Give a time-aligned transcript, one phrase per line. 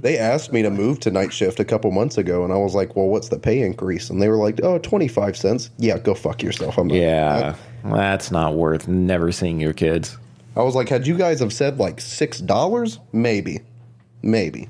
[0.00, 2.74] they asked me to move to night shift a couple months ago, and I was
[2.74, 6.14] like, "Well, what's the pay increase?" And they were like, "Oh, 25 cents." Yeah, go
[6.14, 6.78] fuck yourself.
[6.78, 10.16] I'm not- Yeah, that's not worth never seeing your kids.
[10.56, 13.60] I was like, had you guys have said like six dollars, maybe,
[14.22, 14.68] maybe,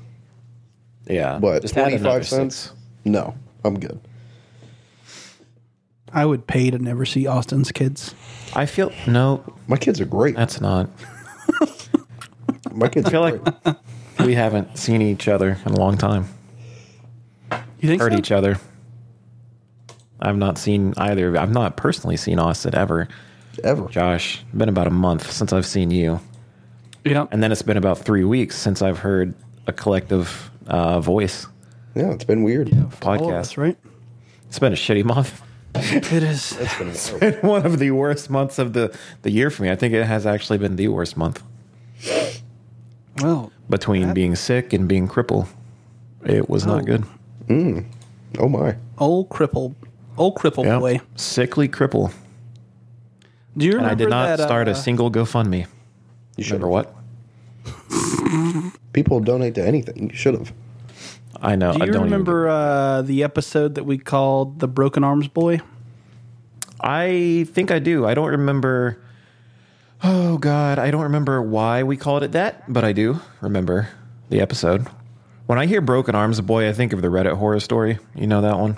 [1.07, 2.29] Yeah, but Just add another 25 six.
[2.29, 2.71] cents,
[3.05, 3.33] no,
[3.65, 3.99] I'm good.
[6.13, 8.13] I would pay to never see Austin's kids.
[8.55, 10.35] I feel no, My kids are great.
[10.35, 10.89] that's not.
[12.71, 13.75] My kids I feel are like great.
[14.25, 16.25] We haven't seen each other in a long time.
[17.79, 18.17] You think Heard so?
[18.19, 18.57] each other.
[20.19, 21.37] I've not seen either.
[21.37, 23.07] I've not personally seen Austin ever.
[23.63, 23.87] ever.
[23.87, 26.19] Josh, been about a month since I've seen you,
[27.05, 27.27] Yeah.
[27.31, 29.33] and then it's been about three weeks since I've heard
[29.67, 31.47] a collective uh, voice
[31.95, 32.69] Yeah, it's been weird.
[32.73, 33.33] All of podcast.
[33.33, 33.77] us, right?
[34.47, 35.41] It's been a shitty month.
[35.75, 36.57] It is.
[36.59, 37.43] It's been wild.
[37.43, 39.69] one of the worst months of the, the year for me.
[39.71, 41.41] I think it has actually been the worst month
[43.21, 45.47] Well, between being sick and being crippled.
[46.25, 47.03] It was not good.
[47.49, 48.75] oh my.
[48.97, 49.75] old cripple,
[50.17, 50.79] old cripple Yep.
[50.79, 51.01] boy.
[51.15, 52.11] Sickly cripple.
[53.57, 55.65] Do you And remember I did not that, start uh, a single GoFundMe.
[56.37, 56.95] You should Remember what?
[58.93, 60.09] People donate to anything.
[60.09, 60.53] You should have.
[61.41, 61.73] I know.
[61.73, 65.61] Do I you don't remember uh, the episode that we called the Broken Arms Boy?
[66.81, 68.05] I think I do.
[68.05, 68.99] I don't remember.
[70.01, 73.89] Oh God, I don't remember why we called it that, but I do remember
[74.29, 74.87] the episode.
[75.47, 77.97] When I hear "Broken Arms Boy," I think of the Reddit horror story.
[78.15, 78.77] You know that one?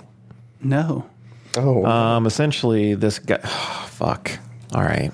[0.60, 1.06] No.
[1.56, 3.36] Oh, Um, essentially, this guy.
[3.86, 4.32] fuck.
[4.74, 5.12] All right.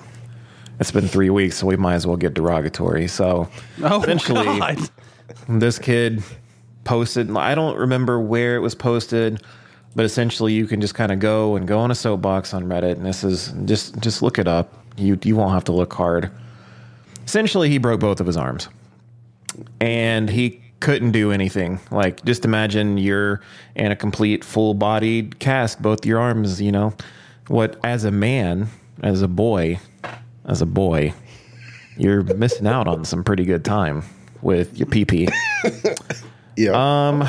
[0.79, 3.07] It's been three weeks, so we might as well get derogatory.
[3.07, 3.49] So,
[3.83, 4.79] Oh, essentially, God.
[5.49, 6.23] this kid
[6.85, 7.29] posted.
[7.35, 9.43] I don't remember where it was posted,
[9.95, 12.93] but essentially, you can just kind of go and go on a soapbox on Reddit,
[12.93, 14.73] and this is just just look it up.
[14.99, 16.31] You you won't have to look hard.
[17.25, 18.69] Essentially, he broke both of his arms,
[19.79, 21.79] and he couldn't do anything.
[21.91, 23.41] Like, just imagine you're
[23.75, 26.61] in a complete full bodied cast, both your arms.
[26.61, 26.93] You know,
[27.47, 28.67] what as a man,
[29.01, 29.79] as a boy,
[30.45, 31.13] as a boy,
[31.97, 34.03] you're missing out on some pretty good time
[34.41, 35.29] with your PP.
[36.55, 36.71] yeah.
[37.09, 37.27] Um,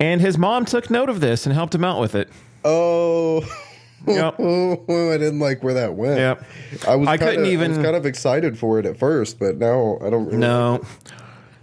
[0.00, 2.28] and his mom took note of this and helped him out with it.
[2.64, 3.40] oh,
[4.06, 4.34] Yep.
[4.40, 6.18] I didn't like where that went.
[6.18, 6.44] Yep.
[6.88, 7.08] I was.
[7.08, 9.98] I kinda, couldn't even I was kind of excited for it at first, but now
[10.00, 10.26] I don't.
[10.26, 10.82] Really No.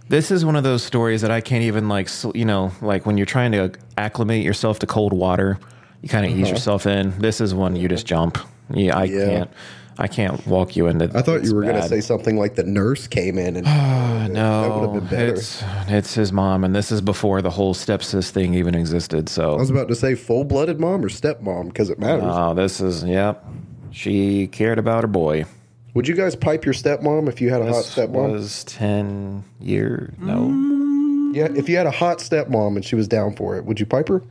[0.08, 3.16] This is one of those stories that I can't even like, you know, like when
[3.16, 5.60] you're trying to acclimate yourself to cold water,
[6.02, 6.54] you kind of ease uh-huh.
[6.54, 7.16] yourself in.
[7.20, 8.36] This is one you just jump.
[8.70, 9.24] Yeah, I Yeah.
[9.26, 9.50] can't.
[10.00, 11.10] I can't walk you into.
[11.14, 14.22] I thought you were going to say something like the nurse came in and that
[14.22, 14.80] would no.
[14.80, 15.34] have been better.
[15.34, 19.28] It's it's his mom, and this is before the whole stepsis thing even existed.
[19.28, 22.24] So I was about to say full blooded mom or stepmom because it matters.
[22.24, 23.44] Oh, this is yep.
[23.90, 25.44] She cared about her boy.
[25.92, 28.32] Would you guys pipe your stepmom if you had a hot This stepmom?
[28.32, 30.14] was ten year.
[30.18, 31.34] No, mm.
[31.34, 33.84] yeah, if you had a hot stepmom and she was down for it, would you
[33.84, 34.22] pipe her?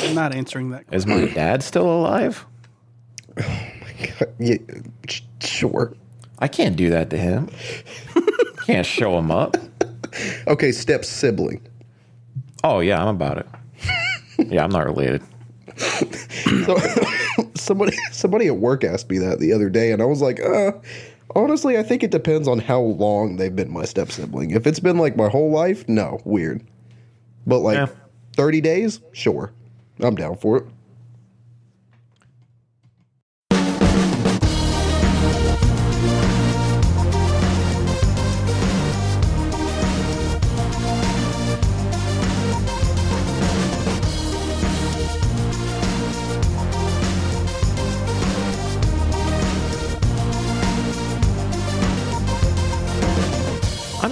[0.00, 0.84] I'm not answering that.
[0.90, 2.46] is my dad still alive?
[4.38, 4.56] yeah,
[5.40, 5.94] sure.
[6.38, 7.48] I can't do that to him.
[8.66, 9.56] can't show him up.
[10.46, 11.60] Okay, step sibling.
[12.64, 13.46] Oh yeah, I'm about it.
[14.48, 15.22] Yeah, I'm not related.
[16.66, 16.76] So
[17.54, 20.72] somebody somebody at work asked me that the other day, and I was like, uh,
[21.36, 24.50] honestly, I think it depends on how long they've been my step sibling.
[24.50, 26.64] If it's been like my whole life, no, weird.
[27.46, 27.86] But like Yeah.
[28.36, 29.52] thirty days, sure,
[30.00, 30.64] I'm down for it.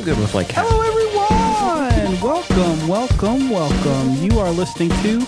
[0.00, 0.50] I'm good with like.
[0.52, 2.22] Hello, everyone.
[2.22, 4.14] Welcome, welcome, welcome.
[4.24, 5.20] You are listening to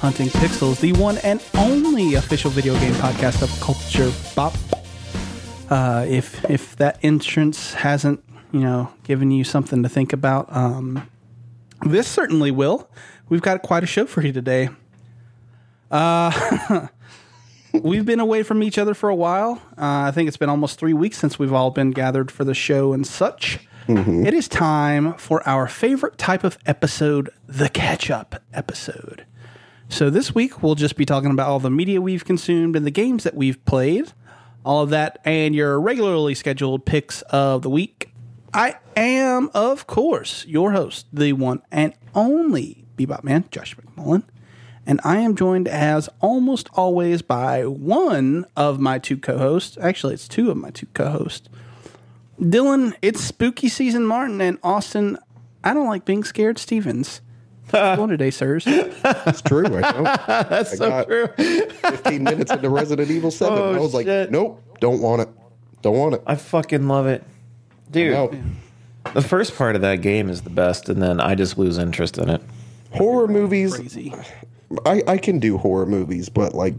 [0.00, 4.54] Hunting Pixels, the one and only official video game podcast of Culture Bop.
[5.68, 11.06] Uh, if if that entrance hasn't, you know, given you something to think about, um,
[11.84, 12.88] this certainly will.
[13.28, 14.70] We've got quite a show for you today.
[15.90, 16.86] Uh,
[17.74, 19.60] we've been away from each other for a while.
[19.76, 22.54] Uh, I think it's been almost three weeks since we've all been gathered for the
[22.54, 23.60] show and such.
[23.86, 24.24] Mm-hmm.
[24.24, 29.26] It is time for our favorite type of episode, the catch up episode.
[29.90, 32.90] So this week we'll just be talking about all the media we've consumed and the
[32.90, 34.12] games that we've played,
[34.64, 38.10] all of that, and your regularly scheduled picks of the week.
[38.54, 44.22] I am, of course, your host, the one and only Bebop Man, Josh McMullen.
[44.86, 49.76] And I am joined as almost always by one of my two co hosts.
[49.80, 51.48] Actually, it's two of my two co hosts.
[52.40, 55.18] Dylan, it's spooky season, Martin, and Austin.
[55.62, 57.20] I don't like being scared, Stevens.
[57.70, 58.64] One today, sirs.
[58.64, 59.66] That's true.
[59.66, 60.02] I know.
[60.26, 61.26] That's I so got true.
[61.28, 63.56] 15 minutes into Resident Evil 7.
[63.58, 65.28] Oh, I was like, nope, don't want it.
[65.82, 66.22] Don't want it.
[66.26, 67.24] I fucking love it,
[67.90, 68.12] dude.
[68.12, 68.32] No.
[69.12, 72.16] The first part of that game is the best, and then I just lose interest
[72.16, 72.42] in it.
[72.92, 74.14] Horror movies, Crazy.
[74.86, 76.74] I, I can do horror movies, but like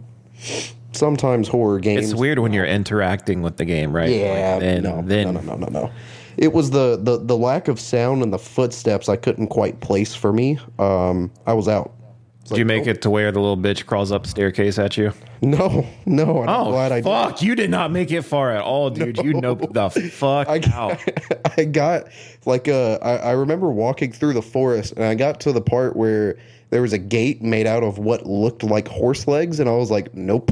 [0.96, 2.12] sometimes horror games.
[2.12, 4.10] It's weird when you're interacting with the game, right?
[4.10, 5.92] Yeah, then, no, then no, no, no, no, no.
[6.38, 10.14] It was the, the the lack of sound and the footsteps I couldn't quite place
[10.16, 10.60] for me.
[10.80, 11.94] Um, I was out.
[12.42, 14.78] It's did you like, make it to where the little bitch crawls up the staircase
[14.78, 15.14] at you?
[15.42, 16.44] No, no.
[16.44, 17.06] I'm Oh, glad I did.
[17.06, 17.42] fuck!
[17.42, 19.18] You did not make it far at all, dude.
[19.18, 21.00] You know the fuck I out.
[21.58, 22.10] I got
[22.46, 25.96] like uh I, I remember walking through the forest and I got to the part
[25.96, 26.38] where
[26.70, 29.90] there was a gate made out of what looked like horse legs and I was
[29.90, 30.52] like, nope.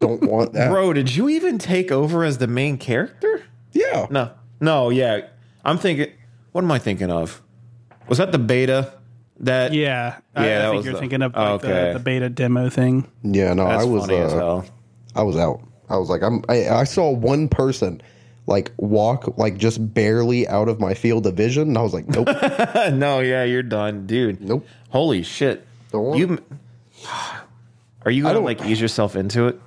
[0.00, 0.70] Don't want that.
[0.70, 3.42] Bro, did you even take over as the main character?
[3.72, 4.06] Yeah.
[4.10, 4.30] No,
[4.60, 5.26] no, yeah.
[5.64, 6.12] I'm thinking.
[6.52, 7.42] What am I thinking of?
[8.08, 8.94] Was that the beta?
[9.40, 10.16] That Yeah.
[10.34, 11.88] Yeah, I that think was you're the- thinking of like okay.
[11.92, 13.06] the, the beta demo thing.
[13.22, 14.66] Yeah, no, That's I was funny as uh, hell.
[15.14, 15.60] I was out.
[15.88, 18.00] I was like, I'm I, I saw one person
[18.46, 22.08] like walk like just barely out of my field of vision and I was like,
[22.08, 22.26] nope.
[22.94, 24.40] no, yeah, you're done, dude.
[24.40, 24.66] Nope.
[24.90, 25.66] Holy shit.
[25.92, 26.38] Don't want You
[28.08, 29.60] are you gonna like ease yourself into it?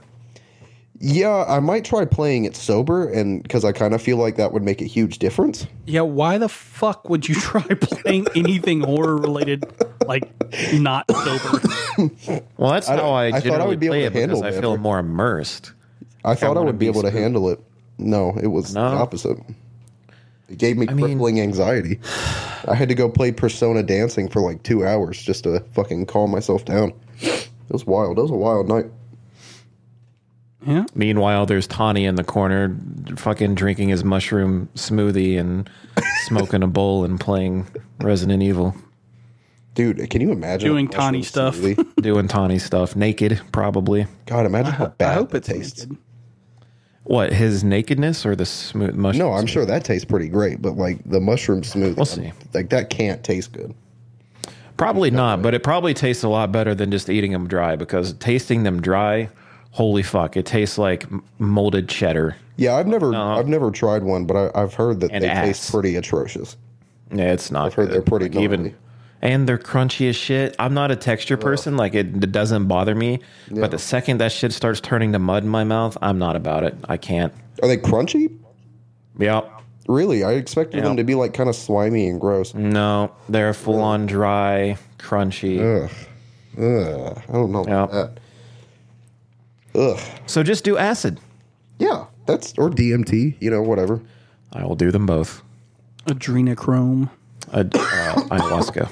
[1.03, 4.51] yeah, I might try playing it sober and cuz I kind of feel like that
[4.51, 5.67] would make a huge difference.
[5.85, 9.63] Yeah, why the fuck would you try playing anything horror related
[10.07, 10.23] like
[10.73, 11.61] not sober?
[12.57, 14.21] Well, that's I how I, I thought I would be able play to it because
[14.21, 14.61] handle I better.
[14.61, 15.71] feel more immersed.
[16.25, 17.59] I thought I, wanna would be be able to handle it.
[17.99, 18.89] No, it was No?
[18.91, 19.37] the opposite.
[20.49, 21.99] It gave me mean- crippling anxiety.
[22.67, 26.29] I had to go play Persona dancing for like two hours just to fucking calm
[26.31, 26.93] myself down.
[27.71, 28.19] It was wild.
[28.19, 28.87] It was a wild night.
[30.67, 30.83] Yeah.
[30.93, 32.75] Meanwhile, there's Tawny in the corner,
[33.15, 35.69] fucking drinking his mushroom smoothie and
[36.25, 37.65] smoking a bowl and playing
[38.01, 38.75] Resident Evil,
[39.73, 41.55] Dude, can you imagine Doing Tawny stuff.
[41.55, 41.95] smoothie?
[42.01, 44.05] doing Tawny stuff, naked probably.
[44.25, 45.81] God, imagine how bad I hope it it's tastes.
[45.85, 45.97] naked.
[47.03, 49.29] What his nakedness or the smooth mushroom?
[49.29, 52.33] No, I'm sure that tastes pretty great, but like the mushroom smoothie, We'll see.
[52.53, 53.73] like that can't taste good.
[54.81, 58.13] Probably not, but it probably tastes a lot better than just eating them dry because
[58.13, 59.29] tasting them dry,
[59.69, 61.05] holy fuck, it tastes like
[61.37, 62.35] molded cheddar.
[62.57, 63.37] Yeah, I've never, uh-huh.
[63.37, 65.45] I've never tried one, but I, I've heard that they ass.
[65.45, 66.57] taste pretty atrocious.
[67.13, 67.67] Yeah, it's not.
[67.67, 67.93] I've heard good.
[67.93, 68.75] they're pretty Like, even,
[69.21, 70.55] and they're crunchy as shit.
[70.57, 73.19] I'm not a texture person; like it, it doesn't bother me.
[73.51, 73.61] Yeah.
[73.61, 76.63] But the second that shit starts turning to mud in my mouth, I'm not about
[76.63, 76.75] it.
[76.89, 77.31] I can't.
[77.61, 78.35] Are they crunchy?
[79.19, 79.47] Yep.
[79.91, 80.83] Really, I expected Yeah.
[80.85, 82.53] them to be like kind of slimy and gross.
[82.53, 85.59] No, they're full on dry, crunchy.
[85.59, 85.91] Ugh.
[86.57, 87.21] Ugh.
[87.27, 87.83] I don't know Yeah.
[87.83, 87.91] about
[89.75, 89.79] that.
[89.79, 89.99] Ugh.
[90.27, 91.19] So just do acid.
[91.77, 93.35] Yeah, that's or DMT.
[93.41, 93.99] You know, whatever.
[94.53, 95.41] I will do them both.
[96.07, 97.09] Adrenochrome.
[97.51, 97.63] Uh, uh,
[98.31, 98.89] ayahuasca.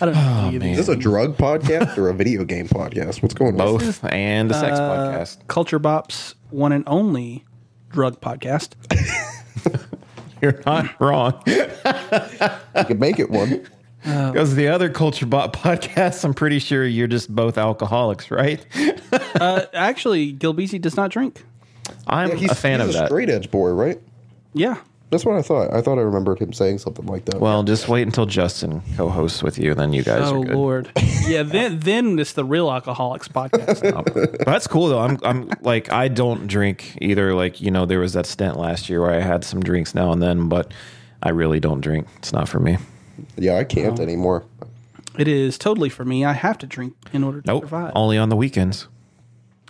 [0.00, 0.44] I don't know.
[0.46, 0.70] any of man.
[0.70, 0.78] these.
[0.78, 3.22] Is this a drug podcast or a video game podcast?
[3.22, 3.56] What's going on?
[3.56, 5.38] Both and the sex Uh, podcast.
[5.48, 7.44] Culture Bop's one and only
[7.90, 8.70] drug podcast.
[10.42, 11.42] You're not wrong.
[11.46, 13.66] You could make it one.
[14.02, 18.64] Because the other Culture Bop podcasts, I'm pretty sure you're just both alcoholics, right?
[19.40, 21.44] Uh, actually, Gilbisi does not drink.
[22.06, 23.06] I'm Yeah, he's a fan he's of a that.
[23.08, 24.00] straight edge boy, right?
[24.52, 24.76] Yeah.
[25.10, 25.72] That's what I thought.
[25.72, 27.40] I thought I remembered him saying something like that.
[27.40, 30.54] Well, just wait until Justin co-hosts with you, then you guys Oh are good.
[30.54, 30.90] Lord.
[31.26, 31.44] Yeah.
[31.44, 33.80] Then then it's the real alcoholics podcast.
[34.38, 34.98] But that's cool though.
[35.00, 37.34] I'm I'm like I don't drink either.
[37.34, 40.12] Like you know, there was that stint last year where I had some drinks now
[40.12, 40.72] and then, but
[41.22, 42.06] I really don't drink.
[42.18, 42.76] It's not for me.
[43.36, 44.44] yeah, I can't anymore.
[45.18, 46.24] it is totally for me.
[46.24, 47.62] I have to drink in order to Nope.
[47.64, 47.92] survive.
[47.96, 48.88] Only on the weekends.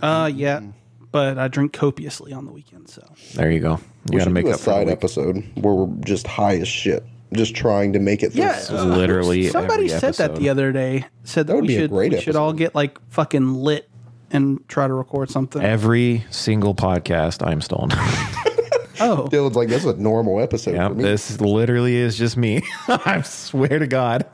[0.02, 0.62] Uh, yeah.
[1.10, 2.92] But I drink copiously on the weekends.
[2.94, 3.02] So
[3.34, 3.80] There you go.
[4.08, 4.92] You We got to should make do a up for the side week.
[4.92, 8.42] episode where we're just high as shit, just trying to make it through.
[8.42, 8.52] yeah.
[8.54, 11.04] This uh, literally somebody every said that the other day.
[11.24, 13.88] Said that, would we be a should great we should all get like fucking lit
[14.30, 15.62] and try to record something.
[15.62, 17.92] Every single podcast, I'm stoned.
[19.00, 21.04] oh, Dylan's like, this is a normal episode yep, for me.
[21.04, 22.62] this literally is just me.
[22.88, 24.26] I swear to God.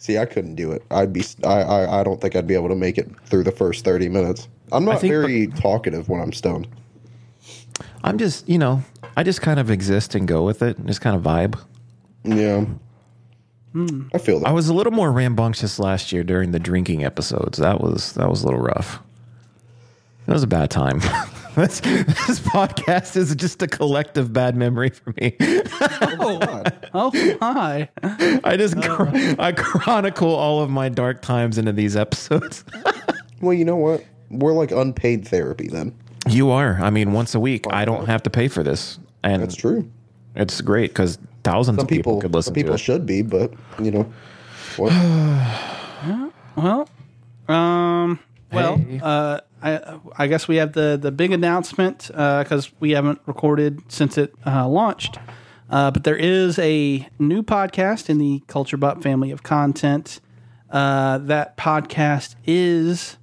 [0.00, 0.84] See, I couldn't do it.
[0.92, 1.24] I'd be.
[1.44, 2.00] I, I.
[2.00, 4.46] I don't think I'd be able to make it through the first thirty minutes.
[4.70, 6.68] I'm not think- very talkative when I'm stoned.
[8.04, 8.82] I'm just, you know,
[9.16, 11.58] I just kind of exist and go with it, and just kind of vibe.
[12.24, 12.64] Yeah,
[13.72, 14.08] Hmm.
[14.14, 14.48] I feel that.
[14.48, 17.58] I was a little more rambunctious last year during the drinking episodes.
[17.58, 19.00] That was that was a little rough.
[20.26, 20.98] It was a bad time.
[21.54, 25.36] this, this podcast is just a collective bad memory for me.
[25.40, 26.62] oh,
[26.94, 27.88] oh, hi.
[28.02, 32.64] I just chro- I chronicle all of my dark times into these episodes.
[33.40, 34.04] well, you know what?
[34.30, 35.94] We're like unpaid therapy then.
[36.28, 36.78] You are.
[36.80, 37.64] I mean, once a week.
[37.70, 39.90] I don't have to pay for this, and That's true.
[40.34, 42.78] It's great because thousands Some of people, people, could listen some people to it.
[42.78, 44.12] People should be, but you know,
[44.76, 44.92] what?
[46.56, 46.88] Well,
[47.46, 48.18] um,
[48.50, 53.80] well, uh, I I guess we have the the big announcement because we haven't recorded
[53.86, 55.18] since it uh, launched.
[55.70, 60.20] Uh, but there is a new podcast in the Culture Bop family of content.
[60.70, 63.18] Uh, that podcast is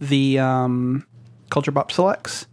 [0.00, 1.06] the um,
[1.50, 2.46] Culture Bop Selects.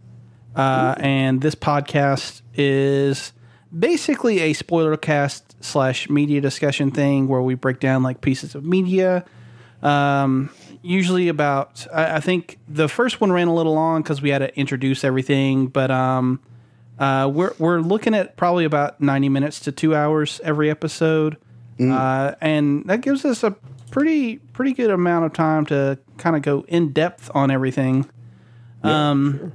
[0.54, 3.32] Uh, and this podcast is
[3.76, 8.64] basically a spoiler cast slash media discussion thing where we break down like pieces of
[8.64, 9.24] media.
[9.82, 10.50] Um,
[10.82, 14.38] usually about, I, I think the first one ran a little long because we had
[14.38, 16.40] to introduce everything, but um,
[16.98, 21.36] uh, we're we're looking at probably about ninety minutes to two hours every episode,
[21.78, 23.50] uh, and that gives us a
[23.90, 28.08] pretty pretty good amount of time to kind of go in depth on everything.
[28.86, 29.52] Um,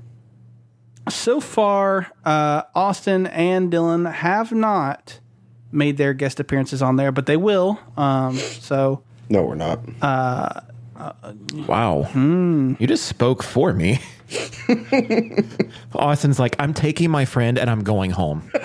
[1.10, 5.20] so far, uh, Austin and Dylan have not
[5.72, 7.80] made their guest appearances on there, but they will.
[7.98, 9.80] Um, so no, we're not.
[11.68, 12.04] Wow.
[12.12, 12.74] Hmm.
[12.80, 14.00] You just spoke for me.
[15.96, 18.50] Austin's like, I'm taking my friend and I'm going home.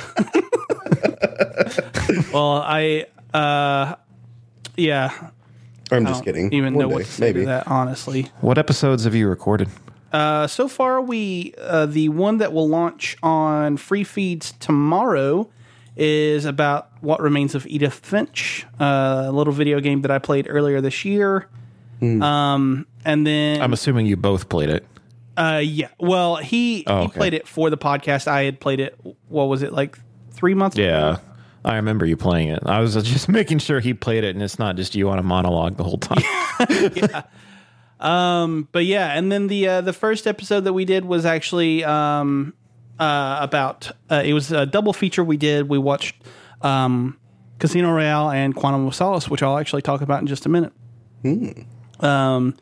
[2.33, 3.95] well, I uh,
[4.77, 5.31] yeah,
[5.91, 6.53] I'm just kidding.
[6.53, 7.41] even One know what day, to say maybe.
[7.41, 8.31] to that honestly.
[8.41, 9.69] What episodes have you recorded?
[10.17, 15.49] Uh, so far, we uh, the one that will launch on free feeds tomorrow
[15.97, 20.47] is about what remains of Edith Finch, uh, a little video game that I played
[20.49, 21.49] earlier this year.
[22.03, 24.87] Um, and then I'm assuming you both played it.
[25.37, 27.19] uh, yeah, well, he Oh, he okay.
[27.19, 28.27] played it for the podcast.
[28.29, 28.99] I had played it.
[29.29, 29.99] What was it like
[30.33, 30.77] three months?
[30.77, 30.85] ago?
[30.85, 31.17] Yeah.
[31.65, 32.63] I remember you playing it.
[32.65, 35.23] I was just making sure he played it and it's not just you on a
[35.23, 36.23] monologue the whole time.
[37.99, 42.55] but yeah, and then the uh, the first episode that we did was actually um,
[42.99, 45.69] uh, about uh, it was a double feature we did.
[45.69, 46.17] We watched
[46.63, 47.19] um,
[47.59, 50.73] Casino Royale and Quantum of Solace, which I'll actually talk about in just a minute.
[52.01, 52.55] Um,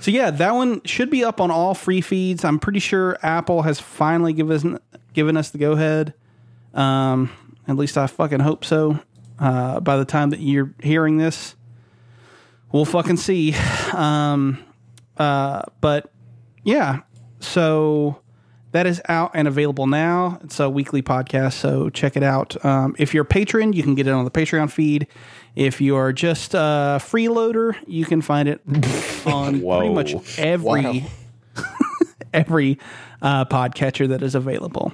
[0.00, 2.44] so yeah, that one should be up on all free feeds.
[2.44, 4.80] I'm pretty sure Apple has finally given us
[5.12, 6.14] given us the go ahead.
[6.74, 7.30] Um,
[7.68, 8.98] at least I fucking hope so.
[9.38, 11.54] Uh, by the time that you're hearing this,
[12.72, 13.54] we'll fucking see.
[13.92, 14.64] Um,
[15.22, 16.10] uh, but
[16.64, 17.00] yeah,
[17.38, 18.20] so
[18.72, 20.40] that is out and available now.
[20.42, 22.62] It's a weekly podcast, so check it out.
[22.64, 25.06] Um, if you're a patron, you can get it on the Patreon feed.
[25.54, 28.60] If you are just a freeloader, you can find it
[29.26, 31.06] on pretty much every
[32.34, 32.78] every
[33.20, 34.92] uh, podcatcher that is available.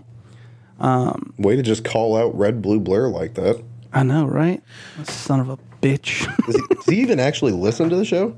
[1.38, 3.62] Way to just call out Red Blue Blur like that.
[3.94, 4.62] I know, right?
[5.04, 6.26] Son of a bitch.
[6.44, 8.36] Does he, does he even actually listen to the show?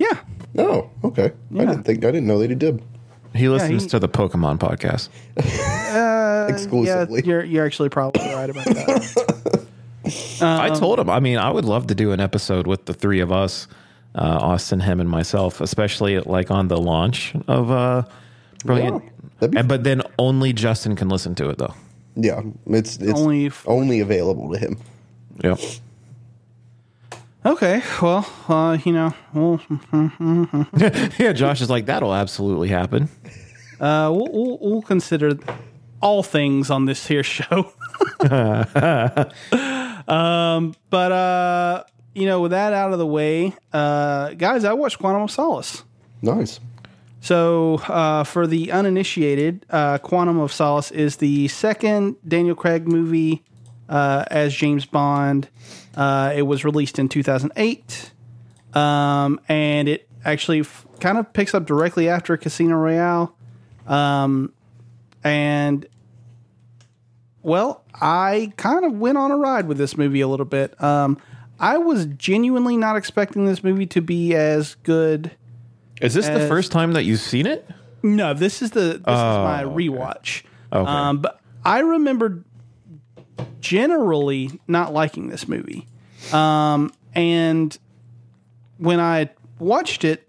[0.00, 0.18] Yeah.
[0.58, 1.30] Oh, Okay.
[1.54, 2.04] I didn't think.
[2.04, 2.82] I didn't know that he did.
[3.34, 5.08] he listens he- to the Pokemon podcast.
[6.48, 7.20] Exclusively.
[7.20, 9.66] Yeah, you're you're actually probably right about that.
[10.42, 13.20] I told him, I mean, I would love to do an episode with the three
[13.20, 13.68] of us,
[14.14, 18.02] uh, Austin, him, and myself, especially like on the launch of uh,
[18.64, 19.04] Brilliant.
[19.04, 21.74] Yeah, that'd and, but then only Justin can listen to it, though.
[22.16, 24.78] yeah, it's it's Only only, available to him.
[25.44, 25.60] Yep.
[27.44, 29.60] Okay, well, uh, you know, we'll,
[31.18, 33.08] yeah, Josh is like, that'll absolutely happen.
[33.80, 35.38] uh, we'll, we'll, we'll consider
[36.02, 37.72] all things on this here show.
[40.06, 44.98] um, but uh, you know, with that out of the way, uh, guys, I watched
[44.98, 45.84] Quantum of Solace.
[46.20, 46.60] Nice.
[47.22, 53.44] So, uh, for the uninitiated, uh, Quantum of Solace is the second Daniel Craig movie
[53.90, 55.48] uh, as James Bond.
[55.94, 58.12] Uh, it was released in 2008,
[58.74, 63.34] um, and it actually f- kind of picks up directly after Casino Royale.
[63.86, 64.52] Um,
[65.24, 65.86] and,
[67.42, 70.80] well, I kind of went on a ride with this movie a little bit.
[70.82, 71.18] Um,
[71.58, 75.32] I was genuinely not expecting this movie to be as good
[76.00, 77.68] Is this the first time that you've seen it?
[78.02, 80.44] No, this is the this is my rewatch.
[80.72, 80.90] Okay.
[80.90, 82.44] Um, but I remember
[83.60, 85.86] generally not liking this movie.
[86.32, 87.76] Um, and
[88.78, 90.28] when I watched it,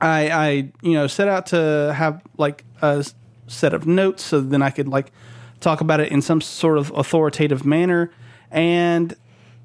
[0.00, 0.48] I, I
[0.82, 3.04] you know set out to have like a
[3.46, 5.12] set of notes so then I could like
[5.60, 8.10] talk about it in some sort of authoritative manner.
[8.50, 9.14] And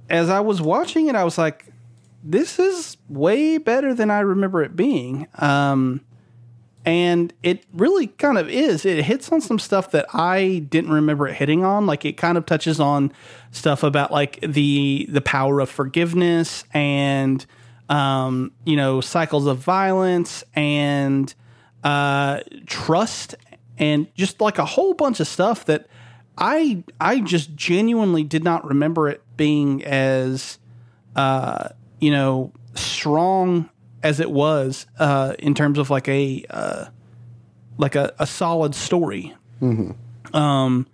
[0.09, 1.65] as I was watching it, I was like,
[2.23, 5.27] this is way better than I remember it being.
[5.35, 6.01] Um,
[6.85, 8.85] and it really kind of is.
[8.85, 11.85] It hits on some stuff that I didn't remember it hitting on.
[11.85, 13.11] Like it kind of touches on
[13.51, 17.45] stuff about like the the power of forgiveness and
[17.89, 21.33] um, you know cycles of violence and
[21.83, 23.35] uh, trust
[23.77, 25.87] and just like a whole bunch of stuff that
[26.37, 30.59] I I just genuinely did not remember it being as
[31.15, 31.69] uh,
[31.99, 33.69] you know strong
[34.03, 36.85] as it was uh, in terms of like a uh,
[37.77, 39.35] like a, a solid story.
[40.33, 40.87] Um,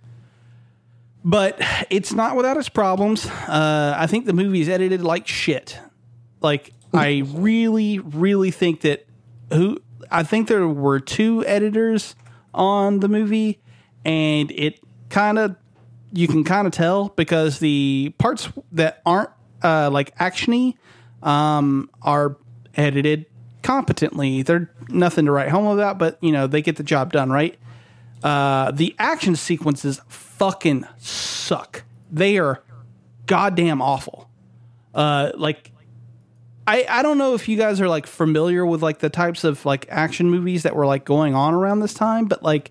[1.24, 1.60] but
[1.90, 3.26] it's not without its problems.
[3.26, 5.78] Uh, I think the movie is edited like shit.
[6.40, 9.06] Like I really, really think that
[9.52, 9.78] who
[10.10, 12.14] I think there were two editors
[12.54, 13.60] on the movie,
[14.04, 15.56] and it kind of
[16.12, 19.30] you can kind of tell because the parts that aren't
[19.62, 20.74] uh, like actiony
[21.22, 22.36] um, are
[22.76, 23.26] edited
[23.62, 24.42] competently.
[24.42, 27.58] They're nothing to write home about, but you know they get the job done right.
[28.22, 31.84] Uh, the action sequences fucking suck.
[32.10, 32.62] They are
[33.26, 34.30] goddamn awful.
[34.94, 35.72] Uh, like
[36.66, 39.64] I, I don't know if you guys are like familiar with like the types of
[39.64, 42.70] like action movies that were like going on around this time, but like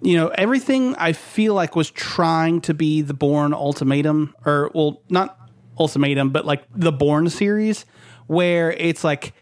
[0.00, 5.02] you know everything I feel like was trying to be the Bourne Ultimatum or well
[5.08, 5.38] not
[5.78, 7.84] Ultimatum but like the Bourne series
[8.26, 9.32] where it's like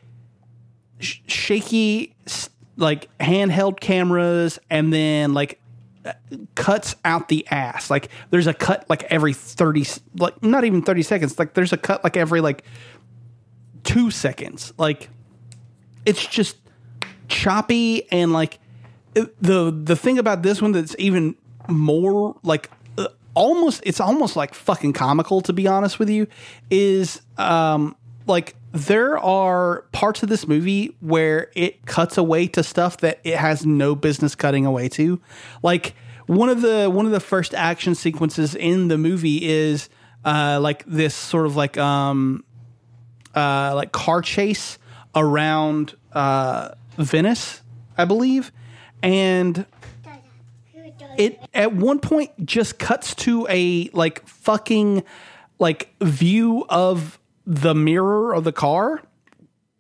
[0.99, 2.15] sh- shaky
[2.77, 5.61] like handheld cameras and then like
[6.55, 7.91] cuts out the ass.
[7.91, 9.87] Like there's a cut like every 30
[10.19, 11.39] like not even 30 seconds.
[11.39, 12.65] Like there's a cut like every like
[13.85, 14.73] 2 seconds.
[14.79, 15.09] Like
[16.05, 16.57] it's just
[17.29, 18.59] choppy and like
[19.15, 21.37] it- the the thing about this one that's even
[21.69, 26.27] more like uh, almost it's almost like fucking comical to be honest with you
[26.71, 32.97] is um like there are parts of this movie where it cuts away to stuff
[32.99, 35.21] that it has no business cutting away to.
[35.63, 35.95] Like
[36.27, 39.89] one of the one of the first action sequences in the movie is
[40.25, 42.45] uh like this sort of like um
[43.37, 44.77] uh like car chase
[45.15, 47.63] around uh Venice
[47.97, 48.51] I believe.
[49.05, 49.67] And
[51.17, 55.05] it at one point just cuts to a like fucking
[55.61, 59.03] like view of the mirror of the car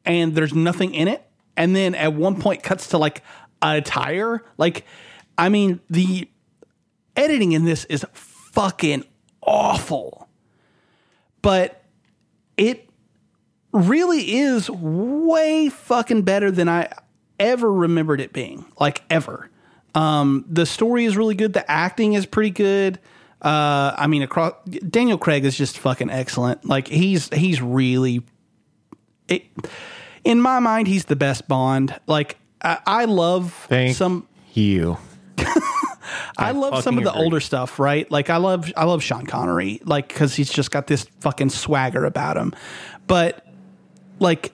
[0.05, 3.23] and there's nothing in it and then at one point cuts to like
[3.63, 4.85] a tire like
[5.39, 6.29] i mean the
[7.17, 9.03] editing in this is fucking
[9.43, 10.29] awful
[11.41, 11.83] but
[12.57, 12.89] it
[13.75, 16.91] really is way fucking better than I
[17.39, 18.65] ever remembered it being.
[18.79, 19.51] Like ever.
[19.95, 21.53] Um, the story is really good.
[21.53, 22.99] The acting is pretty good.
[23.45, 24.55] Uh, I mean, across
[24.89, 26.65] Daniel Craig is just fucking excellent.
[26.65, 28.23] Like he's he's really,
[29.29, 29.45] it,
[30.25, 31.95] in my mind, he's the best Bond.
[32.07, 34.27] Like I, I love Thank some.
[34.55, 34.97] you.
[36.39, 37.23] I love some of the agree.
[37.23, 38.11] older stuff, right?
[38.11, 42.05] Like I love I love Sean Connery, like because he's just got this fucking swagger
[42.05, 42.55] about him.
[43.07, 43.47] But
[44.21, 44.53] like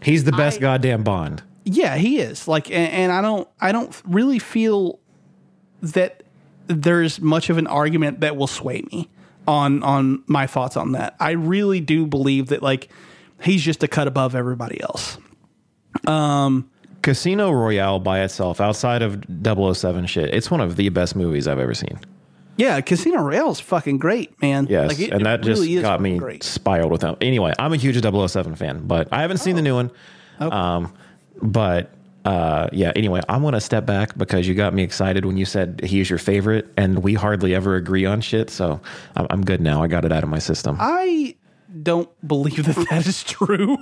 [0.00, 1.42] He's the best I- goddamn Bond.
[1.64, 5.00] yeah he is like and, and i don't i don't really feel
[5.82, 6.22] that
[6.68, 9.08] there's much of an argument that will sway me
[9.46, 12.88] on on my thoughts on that i really do believe that like
[13.42, 15.18] he's just a cut above everybody else
[16.06, 16.70] Um,
[17.02, 21.58] Casino Royale by itself, outside of 007 shit, it's one of the best movies I've
[21.58, 21.98] ever seen.
[22.56, 25.82] yeah casino royale is fucking great man Yes, Like, it- and that just really is
[25.82, 27.16] got me great spiraled with them.
[27.20, 29.90] Anyway, I'm a huge 007 fan, but I haven't seen the new one.
[30.40, 30.92] Um,
[31.40, 31.92] but
[32.24, 35.44] uh, yeah, anyway, I'm going to step back because you got me excited when you
[35.44, 38.50] said he's your favorite, and we hardly ever agree on shit.
[38.50, 38.80] So
[39.16, 39.82] I'm, I'm good now.
[39.82, 40.76] I got it out of my system.
[40.80, 41.34] i
[41.82, 43.76] don't believe that that is true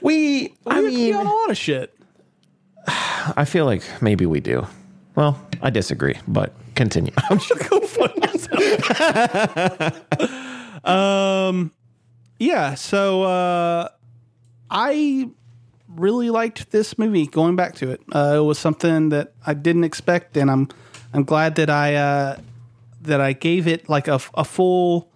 [0.00, 1.94] we, I we agree mean, on a lot of shit
[2.88, 4.66] I feel like maybe we do.
[5.14, 7.12] Well, I disagree, but continue.
[7.30, 8.64] I'm just go fuck yourself.
[10.84, 11.72] um,
[12.38, 12.74] yeah.
[12.74, 13.88] So uh,
[14.70, 15.30] I
[15.96, 17.26] really liked this movie.
[17.26, 20.68] Going back to it, uh, it was something that I didn't expect, and I'm
[21.12, 22.36] I'm glad that I uh,
[23.02, 25.10] that I gave it like a, a full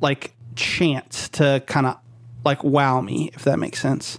[0.00, 1.98] like chance to kind of
[2.44, 4.18] like wow me, if that makes sense.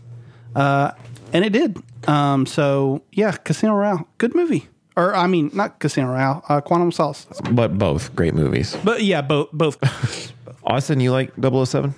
[0.56, 0.92] Uh,
[1.32, 1.82] and it did.
[2.08, 4.68] Um, so yeah, Casino Royale, good movie.
[4.96, 7.26] Or I mean, not Casino Royale, uh, Quantum Solace.
[7.52, 8.78] but both great movies.
[8.84, 9.78] But yeah, both both.
[10.66, 11.94] Austin, you like 007?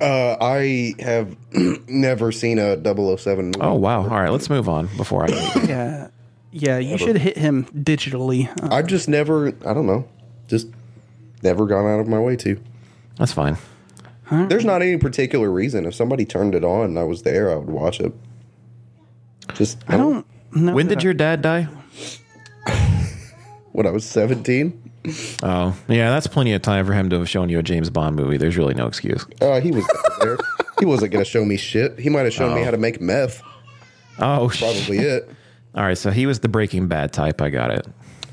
[0.00, 1.36] Uh, I have
[1.88, 3.58] never seen a 007 movie.
[3.60, 4.02] Oh, wow.
[4.02, 5.28] All right, let's move on before I.
[5.66, 6.08] yeah,
[6.50, 6.78] yeah.
[6.78, 8.48] You should hit him digitally.
[8.62, 10.08] Uh, I've just never, I don't know,
[10.48, 10.68] just
[11.42, 12.58] never gone out of my way to.
[13.16, 13.58] That's fine.
[14.30, 15.84] There's not any particular reason.
[15.86, 18.12] If somebody turned it on and I was there, I would watch it.
[19.54, 20.72] Just, I don't know.
[20.72, 21.68] When did your dad die?
[23.72, 24.89] when I was 17,
[25.42, 28.16] Oh, yeah, that's plenty of time for him to have shown you a James Bond
[28.16, 28.36] movie.
[28.36, 29.24] There's really no excuse.
[29.40, 29.86] uh, he was
[30.20, 30.36] there.
[30.78, 31.98] He wasn't going to show me shit.
[31.98, 33.42] He might have shown me how to make meth.
[34.18, 35.28] Oh, sh- Probably it.
[35.74, 35.96] all right.
[35.96, 37.40] So he was the Breaking Bad type.
[37.40, 37.86] I got it.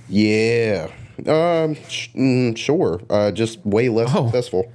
[0.09, 0.89] Yeah.
[1.25, 3.01] Um, sh- mm, sure.
[3.09, 4.25] Uh, just way less Oh.
[4.25, 4.71] successful.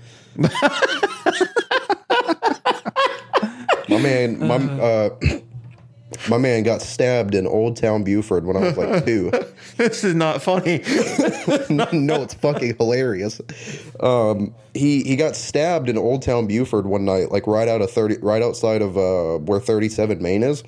[3.88, 5.10] my man, my uh,
[6.28, 9.30] my man got stabbed in Old Town Buford when I was like two.
[9.76, 10.82] This is not funny.
[11.92, 13.40] no, it's fucking hilarious.
[14.00, 17.90] Um, he he got stabbed in Old Town Buford one night, like right out of
[17.90, 20.62] thirty, right outside of uh, where Thirty Seven Main is.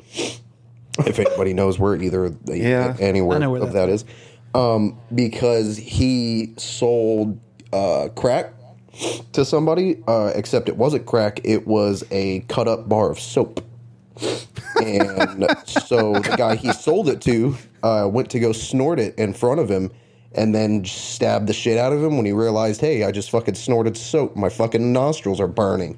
[0.98, 2.96] If anybody knows where either the, Yeah.
[3.00, 4.04] anywhere where of that's that is,
[4.54, 7.40] um, because he sold
[7.72, 8.52] uh, crack
[9.32, 13.60] to somebody, uh, except it wasn't crack; it was a cut up bar of soap.
[14.80, 19.34] and so the guy he sold it to uh, went to go snort it in
[19.34, 19.90] front of him
[20.34, 23.54] and then stabbed the shit out of him when he realized, hey, I just fucking
[23.54, 24.36] snorted soap.
[24.36, 25.96] My fucking nostrils are burning.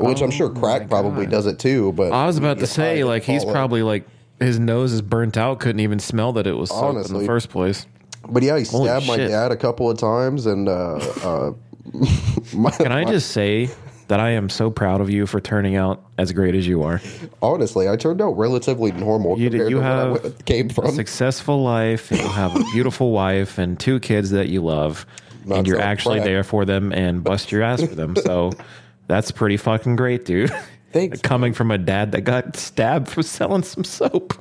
[0.00, 1.92] Which I'm sure crack probably does it too.
[1.92, 3.52] But I was about to say, like, he's follow.
[3.52, 4.04] probably like
[4.40, 7.48] his nose is burnt out, couldn't even smell that it was soap in the first
[7.48, 7.86] place.
[8.28, 11.52] But yeah, he Holy stabbed my dad a couple of times, and uh, uh,
[12.54, 13.68] my, Can I just say
[14.08, 17.00] that I am so proud of you for turning out as great as you are?
[17.42, 20.72] honestly, I turned out relatively normal You, compared you to where I have came a
[20.72, 20.90] from.
[20.94, 25.06] successful life, you have a beautiful wife and two kids that you love,
[25.44, 28.16] Not and you're actually there for them and bust your ass for them.
[28.16, 28.52] So
[29.06, 30.50] that's pretty fucking great, dude.
[30.92, 34.32] Thanks, Coming from a dad that got stabbed for selling some soap.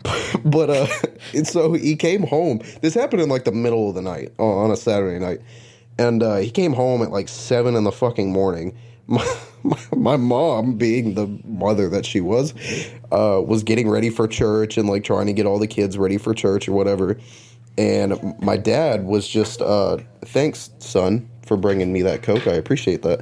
[0.45, 0.87] But uh,
[1.33, 2.61] and so he came home.
[2.81, 5.39] This happened in like the middle of the night on a Saturday night,
[5.97, 8.77] and uh, he came home at like seven in the fucking morning.
[9.07, 12.53] My, my, my mom, being the mother that she was,
[13.11, 16.17] uh, was getting ready for church and like trying to get all the kids ready
[16.17, 17.17] for church or whatever.
[17.77, 22.47] And my dad was just, uh, thanks, son, for bringing me that coke.
[22.47, 23.21] I appreciate that.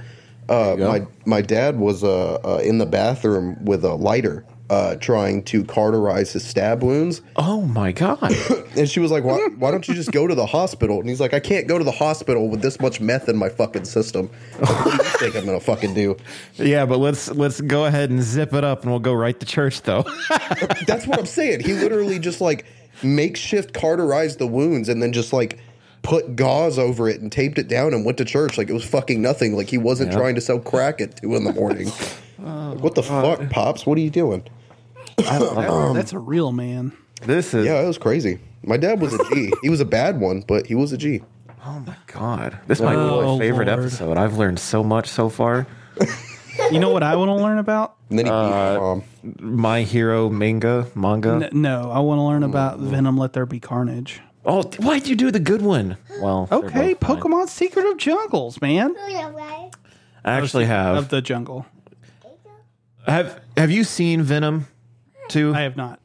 [0.50, 5.44] Uh, my my dad was uh, uh, in the bathroom with a lighter, uh, trying
[5.44, 7.22] to cauterize his stab wounds.
[7.36, 8.34] Oh my god!
[8.74, 11.02] And she was like, why, why don't you just go to the hospital?
[11.02, 13.50] And he's like, I can't go to the hospital with this much meth in my
[13.50, 14.30] fucking system.
[14.60, 16.16] What do you think I'm gonna fucking do?
[16.56, 19.46] yeah, but let's let's go ahead and zip it up, and we'll go right to
[19.46, 20.04] church, though.
[20.88, 21.60] That's what I'm saying.
[21.60, 22.66] He literally just like
[23.04, 25.60] makeshift cauterized the wounds and then just like
[26.02, 28.86] put gauze over it and taped it down and went to church like it was
[28.86, 29.58] fucking nothing.
[29.58, 30.18] Like he wasn't Yeah.
[30.20, 31.92] trying to sell crack at two in the morning.
[32.44, 33.86] Oh, Like, what the fuck, pops?
[33.86, 34.44] What are you doing?
[35.94, 36.92] That's a real man.
[37.24, 38.40] this is Yeah, it was crazy.
[38.64, 39.52] My dad was a G.
[39.62, 41.22] he was a bad one, but he was a G.
[41.66, 42.60] oh my god.
[42.68, 43.80] This might be Oh, my favorite Lord.
[43.80, 44.18] episode.
[44.18, 45.68] I've learned so much so far.
[46.72, 47.96] You know what I want to learn about?
[48.10, 49.04] And then he beat my Uh, mom.
[49.40, 51.50] My hero manga manga.
[51.52, 53.18] N- no, I want to learn about Venom.
[53.18, 54.22] Let there be carnage.
[54.46, 55.98] Oh, why'd you do the good one?
[56.20, 57.18] Well, they're Okay, both fine.
[57.22, 58.96] Pokemon Secret of Jungles, man.
[58.98, 59.70] I
[60.26, 60.96] actually have.
[60.98, 61.10] Of have.
[61.10, 61.66] the jungle.
[63.08, 64.68] Have Have you seen Venom?
[65.32, 65.54] Too.
[65.54, 66.00] I have not.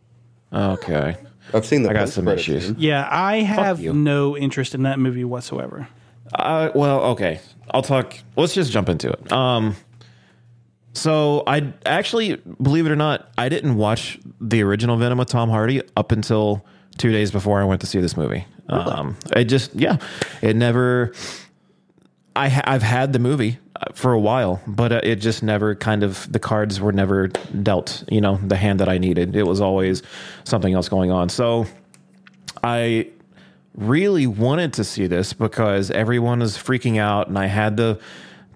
[0.53, 1.17] Okay.
[1.55, 2.67] I've seen the I got post some credit issues.
[2.67, 2.77] scene.
[2.79, 3.93] Yeah, I have you.
[3.93, 5.89] no interest in that movie whatsoever.
[6.35, 7.41] Uh, well, okay.
[7.71, 8.19] I'll talk.
[8.37, 9.33] Let's just jump into it.
[9.33, 9.77] Um,
[10.93, 15.51] so I actually, believe it or not, I didn't watch the original Venom with Tom
[15.51, 16.65] Hardy up until
[16.99, 18.45] two days before I went to see this movie.
[18.69, 19.99] Um, it just, yeah,
[20.43, 21.13] it never.
[22.37, 25.75] I ha- I've had the movie uh, for a while, but uh, it just never
[25.75, 28.05] kind of the cards were never dealt.
[28.11, 29.35] You know, the hand that I needed.
[29.35, 30.03] It was always
[30.45, 31.29] something else going on.
[31.29, 31.67] So
[32.63, 33.09] I
[33.75, 37.99] really wanted to see this because everyone is freaking out, and I had the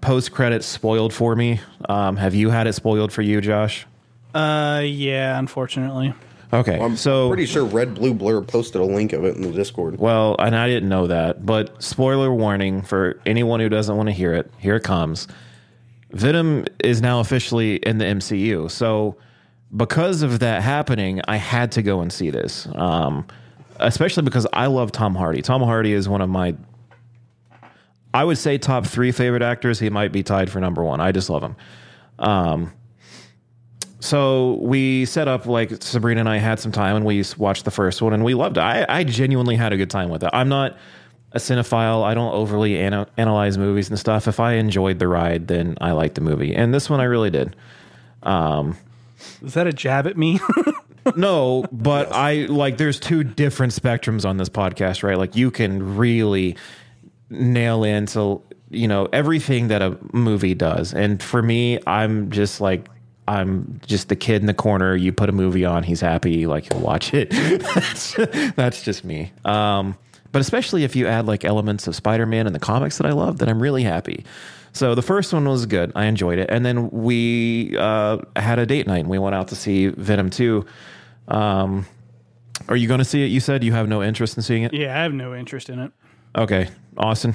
[0.00, 1.60] post credits spoiled for me.
[1.88, 3.86] Um, have you had it spoiled for you, Josh?
[4.34, 6.14] Uh, yeah, unfortunately.
[6.52, 9.52] Okay, I'm so pretty sure Red Blue Blur posted a link of it in the
[9.52, 9.98] Discord.
[9.98, 14.12] well, and I didn't know that, but spoiler warning for anyone who doesn't want to
[14.12, 14.50] hear it.
[14.58, 15.28] Here it comes.
[16.10, 19.16] Venom is now officially in the MCU, so
[19.76, 22.66] because of that happening, I had to go and see this.
[22.74, 23.26] Um,
[23.78, 25.42] especially because I love Tom Hardy.
[25.42, 26.54] Tom Hardy is one of my
[28.12, 29.78] I would say top three favorite actors.
[29.78, 31.00] He might be tied for number one.
[31.00, 31.56] I just love him.
[32.18, 32.72] Um,
[34.00, 37.70] so we set up like Sabrina and I had some time and we watched the
[37.70, 38.60] first one and we loved it.
[38.60, 40.30] I, I genuinely had a good time with it.
[40.32, 40.76] I'm not
[41.32, 42.02] a cinephile.
[42.02, 44.26] I don't overly ana- analyze movies and stuff.
[44.26, 46.54] If I enjoyed the ride, then I liked the movie.
[46.54, 47.54] And this one I really did.
[48.22, 48.76] Um,
[49.42, 50.40] Is that a jab at me?
[51.16, 55.16] No, but I like there's two different spectrums on this podcast, right?
[55.16, 56.56] Like you can really
[57.30, 60.92] nail into, you know, everything that a movie does.
[60.92, 62.88] And for me, I'm just like
[63.30, 64.96] I'm just the kid in the corner.
[64.96, 67.30] You put a movie on, he's happy, like he'll watch it.
[67.74, 68.14] that's,
[68.56, 69.32] that's just me.
[69.44, 69.96] Um,
[70.32, 73.38] but especially if you add like elements of Spider-Man and the comics that I love,
[73.38, 74.24] then I'm really happy.
[74.72, 75.92] So the first one was good.
[75.94, 76.50] I enjoyed it.
[76.50, 80.30] And then we uh, had a date night and we went out to see Venom
[80.30, 80.64] 2.
[81.28, 81.86] Um,
[82.68, 83.28] are you going to see it?
[83.28, 84.74] You said you have no interest in seeing it?
[84.74, 85.92] yeah, I have no interest in it.
[86.34, 86.68] Okay.
[86.96, 87.34] Austin?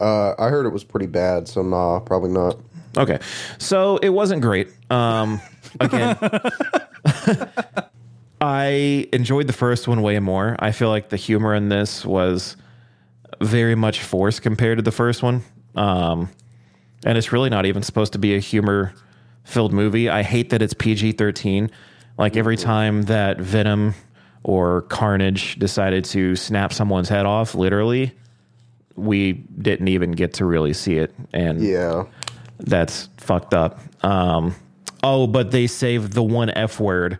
[0.00, 2.56] Uh, I heard it was pretty bad, so nah, probably not.
[2.96, 3.18] Okay,
[3.58, 4.68] so it wasn't great.
[4.90, 5.40] Um,
[5.80, 6.16] again,
[8.40, 10.56] I enjoyed the first one way more.
[10.58, 12.56] I feel like the humor in this was
[13.40, 15.42] very much forced compared to the first one,
[15.74, 16.28] um,
[17.04, 20.08] and it's really not even supposed to be a humor-filled movie.
[20.08, 21.70] I hate that it's PG thirteen.
[22.16, 23.94] Like every time that Venom
[24.44, 28.12] or Carnage decided to snap someone's head off, literally,
[28.94, 32.04] we didn't even get to really see it, and Yeah.
[32.58, 33.80] That's fucked up.
[34.04, 34.54] Um,
[35.02, 37.18] oh, but they saved the one F word,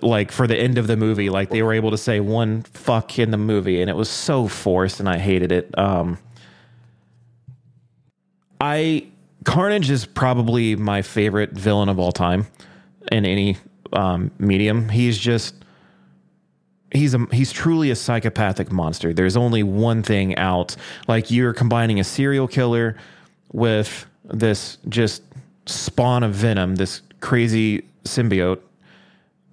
[0.00, 1.30] like for the end of the movie.
[1.30, 4.48] Like they were able to say one fuck in the movie, and it was so
[4.48, 5.76] forced, and I hated it.
[5.78, 6.18] Um,
[8.60, 9.06] I
[9.44, 12.46] Carnage is probably my favorite villain of all time
[13.10, 13.56] in any
[13.92, 14.88] um, medium.
[14.88, 15.54] He's just
[16.92, 19.12] he's a he's truly a psychopathic monster.
[19.12, 20.76] There's only one thing out.
[21.08, 22.96] Like you're combining a serial killer
[23.52, 25.22] with this just
[25.66, 28.60] spawn of venom, this crazy symbiote,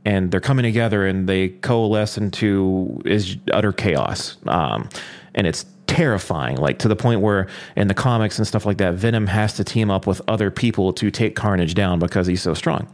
[0.06, 4.38] and they're coming together and they coalesce into is utter chaos.
[4.48, 4.90] Um,
[5.36, 8.96] and it's terrifying, like to the point where in the comics and stuff like that,
[8.96, 12.54] Venom has to team up with other people to take Carnage down because he's so
[12.54, 12.88] strong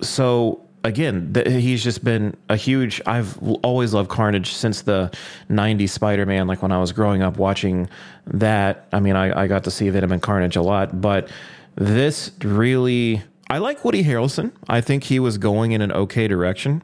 [0.00, 3.00] so again, th- he's just been a huge.
[3.06, 5.10] I've always loved Carnage since the
[5.50, 6.46] '90s Spider-Man.
[6.46, 7.88] Like when I was growing up watching
[8.26, 8.86] that.
[8.92, 11.30] I mean, I, I got to see Venom and Carnage a lot, but
[11.74, 13.22] this really.
[13.48, 14.50] I like Woody Harrelson.
[14.68, 16.82] I think he was going in an okay direction,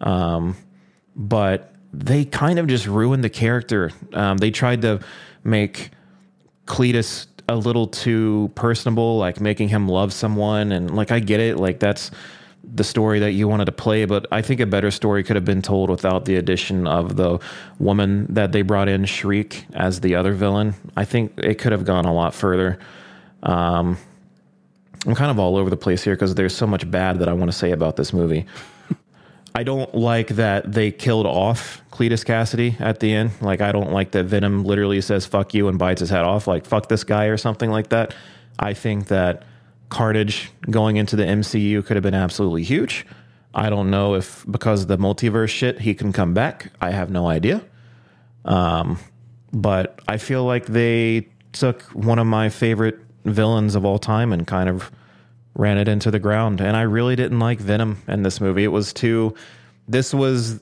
[0.00, 0.56] um,
[1.14, 3.90] but they kind of just ruined the character.
[4.14, 5.00] Um, they tried to
[5.44, 5.90] make
[6.66, 10.72] Cletus a little too personable, like making him love someone.
[10.72, 11.58] And like, I get it.
[11.58, 12.10] Like, that's
[12.64, 14.04] the story that you wanted to play.
[14.04, 17.38] But I think a better story could have been told without the addition of the
[17.78, 20.74] woman that they brought in, Shriek, as the other villain.
[20.96, 22.78] I think it could have gone a lot further.
[23.42, 23.98] Um,
[25.06, 27.32] I'm kind of all over the place here because there's so much bad that I
[27.32, 28.46] want to say about this movie.
[29.54, 33.32] I don't like that they killed off Cletus Kasady at the end.
[33.40, 36.46] Like, I don't like that Venom literally says "fuck you" and bites his head off.
[36.46, 38.14] Like, "fuck this guy" or something like that.
[38.58, 39.42] I think that
[39.92, 43.04] Carnage going into the MCU could have been absolutely huge.
[43.54, 46.72] I don't know if because of the multiverse shit he can come back.
[46.80, 47.62] I have no idea.
[48.46, 48.98] Um,
[49.52, 54.46] but I feel like they took one of my favorite villains of all time and
[54.46, 54.90] kind of
[55.54, 56.62] ran it into the ground.
[56.62, 58.64] And I really didn't like Venom in this movie.
[58.64, 59.34] It was too.
[59.86, 60.58] This was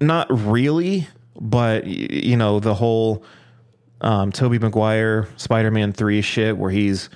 [0.00, 1.06] not really,
[1.40, 3.22] but you know the whole
[4.00, 7.08] um, Tobey Maguire Spider Man three shit where he's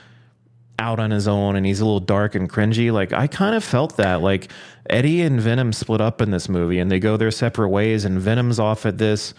[0.82, 2.92] out on his own and he's a little dark and cringy.
[2.92, 4.20] Like I kind of felt that.
[4.20, 4.50] Like
[4.90, 8.20] Eddie and Venom split up in this movie and they go their separate ways and
[8.20, 9.32] Venom's off at this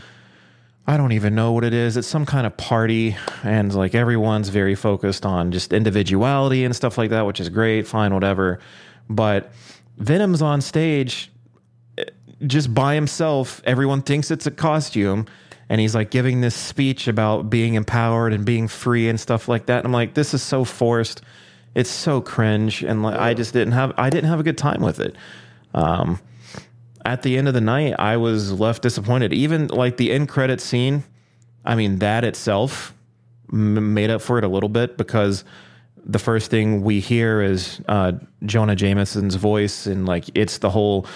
[0.85, 1.95] I don't even know what it is.
[1.95, 6.97] It's some kind of party and like everyone's very focused on just individuality and stuff
[6.97, 8.59] like that, which is great, fine, whatever.
[9.09, 9.53] But
[9.97, 11.31] Venom's on stage
[11.97, 12.03] eh,
[12.45, 13.61] just by himself.
[13.63, 15.25] Everyone thinks it's a costume
[15.69, 19.67] and he's like giving this speech about being empowered and being free and stuff like
[19.67, 19.79] that.
[19.79, 21.21] And I'm like, this is so forced.
[21.75, 24.81] It's so cringe, and like, I just didn't have I didn't have a good time
[24.81, 25.15] with it.
[25.73, 26.19] Um,
[27.03, 29.33] at the end of the night, I was left disappointed.
[29.33, 31.03] Even like the end credit scene,
[31.65, 32.93] I mean, that itself
[33.51, 35.43] m- made up for it a little bit because
[36.05, 38.13] the first thing we hear is uh,
[38.45, 41.07] Jonah Jameson's voice, and like it's the whole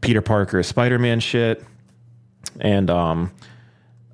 [0.00, 1.64] Peter Parker Spider Man shit,
[2.60, 3.32] and um,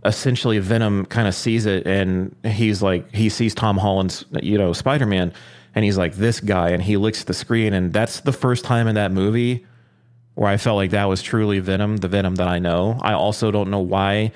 [0.04, 4.72] essentially Venom kind of sees it, and he's like he sees Tom Holland's you know
[4.72, 5.32] Spider Man,
[5.74, 8.64] and he's like this guy, and he looks at the screen, and that's the first
[8.64, 9.66] time in that movie
[10.34, 12.98] where I felt like that was truly Venom, the Venom that I know.
[13.02, 14.32] I also don't know why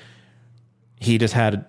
[0.99, 1.65] he just had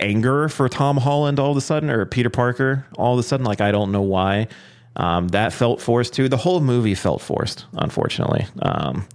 [0.00, 3.46] anger for Tom Holland all of a sudden or Peter Parker all of a sudden.
[3.46, 4.48] Like, I don't know why.
[4.96, 6.28] Um, that felt forced too.
[6.28, 8.46] The whole movie felt forced, unfortunately.
[8.60, 9.06] Um,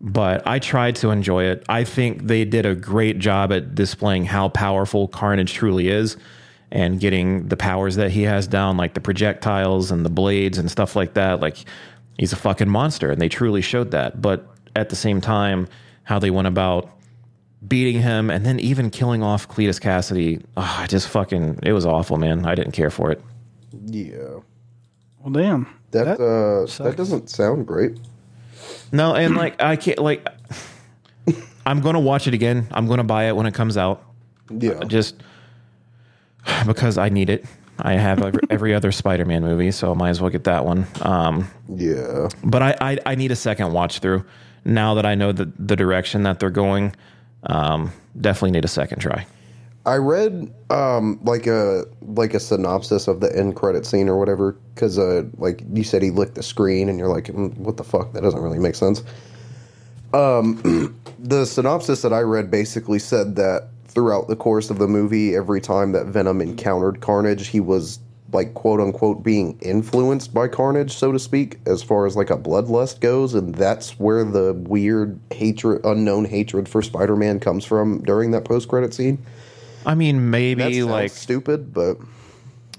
[0.00, 1.64] But I tried to enjoy it.
[1.68, 6.16] I think they did a great job at displaying how powerful Carnage truly is
[6.70, 10.70] and getting the powers that he has down, like the projectiles and the blades and
[10.70, 11.40] stuff like that.
[11.40, 11.58] Like,
[12.18, 14.22] he's a fucking monster, and they truly showed that.
[14.22, 15.68] But at the same time,
[16.04, 16.88] how they went about
[17.66, 21.84] beating him and then even killing off Cletus Kasady, oh, I just fucking, it was
[21.84, 22.46] awful, man.
[22.46, 23.20] I didn't care for it.
[23.84, 24.40] Yeah.
[25.18, 25.66] Well, damn.
[25.90, 26.88] That That uh, sucks.
[26.90, 27.98] that doesn't sound great.
[28.92, 30.26] No, and like, I can't, like,
[31.66, 32.66] I'm going to watch it again.
[32.70, 34.04] I'm going to buy it when it comes out.
[34.50, 34.82] Yeah.
[34.84, 35.14] just
[36.66, 37.44] because I need it.
[37.78, 40.86] I have every, every other Spider-Man movie, so I might as well get that one.
[41.02, 42.28] Um, Yeah.
[42.44, 44.24] but I, I I need a second watch through,
[44.64, 46.94] now that I know the the direction that they're going,
[47.44, 49.24] um, definitely need a second try.
[49.86, 54.56] I read um, like a like a synopsis of the end credit scene or whatever
[54.74, 57.84] because uh, like you said he licked the screen and you're like "Mm, what the
[57.84, 59.02] fuck that doesn't really make sense.
[60.12, 65.34] Um, the synopsis that I read basically said that throughout the course of the movie,
[65.34, 68.00] every time that Venom encountered Carnage, he was
[68.32, 72.36] like quote unquote being influenced by Carnage, so to speak, as far as like a
[72.36, 78.30] bloodlust goes, and that's where the weird hatred, unknown hatred for Spider-Man comes from during
[78.32, 79.24] that post-credit scene.
[79.86, 81.98] I mean, maybe like stupid, but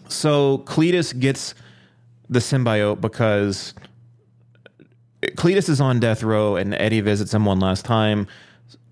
[0.07, 1.55] so Cletus gets
[2.29, 3.73] the symbiote because
[5.21, 8.27] Cletus is on death row and Eddie visits him one last time.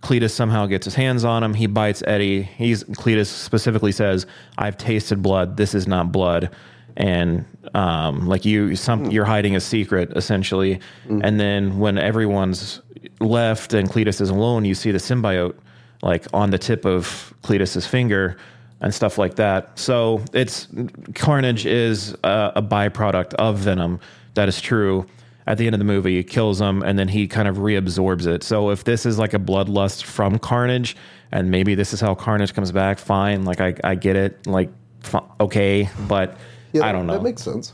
[0.02, 1.54] Cletus somehow gets his hands on him.
[1.54, 2.44] He bites Eddie.
[2.44, 4.26] He's Cletus specifically says,
[4.58, 5.58] "I've tasted blood.
[5.58, 6.50] This is not blood."
[6.98, 10.80] And um, like you, some you're hiding a secret essentially.
[11.24, 12.82] And then when everyone's
[13.20, 15.56] left and Cletus is alone, you see the symbiote
[16.02, 18.38] like on the tip of Cletus's finger
[18.82, 19.78] and stuff like that.
[19.78, 20.68] So it's
[21.16, 24.00] Carnage is a, a byproduct of Venom.
[24.36, 25.06] That is true.
[25.48, 28.28] At the end of the movie, he kills him, and then he kind of reabsorbs
[28.28, 28.44] it.
[28.44, 30.96] So if this is like a bloodlust from Carnage,
[31.32, 33.46] and maybe this is how Carnage comes back, fine.
[33.46, 34.46] Like I, I get it.
[34.46, 34.70] Like
[35.02, 36.38] fi- okay, but
[36.72, 37.14] yeah, I don't know.
[37.14, 37.74] That makes sense.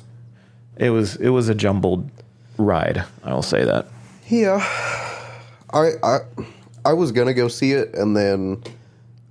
[0.77, 2.09] it was it was a jumbled
[2.57, 3.03] ride.
[3.25, 3.87] I will say that.
[4.29, 4.59] Yeah,
[5.73, 6.19] I I
[6.85, 8.61] I was gonna go see it, and then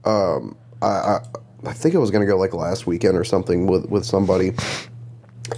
[0.04, 1.20] um, I, I
[1.66, 4.52] I think I was gonna go like last weekend or something with with somebody,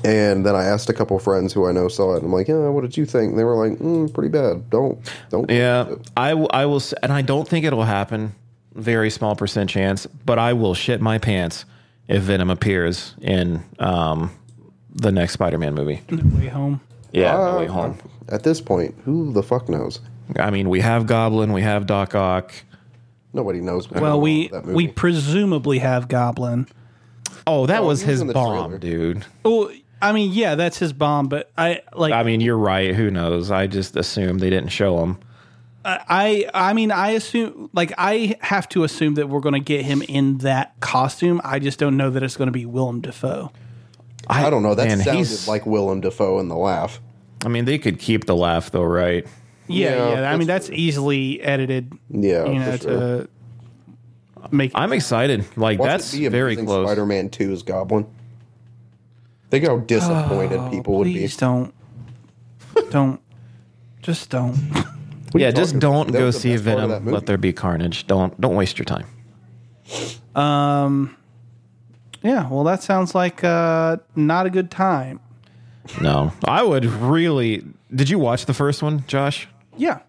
[0.04, 2.18] and then I asked a couple friends who I know saw it.
[2.18, 3.30] And I'm like, yeah, what did you think?
[3.30, 4.68] And they were like, mm, pretty bad.
[4.70, 4.98] Don't
[5.30, 5.50] don't.
[5.50, 8.34] Yeah, I, w- I will, s- and I don't think it'll happen.
[8.74, 11.64] Very small percent chance, but I will shit my pants
[12.08, 14.30] if Venom appears in um,
[14.94, 16.02] the next Spider-Man movie.
[16.10, 16.80] No way home.
[17.12, 17.98] Yeah, Uh, No Way Home.
[18.28, 20.00] At this point, who the fuck knows?
[20.38, 22.52] I mean, we have Goblin, we have Doc Ock.
[23.32, 23.90] Nobody knows.
[23.90, 24.74] Well, we that movie.
[24.74, 26.66] we presumably have Goblin.
[27.46, 28.78] Oh, that Oh, was he was his in the bomb, trailer.
[28.78, 29.24] dude.
[29.44, 29.70] Well,
[30.02, 32.94] I mean, yeah, that's his bomb, but I like I mean, you're right.
[32.94, 33.50] Who knows?
[33.50, 35.18] I just assumed they didn't show him.
[35.84, 39.84] I I mean I assume like I have to assume that we're going to get
[39.84, 41.40] him in that costume.
[41.44, 43.52] I just don't know that it's going to be Willem Dafoe.
[44.28, 44.74] I don't know.
[44.74, 47.00] That Man, sounded he's- like Willem Dafoe in the laugh.
[47.44, 49.24] I mean, they could keep the laugh though, right?
[49.68, 50.30] Yeah, Yeah, yeah.
[50.30, 51.92] I mean that's that's easily edited.
[52.10, 53.20] Yeah, you know for sure.
[53.22, 53.28] to
[54.50, 54.72] make.
[54.74, 55.44] I'm excited.
[55.56, 56.86] Like Watch that's be very close.
[56.86, 58.06] Spider-Man 2's Goblin.
[59.50, 61.12] Think how disappointed people would be.
[61.14, 61.72] please don't,
[62.90, 63.20] don't,
[64.02, 64.56] just don't.
[65.34, 66.18] Yeah, just don't about?
[66.18, 67.12] Go see best part of Venom.
[67.12, 68.06] Let there be carnage.
[68.06, 69.06] Don't don't waste your time.
[70.34, 71.14] Um,
[72.22, 72.48] yeah.
[72.48, 75.20] Well, that sounds like uh, not a good time.
[76.00, 77.64] No, I would really.
[77.94, 79.46] Did you watch the first one, Josh?
[79.76, 80.00] Yeah.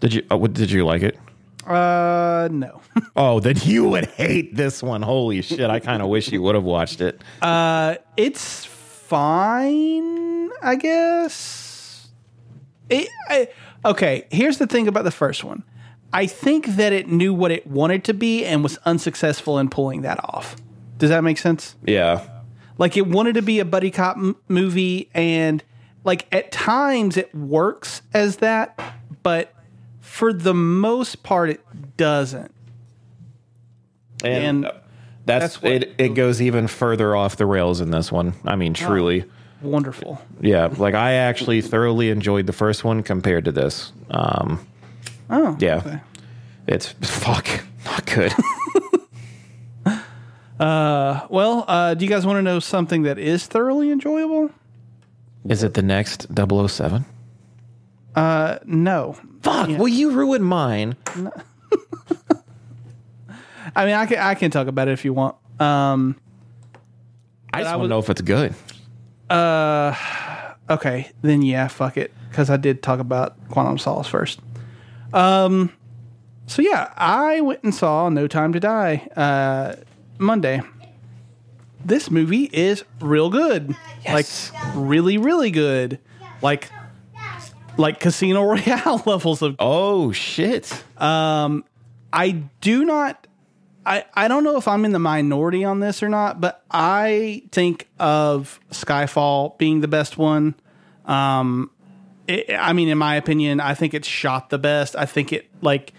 [0.00, 0.22] Did you?
[0.30, 1.18] Uh, what, did you like it?
[1.66, 2.80] Uh, no.
[3.16, 5.02] Oh, then you would hate this one.
[5.02, 5.70] Holy shit!
[5.70, 7.20] I kind of wish you would have watched it.
[7.42, 12.08] Uh, it's fine, I guess.
[12.88, 13.48] It, I,
[13.84, 15.62] okay, here's the thing about the first one.
[16.12, 20.02] I think that it knew what it wanted to be and was unsuccessful in pulling
[20.02, 20.56] that off.
[20.96, 21.76] Does that make sense?
[21.84, 22.26] Yeah,
[22.78, 25.62] Like it wanted to be a buddy cop m- movie, and
[26.04, 28.80] like at times it works as that,
[29.28, 29.52] but
[30.00, 31.60] for the most part, it
[31.98, 32.50] doesn't.
[34.24, 34.64] and, And
[35.26, 35.94] that's, that's what- it.
[35.98, 38.32] It goes even further off the rails in this one.
[38.46, 39.24] I mean, truly.
[39.60, 40.18] Wonderful.
[40.40, 43.92] Yeah, like I actually thoroughly enjoyed the first one compared to this.
[44.10, 44.66] Um,
[45.28, 46.00] Oh, yeah, okay.
[46.66, 47.46] it's fuck
[47.84, 48.32] not good.
[50.58, 54.50] uh, Well, uh, do you guys want to know something that is thoroughly enjoyable?
[55.46, 57.04] Is it the next 007?
[58.14, 59.16] Uh, no.
[59.42, 59.68] Fuck!
[59.70, 60.96] Well, you ruined mine.
[63.76, 65.36] I mean, I can I can talk about it if you want.
[65.60, 66.16] Um,
[67.52, 68.54] I just I want to know if it's good.
[69.30, 69.94] Uh,
[70.70, 74.40] okay, then yeah, fuck it, because I did talk about Quantum Solace first.
[75.12, 75.72] Um,
[76.46, 79.74] so yeah, I went and saw No Time to Die uh,
[80.18, 80.62] Monday.
[81.84, 84.50] This movie is real good, Yes.
[84.52, 85.98] like really, really good,
[86.42, 86.70] like
[87.78, 90.70] like Casino Royale levels of Oh shit!
[91.00, 91.64] Um,
[92.12, 93.26] I do not.
[93.86, 97.44] I, I don't know if I'm in the minority on this or not, but I
[97.52, 100.54] think of Skyfall being the best one.
[101.06, 101.70] Um,
[102.26, 104.94] it, I mean, in my opinion, I think it's shot the best.
[104.94, 105.94] I think it like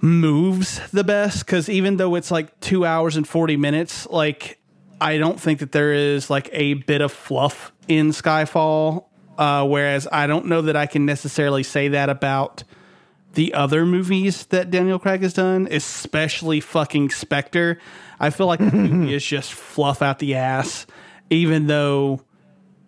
[0.00, 4.58] moves the best because even though it's like two hours and 40 minutes, like
[4.98, 9.04] I don't think that there is like a bit of fluff in Skyfall
[9.38, 12.64] Uh, whereas I don't know that I can necessarily say that about
[13.34, 17.78] the other movies that Daniel Craig has done, especially fucking Spectre.
[18.18, 20.86] I feel like the movie is just fluff out the ass,
[21.30, 22.20] even though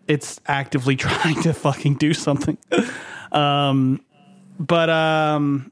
[0.09, 2.59] it's actively trying to fucking do something.
[3.33, 4.01] um,
[4.59, 5.71] but um,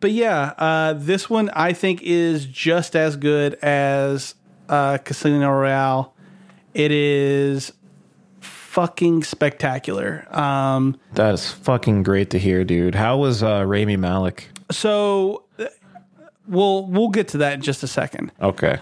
[0.00, 4.34] but yeah, uh, this one I think is just as good as
[4.68, 6.12] uh, Casino Royale.
[6.74, 7.72] It is
[8.72, 10.26] fucking spectacular.
[10.34, 12.94] Um, That is fucking great to hear, dude.
[12.94, 14.48] How was uh, Rami Malek?
[14.70, 15.44] so
[16.48, 18.32] we'll we'll get to that in just a second.
[18.40, 18.78] Okay.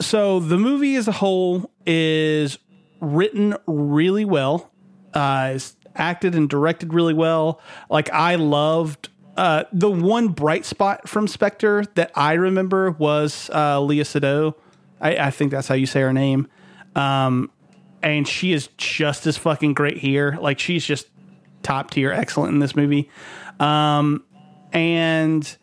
[0.00, 2.58] So the movie as a whole is
[3.00, 4.70] written really well.
[5.14, 7.60] Uh, is acted and directed really well.
[7.90, 13.78] Like I loved uh, the one bright spot from Spectre that I remember was uh,
[13.78, 14.54] Léa Seydoux.
[15.00, 16.46] I, I think that's how you say her name.
[16.94, 17.50] Um,
[18.02, 20.38] and she is just as fucking great here.
[20.40, 21.08] Like she's just
[21.62, 23.10] top tier, excellent in this movie.
[23.60, 24.24] Um,
[24.72, 25.56] and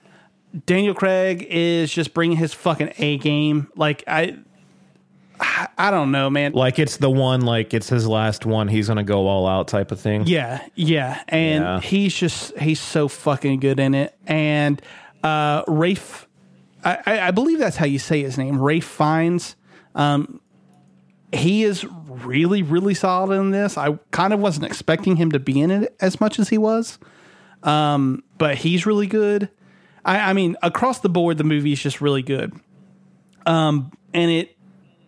[0.66, 3.68] Daniel Craig is just bringing his fucking A game.
[3.76, 4.38] Like I,
[5.78, 6.54] I don't know, man.
[6.54, 8.68] like it's the one, like it's his last one.
[8.68, 10.24] He's gonna go all out type of thing.
[10.26, 11.80] Yeah, yeah, and Yeah.
[11.82, 14.16] he's just he's so fucking good in it.
[14.26, 14.82] And
[15.24, 16.28] uh, Rafe,
[16.84, 19.56] I, I believe that's how you say his name, Ralph Fiennes.
[19.96, 20.40] Um,
[21.34, 23.78] he is really really solid in this.
[23.78, 27.00] I kind of wasn't expecting him to be in it as much as he was,
[27.64, 29.50] um, but he's really good.
[30.06, 32.54] I, I mean, across the board, the movie is just really good.
[33.46, 34.58] Um, and it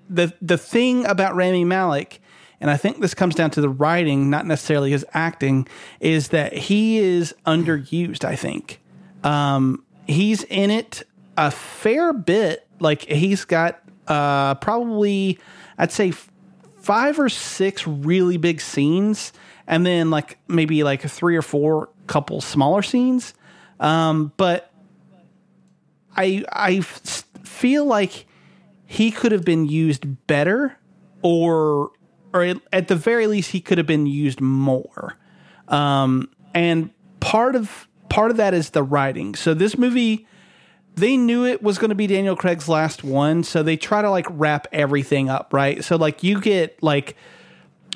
[0.09, 2.21] the the thing about Rami Malek,
[2.59, 5.67] and I think this comes down to the writing, not necessarily his acting,
[5.99, 8.23] is that he is underused.
[8.23, 8.81] I think
[9.23, 11.03] um, he's in it
[11.37, 12.67] a fair bit.
[12.79, 15.39] Like he's got uh, probably,
[15.77, 16.13] I'd say,
[16.85, 19.33] five or six really big scenes,
[19.65, 23.33] and then like maybe like three or four couple smaller scenes.
[23.79, 24.71] Um, but
[26.15, 28.27] I I feel like
[28.85, 30.77] he could have been used better,
[31.23, 31.91] or
[32.33, 35.17] or at- the very least he could have been used more.
[35.67, 39.33] Um, and part of part of that is the writing.
[39.33, 40.27] So this movie,
[40.95, 44.09] they knew it was going to be Daniel Craig's last one, so they try to
[44.09, 45.83] like wrap everything up, right?
[45.83, 47.15] So like you get like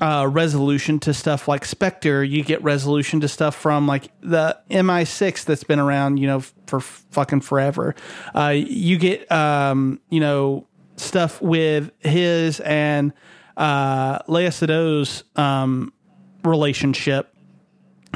[0.02, 2.24] uh, resolution to stuff like Spectre.
[2.24, 6.80] You get resolution to stuff from like the MI6 that's been around, you know, for
[6.80, 7.96] fucking forever.
[8.34, 13.14] Uh, you get, um, you know, stuff with his and
[13.58, 15.94] uh, Léa Seydoux's um,
[16.44, 17.34] relationship.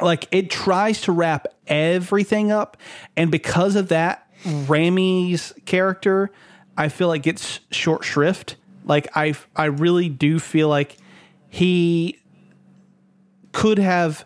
[0.02, 2.78] Like it tries to wrap everything up,
[3.16, 6.32] and because of that, Rami's character,
[6.78, 8.58] I feel like gets short shrift.
[8.86, 10.98] Like I, I really do feel like
[11.50, 12.20] he
[13.52, 14.26] could have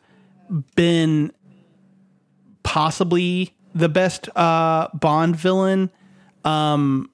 [0.75, 1.31] been
[2.63, 5.91] possibly the best uh, Bond villain
[6.43, 7.09] um,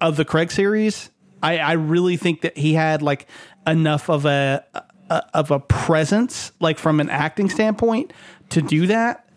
[0.00, 1.10] of the Craig series.
[1.42, 3.26] I, I really think that he had like
[3.66, 4.82] enough of a, a
[5.34, 8.12] of a presence, like from an acting standpoint,
[8.50, 9.28] to do that.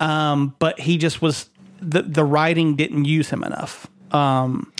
[0.00, 1.48] Um, but he just was
[1.82, 3.86] the the writing didn't use him enough.
[4.12, 4.72] Um,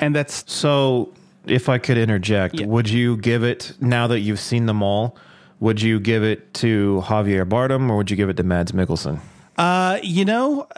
[0.00, 1.12] and that's So,
[1.46, 2.66] if I could interject, Yeah.
[2.66, 5.16] would you give it now that you've seen them all?
[5.60, 9.20] Would you give it to Javier Bardem or would you give it to Mads Mikkelsen?
[9.56, 10.68] Uh, you know,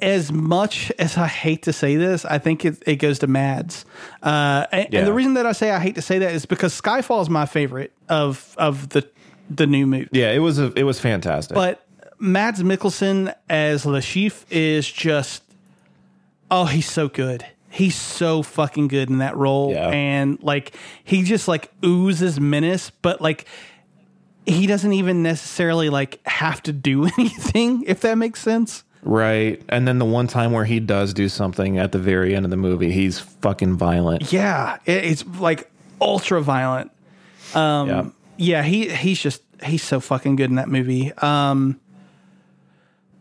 [0.00, 3.84] as much as I hate to say this, I think it, it goes to Mads.
[4.22, 4.98] Uh, and, Yeah.
[5.00, 7.30] and the reason that I say I hate to say that is because Skyfall is
[7.30, 9.06] my favorite of of the
[9.50, 10.08] the new movie.
[10.12, 11.54] Yeah, it was a, it was fantastic.
[11.54, 11.86] But
[12.22, 15.42] Mads Mikkelsen as Le Chiffre is just
[16.52, 17.44] oh, he's so good.
[17.68, 19.72] He's so fucking good in that role.
[19.72, 19.88] Yeah.
[19.88, 23.46] And like he just like oozes menace, but like
[24.46, 28.84] he doesn't even necessarily like have to do anything, if that makes sense.
[29.02, 32.44] right, and then the one time where he does do something at the very end
[32.44, 34.32] of the movie, he's fucking violent.
[34.32, 35.68] Yeah, it's like
[36.00, 36.92] ultra violent.
[37.52, 38.06] Um, yeah.
[38.36, 41.12] yeah, he he's just he's so fucking good in that movie.
[41.14, 41.80] Um,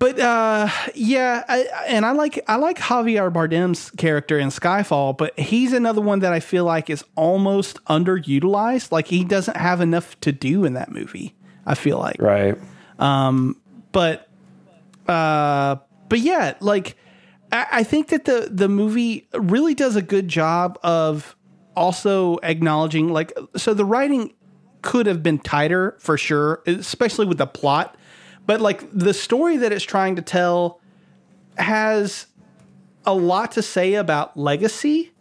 [0.01, 5.37] but uh, yeah, I, and I like I like Javier Bardem's character in Skyfall, but
[5.37, 8.91] he's another one that I feel like is almost underutilized.
[8.91, 11.35] Like he doesn't have enough to do in that movie.
[11.67, 12.57] I feel like, Right.
[12.97, 14.27] Um, but
[15.07, 15.75] uh
[16.09, 16.95] but yeah like
[17.51, 21.35] I, I think that the the movie really does a good job of
[21.75, 24.33] also acknowledging like so the writing
[24.81, 27.95] could have been tighter for sure especially with the plot
[28.45, 30.79] but like the story that it's trying to tell
[31.57, 32.27] has
[33.05, 35.11] a lot to say about legacy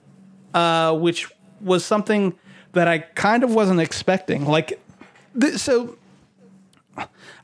[0.54, 1.28] uh which
[1.60, 2.34] was something
[2.72, 4.80] that I kind of wasn't expecting like
[5.38, 5.96] th- so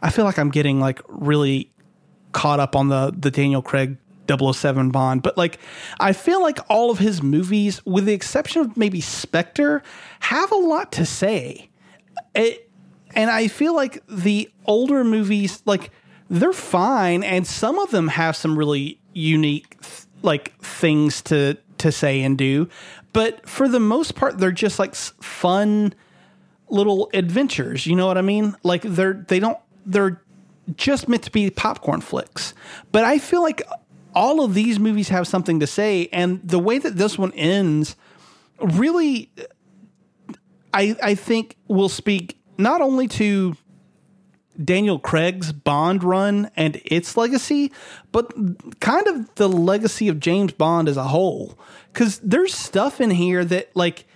[0.03, 1.71] I feel like I'm getting like really
[2.33, 3.97] caught up on the the Daniel Craig
[4.29, 5.59] 007 Bond, but like
[6.01, 9.83] I feel like all of his movies, with the exception of maybe Spectre,
[10.21, 11.71] have a lot to say.
[12.35, 12.66] It,
[13.17, 15.91] and I feel like the older movies, like
[16.29, 19.77] they're fine, and some of them have some really unique
[20.23, 22.69] like things to to say and do,
[23.13, 25.95] but for the most part, they're just like fun
[26.69, 27.87] little adventures.
[27.87, 28.55] You know what I mean?
[28.63, 30.23] Like they're they don't they're
[30.77, 32.55] just meant to be popcorn flicks.
[32.93, 33.63] But I feel like
[34.15, 37.97] all of these movies have something to say, and the way that this one ends
[38.61, 39.31] really,
[40.75, 43.57] I I think will speak not only to
[44.63, 47.73] Daniel Craig's Bond run and its legacy,
[48.13, 48.33] but
[48.81, 51.59] kind of the legacy of James Bond as a whole.
[51.93, 54.07] Because there's stuff in here that like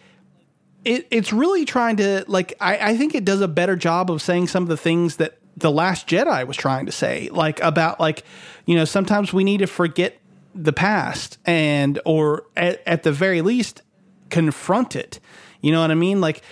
[0.84, 4.22] it, it's really trying to like I, I think it does a better job of
[4.22, 8.00] saying some of the things that the last jedi was trying to say like about
[8.00, 8.24] like
[8.66, 10.18] you know sometimes we need to forget
[10.54, 13.82] the past and or at, at the very least
[14.30, 15.20] confront it
[15.60, 16.42] you know what i mean like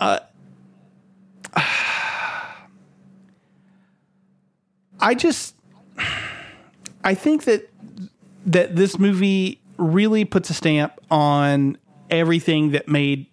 [0.00, 0.18] uh
[5.00, 5.54] i just
[7.04, 7.70] i think that
[8.44, 11.76] that this movie really puts a stamp on
[12.10, 13.26] everything that made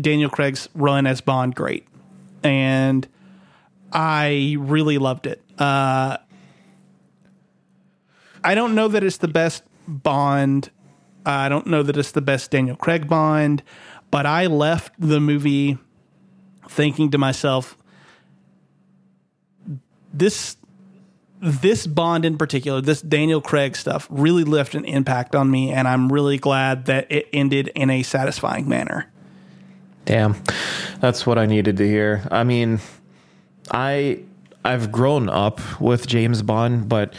[0.00, 1.86] Daniel Craig's run as Bond great.
[2.42, 3.06] And
[3.92, 5.42] I really loved it.
[5.58, 6.16] Uh,
[8.42, 10.70] I don't know that it's the best Bond.
[11.24, 13.62] I don't know that it's the best Daniel Craig Bond,
[14.10, 15.78] but I left the movie
[16.68, 17.76] thinking to myself,
[20.12, 20.56] this
[21.44, 25.86] this Bond in particular, this Daniel Craig stuff really left an impact on me, and
[25.86, 29.10] I'm really glad that it ended in a satisfying manner.
[30.06, 30.36] Damn,
[31.00, 32.26] that's what I needed to hear.
[32.30, 32.80] I mean,
[33.70, 34.20] I
[34.64, 37.14] I've grown up with James Bond, but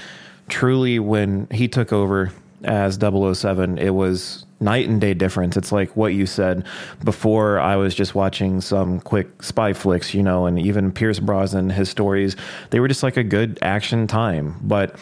[0.48, 2.32] truly, when he took over
[2.64, 5.56] as 007, it was night and day difference.
[5.56, 6.66] It's like what you said
[7.04, 7.60] before.
[7.62, 11.90] I was just watching some quick spy flicks, you know, and even Pierce Brosnan, his
[11.90, 12.36] stories,
[12.72, 14.58] they were just like a good action time.
[14.62, 14.98] But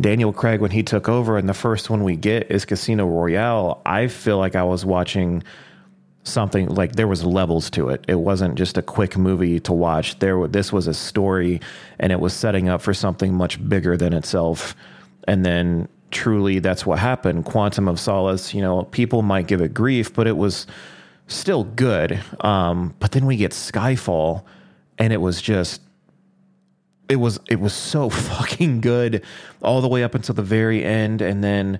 [0.00, 3.82] Daniel Craig, when he took over, and the first one we get is Casino Royale,
[3.84, 5.42] I feel like I was watching
[6.22, 8.04] something like there was levels to it.
[8.08, 10.18] It wasn't just a quick movie to watch.
[10.18, 11.60] There, this was a story,
[11.98, 14.76] and it was setting up for something much bigger than itself.
[15.26, 17.44] And then, truly, that's what happened.
[17.44, 18.54] Quantum of Solace.
[18.54, 20.66] You know, people might give it grief, but it was
[21.26, 22.20] still good.
[22.40, 24.44] Um, but then we get Skyfall,
[24.98, 25.82] and it was just.
[27.08, 29.22] It was it was so fucking good
[29.62, 31.78] all the way up until the very end, and then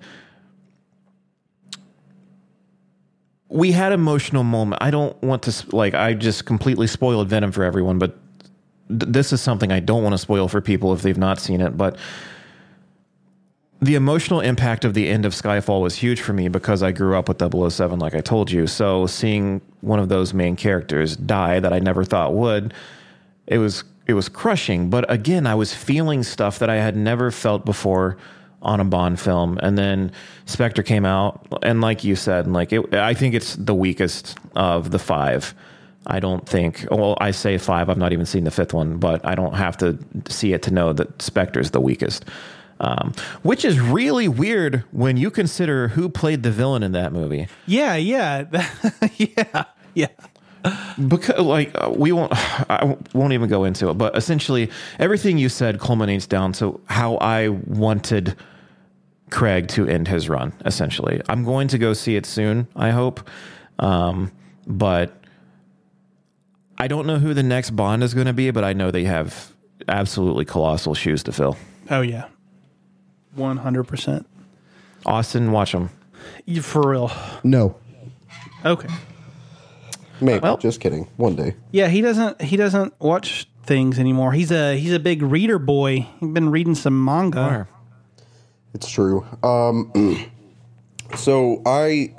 [3.48, 4.82] we had emotional moment.
[4.82, 8.16] I don't want to like I just completely spoiled Venom for everyone, but
[8.88, 11.60] th- this is something I don't want to spoil for people if they've not seen
[11.60, 11.96] it, but
[13.80, 17.16] the emotional impact of the end of Skyfall was huge for me because I grew
[17.16, 18.66] up with 007 like I told you.
[18.66, 22.72] So seeing one of those main characters die that I never thought would,
[23.46, 27.32] it was it was crushing, but again, I was feeling stuff that I had never
[27.32, 28.16] felt before
[28.62, 29.58] on a Bond film.
[29.62, 30.12] And then
[30.44, 34.92] Spectre came out, and like you said, like it, I think it's the weakest of
[34.92, 35.54] the five.
[36.06, 36.86] I don't think.
[36.88, 37.88] Well, I say five.
[37.88, 39.98] I've not even seen the fifth one, but I don't have to
[40.28, 42.24] see it to know that Spectre is the weakest.
[42.78, 47.48] Um, which is really weird when you consider who played the villain in that movie.
[47.64, 48.44] Yeah, yeah,
[49.16, 49.64] yeah,
[49.94, 50.08] yeah.
[51.08, 52.32] Because like uh, we won't,
[52.70, 53.94] I won't even go into it.
[53.94, 58.36] But essentially, everything you said culminates down to how I wanted
[59.30, 60.52] Craig to end his run.
[60.64, 62.68] Essentially, I'm going to go see it soon.
[62.76, 63.28] I hope,
[63.78, 64.32] um,
[64.66, 65.18] but
[66.78, 68.50] I don't know who the next Bond is going to be.
[68.50, 69.52] But I know they have
[69.88, 71.56] absolutely colossal shoes to fill.
[71.90, 72.26] Oh yeah,
[73.36, 74.26] one hundred percent.
[75.04, 75.90] Austin, watch them.
[76.44, 77.12] You for real?
[77.44, 77.76] No,
[78.64, 78.88] Okay.
[80.20, 80.40] maybe.
[80.40, 81.06] Well- just kidding.
[81.16, 81.54] One day.
[81.70, 82.40] Yeah, he doesn't.
[82.40, 84.32] He doesn't watch things anymore.
[84.32, 86.06] He's a he's a big reader boy.
[86.20, 87.68] He's been reading some manga.
[88.74, 89.24] It's true.
[89.42, 89.90] Um,
[91.16, 92.14] so I,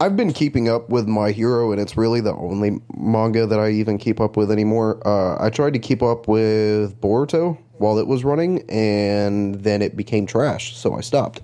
[0.00, 3.70] I've been keeping up with My Hero, and it's really the only manga that I
[3.70, 5.00] even keep up with anymore.
[5.06, 9.96] Uh, I tried to keep up with Boruto while it was running, and then it
[9.96, 11.42] became trash, so I stopped.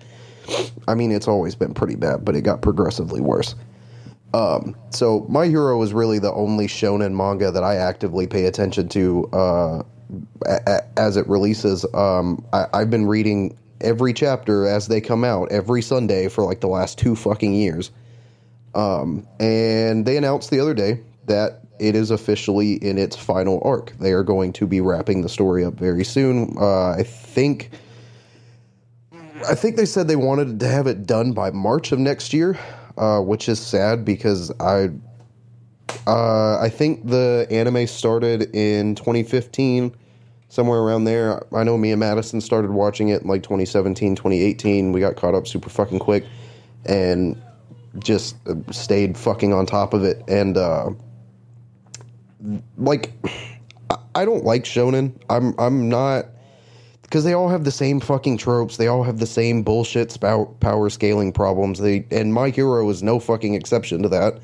[0.88, 3.54] I mean, it's always been pretty bad, but it got progressively worse.
[4.34, 8.88] Um, so My Hero is really the only shonen manga that I actively pay attention
[8.90, 9.82] to uh,
[10.46, 11.84] a- a- as it releases.
[11.94, 16.60] Um, I- I've been reading every chapter as they come out every Sunday for like
[16.60, 17.90] the last two fucking years.
[18.74, 23.92] Um, and they announced the other day that it is officially in its final arc.
[23.98, 26.54] They are going to be wrapping the story up very soon.
[26.58, 27.70] Uh, I think.
[29.48, 32.58] I think they said they wanted to have it done by March of next year,
[32.98, 34.90] uh, which is sad because I.
[36.06, 39.94] Uh, I think the anime started in 2015,
[40.48, 41.42] somewhere around there.
[41.54, 44.92] I know me and Madison started watching it in like 2017, 2018.
[44.92, 46.24] We got caught up super fucking quick,
[46.84, 47.40] and
[47.98, 50.90] just uh, stayed fucking on top of it and uh
[52.78, 53.12] like
[54.14, 55.12] I- don't like shonen.
[55.28, 56.26] I'm I'm not
[57.02, 58.76] because they all have the same fucking tropes.
[58.76, 61.80] They all have the same bullshit spout power scaling problems.
[61.80, 64.40] They and my hero is no fucking exception to that.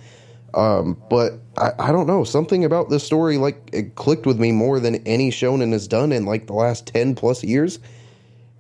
[0.55, 4.53] Um, but I, I don't know something about this story like it clicked with me
[4.53, 7.79] more than any shonen has done in like the last ten plus years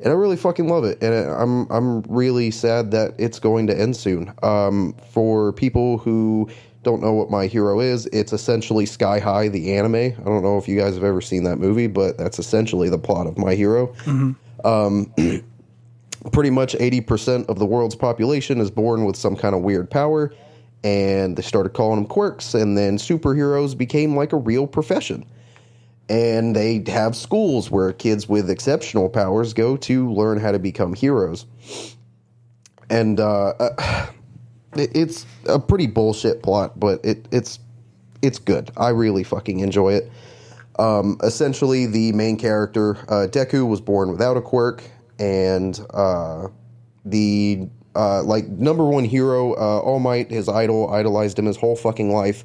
[0.01, 1.03] and I really fucking love it.
[1.03, 4.33] And I'm I'm really sad that it's going to end soon.
[4.43, 6.49] Um, for people who
[6.83, 9.95] don't know what My Hero is, it's essentially Sky High, the anime.
[9.95, 12.99] I don't know if you guys have ever seen that movie, but that's essentially the
[12.99, 13.95] plot of My Hero.
[14.65, 15.13] Um,
[16.33, 20.33] pretty much 80% of the world's population is born with some kind of weird power,
[20.85, 25.25] and they started calling them quirks, and then superheroes became like a real profession
[26.09, 30.95] and they have schools where kids with exceptional powers go to learn how to become
[30.95, 31.47] heroes.
[32.89, 34.07] And uh, uh,
[34.75, 37.59] it's a pretty bullshit plot, but it, it's
[38.23, 38.71] it's good.
[38.77, 40.11] I really fucking enjoy it.
[40.79, 44.85] Um, essentially, the main character uh, Deku was born without a quirk,
[45.19, 46.49] and uh,
[47.05, 51.77] the uh, like number one hero, uh, All Might, his idol, idolized him his whole
[51.77, 52.45] fucking life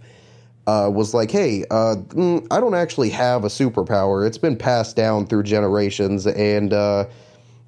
[0.68, 4.26] uh, was like, hey, uh, mm, I don't actually have a superpower.
[4.26, 7.05] It's been passed down through generations, and uh,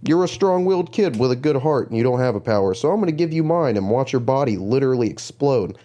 [0.03, 2.73] you're a strong willed kid with a good heart, and you don't have a power.
[2.73, 5.77] So I'm going to give you mine and watch your body literally explode.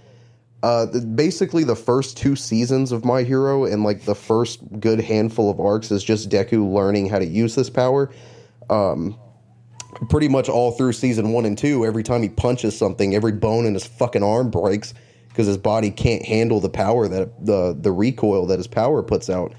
[0.62, 5.50] Uh, basically, the first two seasons of My Hero and like the first good handful
[5.50, 8.10] of arcs is just Deku learning how to use this power.
[8.68, 9.16] Um,
[10.10, 13.66] pretty much all through season one and two, every time he punches something, every bone
[13.66, 14.94] in his fucking arm breaks
[15.38, 19.30] because his body can't handle the power that the the recoil that his power puts
[19.30, 19.54] out.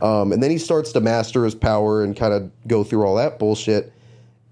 [0.00, 3.16] Um, and then he starts to master his power and kind of go through all
[3.16, 3.92] that bullshit.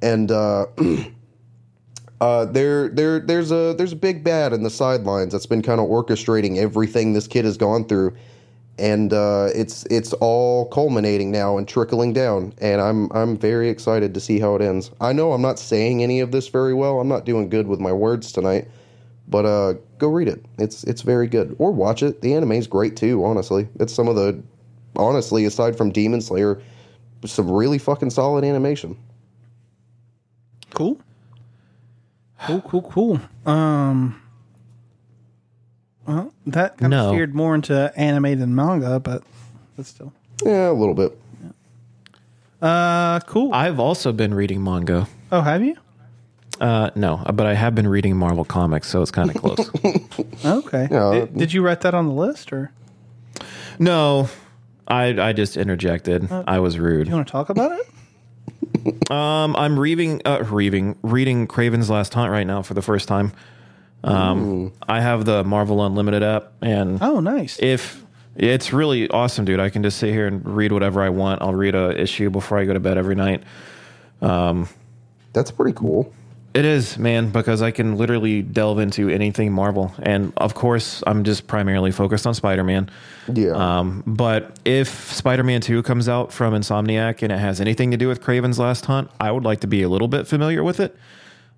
[0.02, 0.66] And uh,
[2.20, 5.80] uh, there there there's a there's a big bad in the sidelines that's been kind
[5.80, 8.14] of orchestrating everything this kid has gone through.
[8.78, 14.12] And uh, it's it's all culminating now and trickling down, and I'm I'm very excited
[14.12, 14.90] to see how it ends.
[15.00, 17.00] I know I'm not saying any of this very well.
[17.00, 18.68] I'm not doing good with my words tonight,
[19.26, 20.44] but uh, go read it.
[20.58, 21.54] It's it's very good.
[21.58, 22.20] Or watch it.
[22.22, 23.24] The anime is great too.
[23.24, 24.40] Honestly, it's some of the
[24.96, 26.60] honestly aside from Demon Slayer,
[27.24, 28.96] some really fucking solid animation.
[30.74, 30.98] Cool.
[32.46, 33.20] Cool, cool, cool.
[33.46, 34.20] Um,
[36.06, 37.12] well, that kind of No.
[37.12, 39.22] steered more into anime than manga, but
[39.76, 40.12] but still.
[40.44, 41.18] Yeah, a little bit.
[42.62, 42.68] Yeah.
[42.68, 43.52] Uh, cool.
[43.52, 45.08] I've also been reading manga.
[45.32, 45.76] oh, have you?
[46.60, 49.70] Uh, no, but I have been reading Marvel comics, so it's kind of close.
[50.44, 50.88] Okay.
[50.90, 51.10] Yeah.
[51.12, 52.70] Did, did you write that on the list, or
[53.78, 54.28] no,
[54.86, 56.30] I I just interjected.
[56.30, 57.06] I was rude.
[57.08, 57.86] you want to talk about it?
[59.10, 63.32] Um, I'm reading, uh, reading, reading Kraven's Last Hunt right now for the first time.
[64.04, 67.58] Um, I have the Marvel Unlimited app, and Oh, nice.
[67.60, 68.04] if
[68.36, 71.42] it's really awesome, dude, I can just sit here and read whatever I want.
[71.42, 73.42] I'll read a issue before I go to bed every night.
[74.22, 74.68] Um,
[75.32, 76.12] That's pretty cool.
[76.58, 81.22] It is, man, because I can literally delve into anything Marvel, and of course, I'm
[81.22, 82.90] just primarily focused on Spider-Man.
[83.32, 83.50] Yeah.
[83.52, 88.08] Um, but if Spider-Man 2 comes out from Insomniac and it has anything to do
[88.08, 90.96] with Kraven's Last Hunt, I would like to be a little bit familiar with it.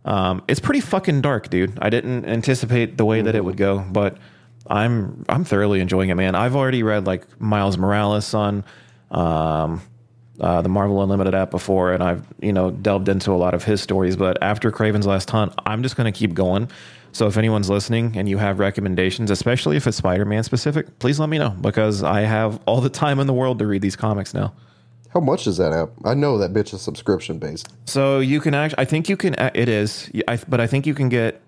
[0.04, 1.78] Um, it's pretty fucking dark, dude.
[1.80, 4.18] I didn't anticipate the way that it would go, but
[4.66, 6.34] I'm I'm thoroughly enjoying it, man.
[6.34, 8.64] I've already read like Miles Morales on
[9.10, 9.80] um,
[10.40, 13.64] uh, the Marvel Unlimited app before, and I've you know delved into a lot of
[13.64, 14.16] his stories.
[14.16, 16.70] But after Kraven's Last Hunt, I'm just going to keep going.
[17.12, 21.28] So if anyone's listening and you have recommendations, especially if it's Spider-Man specific, please let
[21.28, 24.32] me know because I have all the time in the world to read these comics
[24.32, 24.54] now.
[25.08, 25.90] How much is that app?
[26.04, 27.68] I know that bitch is subscription based.
[27.86, 30.94] So you can actually, I think you can, it is, I, but I think you
[30.94, 31.42] can get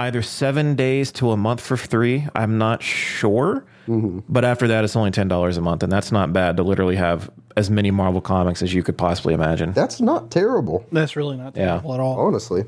[0.00, 2.26] either seven days to a month for three.
[2.34, 3.64] I'm not sure.
[3.86, 5.82] But after that, it's only $10 a month.
[5.82, 9.32] And that's not bad to literally have as many Marvel comics as you could possibly
[9.34, 9.72] imagine.
[9.72, 11.66] That's not terrible, That's really not Yeah.
[11.66, 12.18] terrible at all.
[12.18, 12.64] honestly.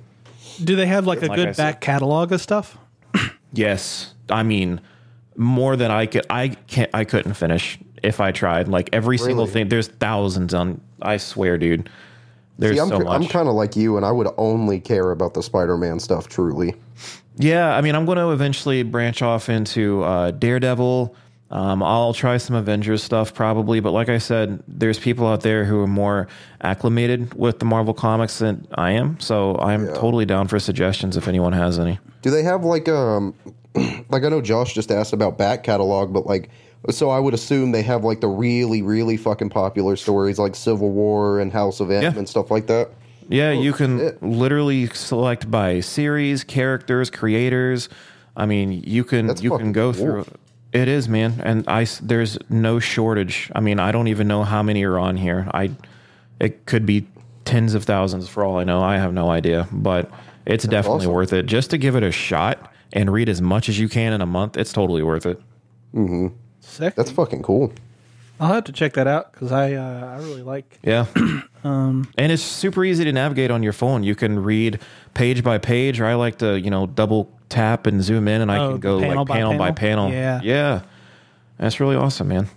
[0.63, 1.63] Do they have like a Like good I said.
[1.63, 2.79] back catalog of stuff?
[3.53, 4.13] Yes.
[4.29, 4.81] I mean,
[5.37, 8.69] more than I could, I can't, I couldn't finish if I tried.
[8.69, 9.53] Like every single Really?
[9.53, 11.89] thing, there's thousands on, I swear, dude.
[12.59, 13.09] There's See, I'm, so much.
[13.23, 16.29] I'm kind of like you, and I would only care about the Spider-Man stuff.
[16.29, 16.75] Truly,
[17.39, 21.15] Yeah, I mean, I'm going to eventually branch off into uh, Daredevil,
[21.51, 25.65] Um, I'll try some Avengers stuff probably, but like I said, there's people out there
[25.65, 26.27] who are more
[26.61, 29.21] acclimated with the Marvel comics than I am.
[29.21, 32.01] So I'm totally down for suggestions if anyone has any.
[32.23, 33.35] Do they have like um
[34.09, 36.51] like I know Josh just asked about back catalog, but like
[36.91, 40.91] so I would assume they have like the really really fucking popular stories like Civil
[40.91, 42.13] War and House of M Yeah.
[42.17, 42.91] and stuff like that.
[43.29, 44.23] Yeah, you can shit.
[44.23, 47.89] literally select by series, characters, creators.
[48.37, 50.27] I mean, you can That's you can go through.
[50.73, 53.51] It is, man, and I there's no shortage.
[53.55, 55.49] I mean, I don't even know how many are on here.
[55.55, 55.71] I
[56.41, 57.07] it could be
[57.45, 58.83] tens of thousands for all I know.
[58.83, 60.11] I have no idea, but
[60.45, 61.13] it's definitely awesome.
[61.13, 64.13] worth it just to give it a shot and read as much as you can
[64.13, 64.57] in a month.
[64.57, 65.41] It's totally worth it.
[66.61, 66.95] Sick.
[66.95, 67.73] That's fucking cool.
[68.39, 70.79] I'll have to check that out because I uh, I really like.
[70.83, 71.07] Yeah.
[71.65, 74.03] um, and it's super easy to navigate on your phone.
[74.03, 74.81] You can read
[75.15, 78.51] page by page, or I like to, you know, double tap and zoom in and
[78.51, 80.07] I Oh, can go panel like by panel by panel?
[80.09, 80.11] panel.
[80.13, 80.41] Yeah.
[80.43, 80.81] Yeah.
[81.59, 82.49] That's really awesome, man.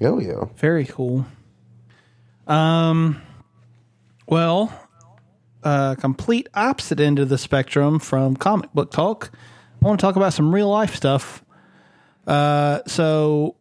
[0.00, 0.44] Hell yeah.
[0.56, 1.26] Very cool.
[2.46, 3.20] Um,
[4.26, 4.72] well,
[5.62, 9.30] uh, complete opposite end of the spectrum from comic book talk.
[9.82, 11.44] I want to talk about some real life stuff.
[12.26, 13.56] Uh, so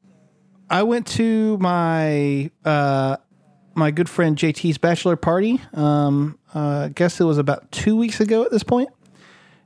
[0.69, 3.17] I went to my uh,
[3.75, 5.61] my good friend JT's bachelor party.
[5.73, 8.89] Um, uh, I guess it was about two weeks ago at this point.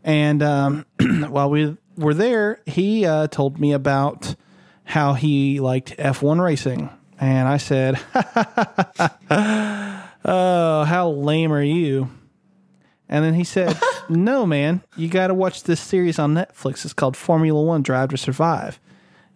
[0.03, 0.85] And um,
[1.29, 4.35] while we were there, he uh, told me about
[4.83, 6.89] how he liked F1 racing.
[7.19, 7.99] And I said,
[10.23, 12.09] Oh, how lame are you?
[13.07, 13.77] And then he said,
[14.09, 16.83] No, man, you got to watch this series on Netflix.
[16.83, 18.79] It's called Formula One Drive to Survive.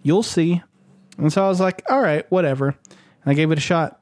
[0.02, 0.62] You'll see.
[1.18, 2.68] And so I was like, All right, whatever.
[2.68, 4.00] And I gave it a shot.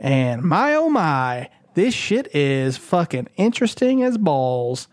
[0.00, 4.88] And my oh my, this shit is fucking interesting as balls.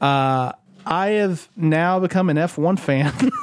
[0.00, 0.52] Uh,
[0.84, 3.12] I have now become an F1 fan.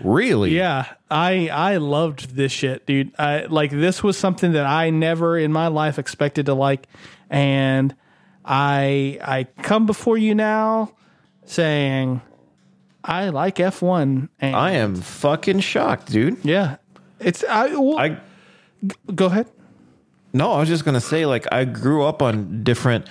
[0.00, 0.54] Really?
[0.54, 3.12] yeah, I I loved this shit, dude.
[3.18, 6.86] I like this was something that I never in my life expected to like,
[7.28, 7.94] and
[8.44, 10.92] I I come before you now
[11.46, 12.20] saying
[13.02, 16.44] I like F1 and I am fucking shocked, dude.
[16.44, 16.76] yeah.
[17.18, 18.20] It's I, well, I
[19.12, 19.48] go ahead.
[20.32, 23.08] No, I was just gonna say, like, I grew up on different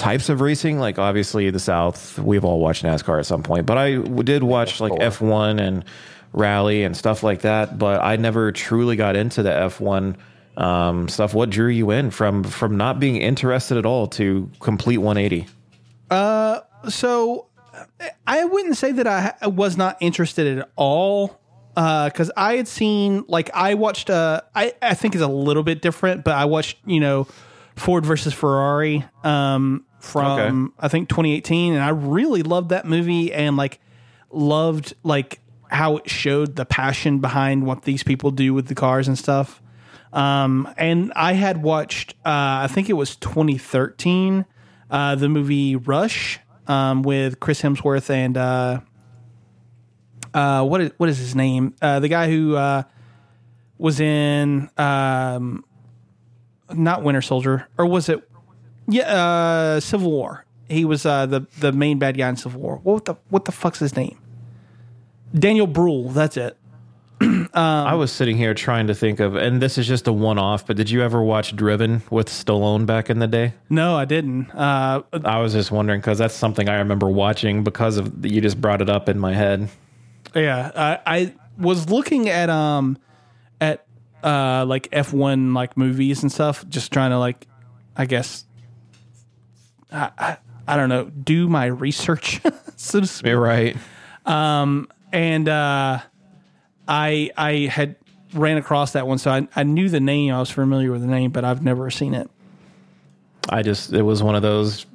[0.00, 0.78] types of racing.
[0.78, 4.80] Like, obviously, the South, we've all watched NASCAR at some point, but I did watch
[4.80, 5.84] like F one and
[6.32, 7.78] rally and stuff like that.
[7.78, 10.16] But I never truly got into the F one
[10.56, 11.34] um, stuff.
[11.34, 15.46] What drew you in from from not being interested at all to complete one eighty?
[16.88, 17.46] so
[18.26, 21.38] I wouldn't say that I was not interested at all
[21.74, 25.82] because I had seen like I watched uh I I think it's a little bit
[25.82, 27.26] different, but I watched you know
[27.76, 30.74] Ford versus Ferrari um from Okay.
[30.80, 33.80] I think 2018, and I really loved that movie and like
[34.30, 39.06] loved like how it showed the passion behind what these people do with the cars
[39.06, 39.62] and stuff.
[40.12, 44.44] Um, and I had watched, uh, I think it was 2013,
[44.90, 48.80] uh, the movie Rush um, with Chris Hemsworth and uh,
[50.34, 51.74] uh, what is what is his name?
[51.80, 52.84] Uh, the guy who uh,
[53.78, 55.64] was in um,
[56.72, 58.29] not Winter Soldier, or was it?
[58.90, 60.44] Yeah, uh, Civil War.
[60.68, 62.80] He was uh, the the main bad guy in Civil War.
[62.82, 64.18] What the what the fuck's his name?
[65.34, 66.10] Daniel Bruhl.
[66.10, 66.56] That's it.
[67.54, 70.66] I was sitting here trying to think of, and this is just a one off.
[70.66, 73.52] But did you ever watch Driven with Stallone back in the day?
[73.68, 74.50] No, I didn't.
[74.50, 78.60] Uh, I was just wondering because that's something I remember watching because of you just
[78.60, 79.68] brought it up in my head.
[80.34, 82.96] Yeah, I, I was looking at um
[83.60, 83.84] at
[84.24, 87.46] uh like F one like movies and stuff, just trying to like,
[87.96, 88.44] I guess,
[89.92, 90.36] I I,
[90.66, 92.40] I don't know, do my research,
[92.76, 93.28] so to speak.
[93.28, 93.76] You're right.
[95.12, 96.00] And uh,
[96.88, 97.96] I I had
[98.34, 101.08] ran across that one, so I I knew the name, I was familiar with the
[101.08, 102.30] name, but I've never seen it.
[103.48, 104.86] I just it was one of those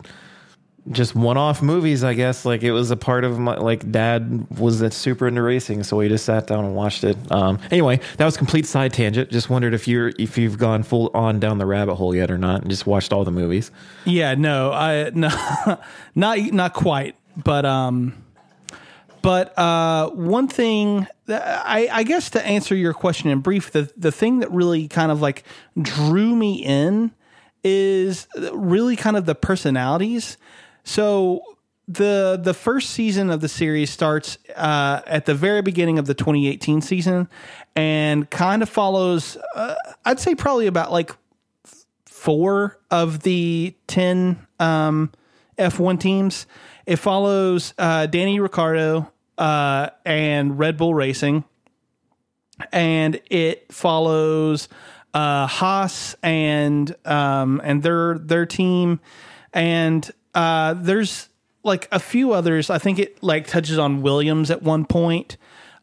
[0.91, 2.45] just one off movies, I guess.
[2.45, 6.07] Like it was a part of my like dad was super into racing, so we
[6.07, 7.17] just sat down and watched it.
[7.31, 9.31] Um anyway, that was complete side tangent.
[9.31, 12.37] Just wondered if you're if you've gone full on down the rabbit hole yet or
[12.37, 13.71] not and just watched all the movies.
[14.05, 15.29] Yeah, no, I no,
[16.13, 18.13] not not quite, but um,
[19.21, 23.91] but uh, one thing that I I guess to answer your question in brief, the
[23.97, 25.43] the thing that really kind of like
[25.81, 27.11] drew me in
[27.63, 30.37] is really kind of the personalities.
[30.85, 31.41] So
[31.87, 36.15] the the first season of the series starts uh, at the very beginning of the
[36.15, 37.27] 2018 season
[37.75, 39.75] and kind of follows uh,
[40.05, 41.11] I'd say probably about like
[42.05, 45.11] four of the 10 um,
[45.59, 46.47] F1 teams.
[46.87, 51.43] It follows uh, Danny Ricciardo uh, and Red Bull Racing.
[52.71, 54.69] and it follows
[55.13, 58.99] uh, Haas and um, and their their team,
[59.53, 61.29] and uh, there's
[61.63, 62.69] like a few others.
[62.69, 65.37] I think it like touches on Williams at one point,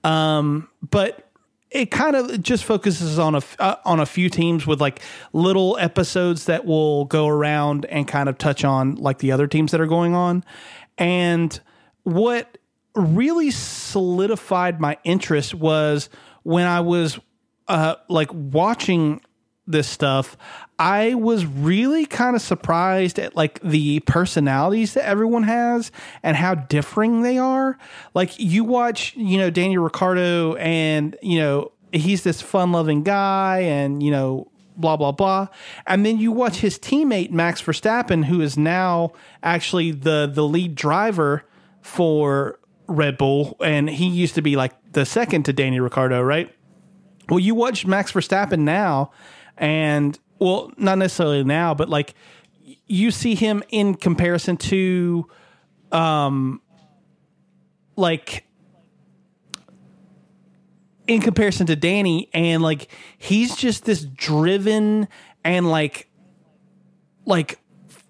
[0.04, 1.28] um, but
[1.70, 5.00] it kind of just focuses on a uh, on a few teams with like
[5.32, 9.72] little episodes that will go around and kind of touch on like the other teams
[9.72, 10.44] that are going on,
[10.98, 11.60] and
[12.04, 12.58] what
[12.94, 16.10] really solidified my interest was
[16.42, 17.18] when I was
[17.68, 19.20] uh, like watching
[19.66, 20.36] this stuff,
[20.82, 25.92] I was really kind of surprised at like the personalities that everyone has
[26.24, 27.78] and how differing they are.
[28.14, 33.60] Like you watch, you know, Daniel Ricciardo and, you know, he's this fun loving guy
[33.60, 35.46] and, you know, blah blah blah.
[35.86, 40.74] And then you watch his teammate Max Verstappen who is now actually the the lead
[40.74, 41.44] driver
[41.80, 42.58] for
[42.88, 46.52] Red Bull and he used to be like the second to Daniel Ricciardo, right?
[47.28, 49.12] Well, you watch Max Verstappen now,
[49.56, 52.14] and well, not necessarily now, but like
[52.86, 55.28] you see him in comparison to,
[55.92, 56.60] um,
[57.96, 58.44] like
[61.06, 65.08] in comparison to Danny, and like he's just this driven
[65.44, 66.08] and like,
[67.24, 67.58] like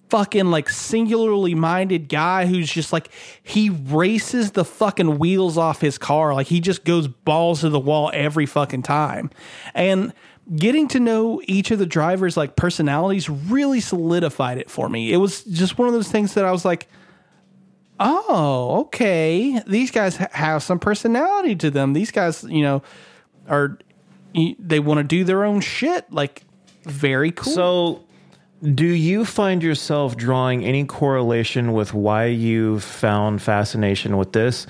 [0.09, 3.11] fucking like singularly minded guy who's just like
[3.43, 6.35] he races the fucking wheels off his car.
[6.35, 9.31] Like he just goes balls to the wall every fucking time.
[9.75, 10.13] And
[10.55, 15.13] getting to know each of the drivers like personalities really solidified it for me.
[15.13, 16.89] It was just one of those things that i was like
[18.01, 19.61] oh okay.
[19.67, 21.93] These guys ha- have some personality to them.
[21.93, 22.83] These guys you know
[23.49, 23.79] are
[24.35, 26.11] they want to do their own shit.
[26.13, 26.45] Like
[26.85, 27.53] very cool.
[27.53, 28.05] So,
[28.63, 34.67] do you find yourself drawing any correlation with why you found fascination with this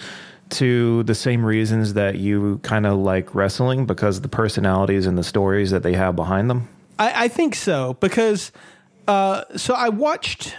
[0.52, 5.24] to the same reasons that you kind of like wrestling because the personalities and the
[5.24, 6.68] stories that they have behind them?
[6.98, 8.52] I, I think so because
[9.08, 10.56] uh, so I watched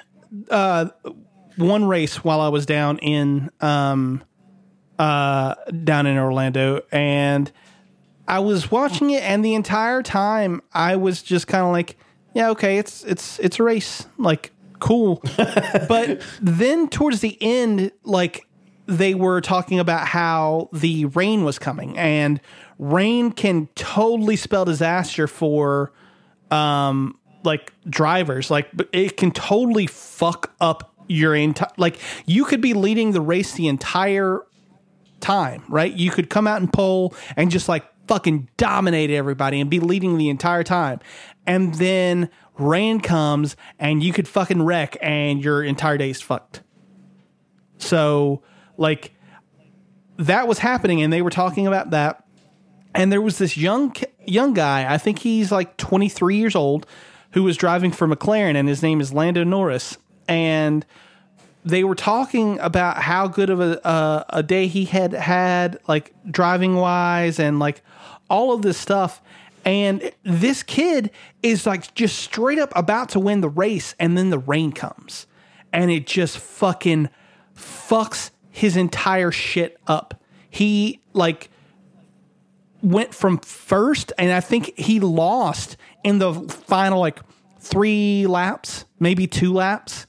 [0.49, 0.89] uh,
[1.57, 4.23] one race while I was down in um,
[4.99, 7.51] uh, down in Orlando, and
[8.27, 11.97] I was watching it, and the entire time I was just kind of like,
[12.33, 15.21] yeah, okay, it's it's it's a race, like cool.
[15.37, 18.45] but then towards the end, like
[18.85, 22.41] they were talking about how the rain was coming, and
[22.77, 25.91] rain can totally spell disaster for
[26.51, 28.51] um like drivers.
[28.51, 33.53] Like it can totally fuck up your entire like you could be leading the race
[33.53, 34.41] the entire
[35.23, 35.93] time right?
[35.93, 40.17] You could come out and pole and just like fucking dominate everybody and be leading
[40.17, 40.99] the entire time.
[41.47, 42.29] And then
[42.59, 46.61] rain comes and you could fucking wreck and your entire day's fucked.
[47.77, 48.43] So
[48.77, 49.13] like
[50.17, 52.23] that was happening and they were talking about that.
[52.95, 53.95] And there was this young
[54.25, 56.85] young guy i think he's like 23 years old
[57.31, 59.97] who was driving for mclaren and his name is lando norris.
[60.27, 60.85] And
[61.65, 66.13] they were talking about how good of a, a, a day he had had like
[66.29, 67.81] driving wise and like
[68.29, 69.21] all of this stuff.
[69.65, 71.11] And this kid
[71.41, 75.25] is like just straight up about to win the race and then the rain comes.
[75.71, 77.09] And it just fucking
[77.55, 80.23] fucks his entire shit up
[80.53, 81.49] he like
[82.83, 87.19] went from first and I think he lost in the final like
[87.59, 90.05] three laps, maybe two laps.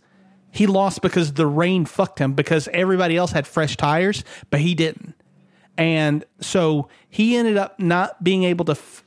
[0.50, 4.74] He lost because the rain fucked him because everybody else had fresh tires, but he
[4.74, 5.14] didn't.
[5.78, 8.72] And so he ended up not being able to.
[8.72, 9.02] F-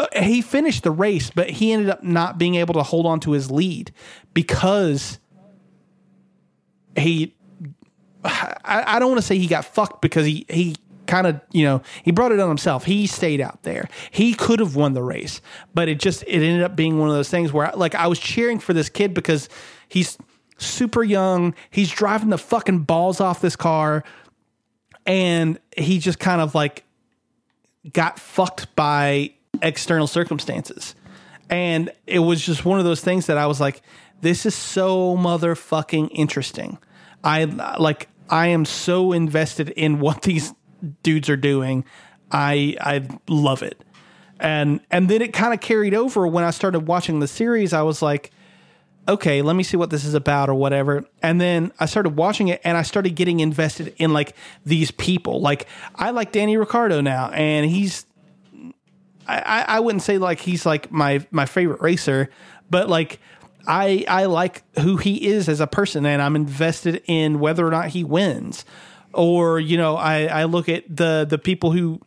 [0.00, 3.20] uh, he finished the race, but he ended up not being able to hold on
[3.20, 3.92] to his lead
[4.34, 5.20] because
[6.96, 7.34] he
[8.24, 11.64] I, I don't want to say he got fucked because he he kind of you
[11.64, 12.84] know he brought it on himself.
[12.84, 13.88] He stayed out there.
[14.10, 15.40] He could have won the race,
[15.74, 18.18] but it just it ended up being one of those things where like I was
[18.18, 19.48] cheering for this kid because
[19.88, 20.18] he's
[20.58, 21.54] super young.
[21.70, 24.04] He's driving the fucking balls off this car,
[25.06, 26.84] and he just kind of like
[27.92, 30.94] got fucked by external circumstances.
[31.50, 33.82] And it was just one of those things that I was like,
[34.22, 36.78] this is so motherfucking interesting.
[37.24, 40.52] I like I am so invested in what these
[41.04, 41.84] dudes are doing.
[42.32, 43.84] I I love it.
[44.40, 47.72] And and then it kind of carried over when I started watching the series.
[47.72, 48.32] I was like,
[49.08, 51.04] okay, let me see what this is about or whatever.
[51.22, 55.40] And then I started watching it and I started getting invested in like these people.
[55.40, 58.06] Like I like Danny Ricciardo now, and he's
[59.28, 62.30] I, I wouldn't say like he's like my my favorite racer,
[62.70, 63.20] but like
[63.66, 67.70] I I like who he is as a person, and I'm invested in whether or
[67.70, 68.64] not he wins.
[69.12, 72.00] Or you know, I I look at the the people who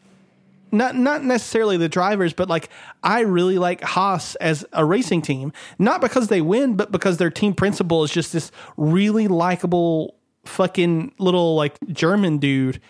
[0.72, 2.70] not not necessarily the drivers, but like
[3.04, 7.30] I really like Haas as a racing team, not because they win, but because their
[7.30, 12.82] team principal is just this really likable fucking little like German dude,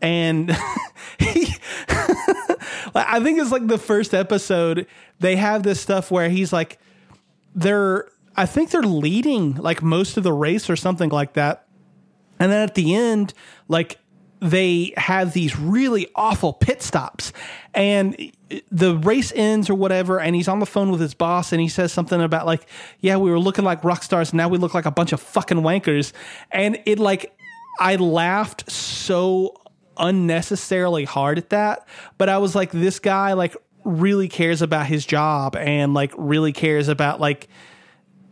[0.00, 0.56] and
[1.18, 1.54] he.
[2.94, 4.86] I think it's like the first episode.
[5.20, 6.78] They have this stuff where he's like,
[7.54, 8.08] they're.
[8.36, 11.66] I think they're leading like most of the race or something like that.
[12.38, 13.34] And then at the end,
[13.68, 13.98] like
[14.40, 17.32] they have these really awful pit stops
[17.74, 18.32] and
[18.70, 21.68] the race ends or whatever and he's on the phone with his boss and he
[21.68, 22.66] says something about like
[23.00, 25.58] yeah we were looking like rock stars now we look like a bunch of fucking
[25.58, 26.12] wankers
[26.50, 27.36] and it like
[27.78, 29.54] i laughed so
[29.98, 31.86] unnecessarily hard at that
[32.16, 33.54] but i was like this guy like
[33.98, 37.48] really cares about his job and like really cares about like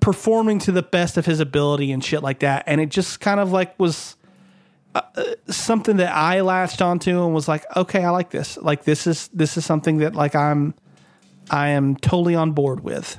[0.00, 3.40] performing to the best of his ability and shit like that and it just kind
[3.40, 4.16] of like was
[4.94, 8.56] uh, uh, something that I latched onto and was like, okay, I like this.
[8.56, 10.74] Like this is this is something that like I'm
[11.50, 13.18] I am totally on board with.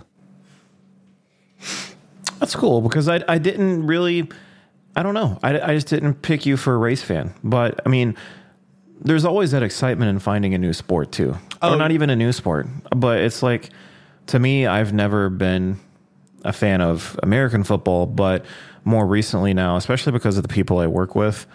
[2.39, 4.29] That's cool because I I didn't really
[4.95, 7.89] I don't know I I just didn't pick you for a race fan, but I
[7.89, 8.15] mean.
[9.02, 11.74] There's always that excitement in finding a new sport too, Oh.
[11.74, 13.70] or not even a new sport, but it's like
[14.28, 15.78] to me, I've never been
[16.45, 18.45] a fan of American football, but
[18.86, 21.47] more recently now, especially because of the people I work with,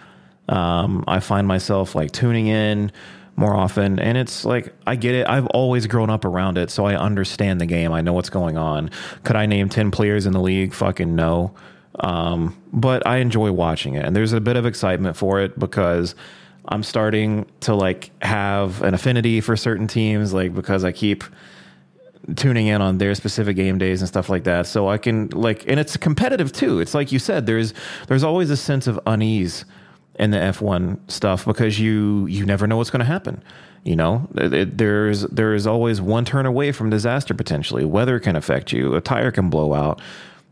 [0.49, 2.91] um, I find myself like tuning in
[3.37, 3.99] more often.
[3.99, 5.27] And it's like, I get it.
[5.27, 6.69] I've always grown up around it.
[6.69, 7.91] So I understand the game.
[7.91, 8.89] I know what's going on.
[9.23, 10.73] Could I name 10 players in the league?
[10.73, 11.53] Fucking no.
[11.99, 14.05] Um, but I enjoy watching it.
[14.05, 16.13] And there's a bit of excitement for it because
[16.67, 21.23] I'm starting to like have an affinity for certain teams, like because I keep
[22.35, 24.65] tuning in on their specific game days and stuff like that.
[24.65, 26.79] So i can like and it's competitive too.
[26.79, 27.73] It's like you said there's
[28.07, 29.65] there's always a sense of unease
[30.17, 33.43] in the f1 stuff because you you never know what's going to happen
[33.85, 34.27] you know?
[34.35, 37.85] It- there's there is always one turn away from disaster potentially.
[37.85, 38.95] Weather can affect you.
[38.95, 40.01] A tire can blow out.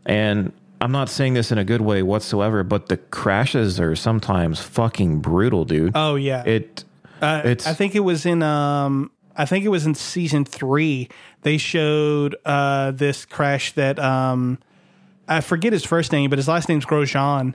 [0.06, 0.52] And
[0.84, 5.20] i'm not saying this in a good way whatsoever but the crashes are sometimes fucking
[5.20, 6.42] brutal dude Oh yeah.
[6.44, 6.84] it
[7.22, 11.08] Uh, it's- I think it was in um I think it was in season three.
[11.42, 14.58] They showed uh this crash that um
[15.26, 17.54] I forget his first name, but his last name's Grosjean.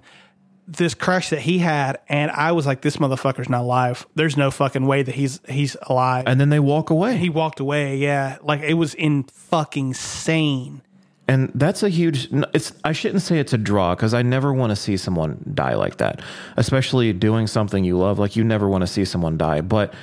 [0.68, 4.06] This crash that he had, and I was like, "This motherfucker's not alive.
[4.16, 7.60] There's no fucking way that he's he's alive." and then they walk away he walked
[7.60, 7.98] away.
[7.98, 10.82] Yeah, like it was in fucking sane.
[11.30, 12.28] And that's a huge.
[12.56, 12.74] It's.
[12.84, 15.98] I shouldn't say it's a draw because I never want to see someone die like
[15.98, 16.22] that,
[16.58, 18.18] especially doing something you love.
[18.18, 19.62] Like you never want to see someone die.
[19.62, 19.94] But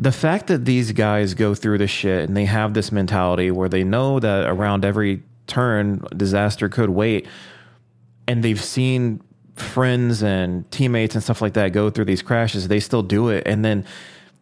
[0.00, 3.68] the fact that these guys go through this shit and they have this mentality where
[3.68, 7.28] they know that around every turn disaster could wait,
[8.26, 9.22] and they've seen
[9.54, 13.46] friends and teammates and stuff like that go through these crashes, they still do it,
[13.46, 13.84] and then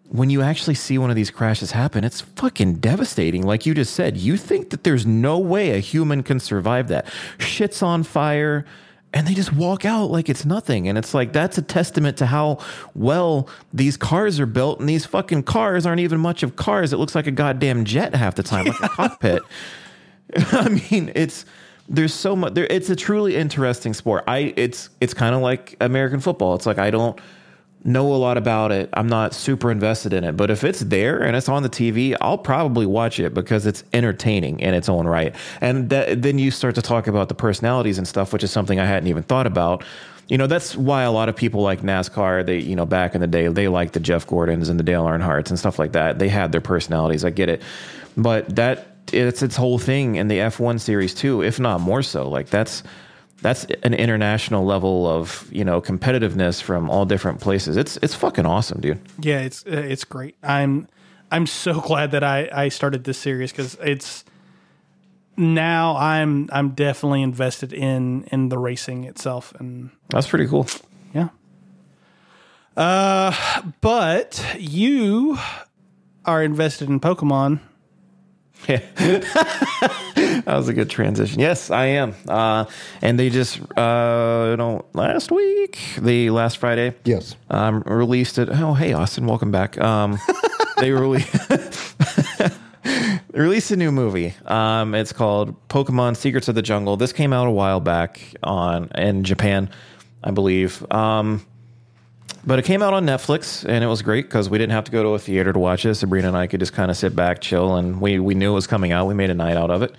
[0.08, 3.42] when you actually see one of these crashes happen, it's fucking devastating.
[3.42, 7.06] Like you just said, you think that there's no way a human can survive that.
[7.38, 8.64] Shit's on fire,
[9.12, 10.88] and they just walk out like it's nothing.
[10.88, 12.58] And it's like, that's a testament to how
[12.94, 14.80] well these cars are built.
[14.80, 16.92] And these fucking cars aren't even much of cars.
[16.92, 19.42] It looks like a goddamn jet half the time, like a cockpit.
[20.52, 21.44] I mean, it's
[21.88, 24.24] there's so much there it's a truly interesting sport.
[24.26, 26.54] I it's it's kind of like American football.
[26.54, 27.18] It's like I don't
[27.84, 28.88] know a lot about it.
[28.92, 32.16] I'm not super invested in it, but if it's there and it's on the TV,
[32.20, 35.34] I'll probably watch it because it's entertaining in its own right.
[35.60, 38.80] And that, then you start to talk about the personalities and stuff, which is something
[38.80, 39.84] I hadn't even thought about.
[40.28, 42.44] You know, that's why a lot of people like NASCAR.
[42.44, 45.04] They, you know, back in the day, they like the Jeff Gordons and the Dale
[45.04, 46.18] Earnhardts and stuff like that.
[46.18, 47.24] They had their personalities.
[47.24, 47.62] I get it,
[48.16, 52.28] but that it's its whole thing in the F1 series too, if not more so.
[52.28, 52.82] Like that's
[53.40, 57.76] that's an international level of you know competitiveness from all different places.
[57.76, 59.00] It's it's fucking awesome, dude.
[59.20, 60.36] Yeah, it's uh, it's great.
[60.42, 60.88] I'm
[61.30, 64.24] I'm so glad that I I started this series because it's
[65.36, 70.66] now I'm I'm definitely invested in in the racing itself and That's pretty cool.
[71.14, 71.28] yeah.
[72.76, 73.32] Uh,
[73.80, 75.36] but you
[76.24, 77.60] are invested in Pokemon.
[78.66, 78.78] Yeah.
[78.96, 81.38] that was a good transition.
[81.40, 82.14] Yes, I am.
[82.26, 82.64] Uh,
[83.02, 87.36] and they just, uh, you know, last week, the last Friday, Yes.
[87.50, 88.48] um, released it.
[88.50, 89.78] Oh, hey, Austin, welcome back.
[89.80, 90.18] Um,
[90.78, 91.24] they really
[93.32, 94.34] released a new movie.
[94.46, 96.96] Um, it's called Pokemon Secrets of the Jungle.
[96.96, 99.70] This came out a while back on in Japan,
[100.22, 100.84] I believe.
[100.92, 101.46] Um,
[102.48, 104.90] but it came out on Netflix and it was great because we didn't have to
[104.90, 105.94] go to a theater to watch it.
[105.96, 108.54] Sabrina and I could just kind of sit back, chill, and we, we knew it
[108.54, 109.06] was coming out.
[109.06, 109.94] We made a night out of it.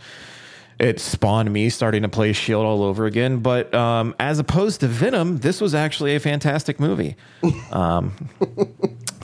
[0.80, 3.41] It spawned me starting to play Shield all over again.
[3.41, 7.16] But um, as opposed to Venom, this was actually a fantastic movie.
[7.72, 8.16] Um,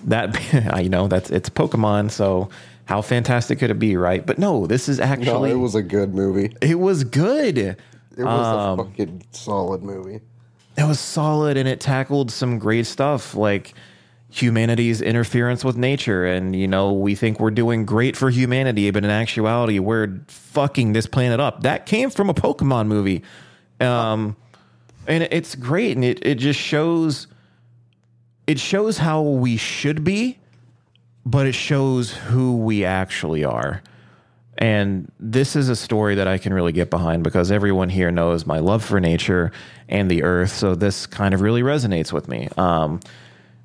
[0.04, 0.40] that
[0.84, 2.50] you know that's it's Pokemon, so
[2.86, 4.24] how fantastic could it be, right?
[4.24, 6.56] But no, this is actually No, actually it was a good movie.
[6.62, 7.58] it was good.
[7.58, 7.78] It
[8.18, 10.22] was a fucking solid movie.
[10.78, 13.74] It was solid and it tackled some great stuff like
[14.30, 16.26] humanity's interference with nature.
[16.26, 20.94] And you know we think we're doing great for humanity but in actuality we're fucking
[20.94, 21.64] this planet up.
[21.64, 23.24] That came from a pokemon movie.
[23.80, 24.36] Um
[25.08, 25.96] and it's great.
[25.96, 27.28] And it, it just shows
[28.48, 30.40] it shows how we should be
[31.26, 33.82] but it shows who we actually are
[34.58, 38.46] and this is a story that I can really get behind because everyone here knows
[38.46, 39.52] my love for nature
[39.90, 40.52] and the earth.
[40.52, 42.48] So this kind of really resonates with me.
[42.58, 43.02] Um,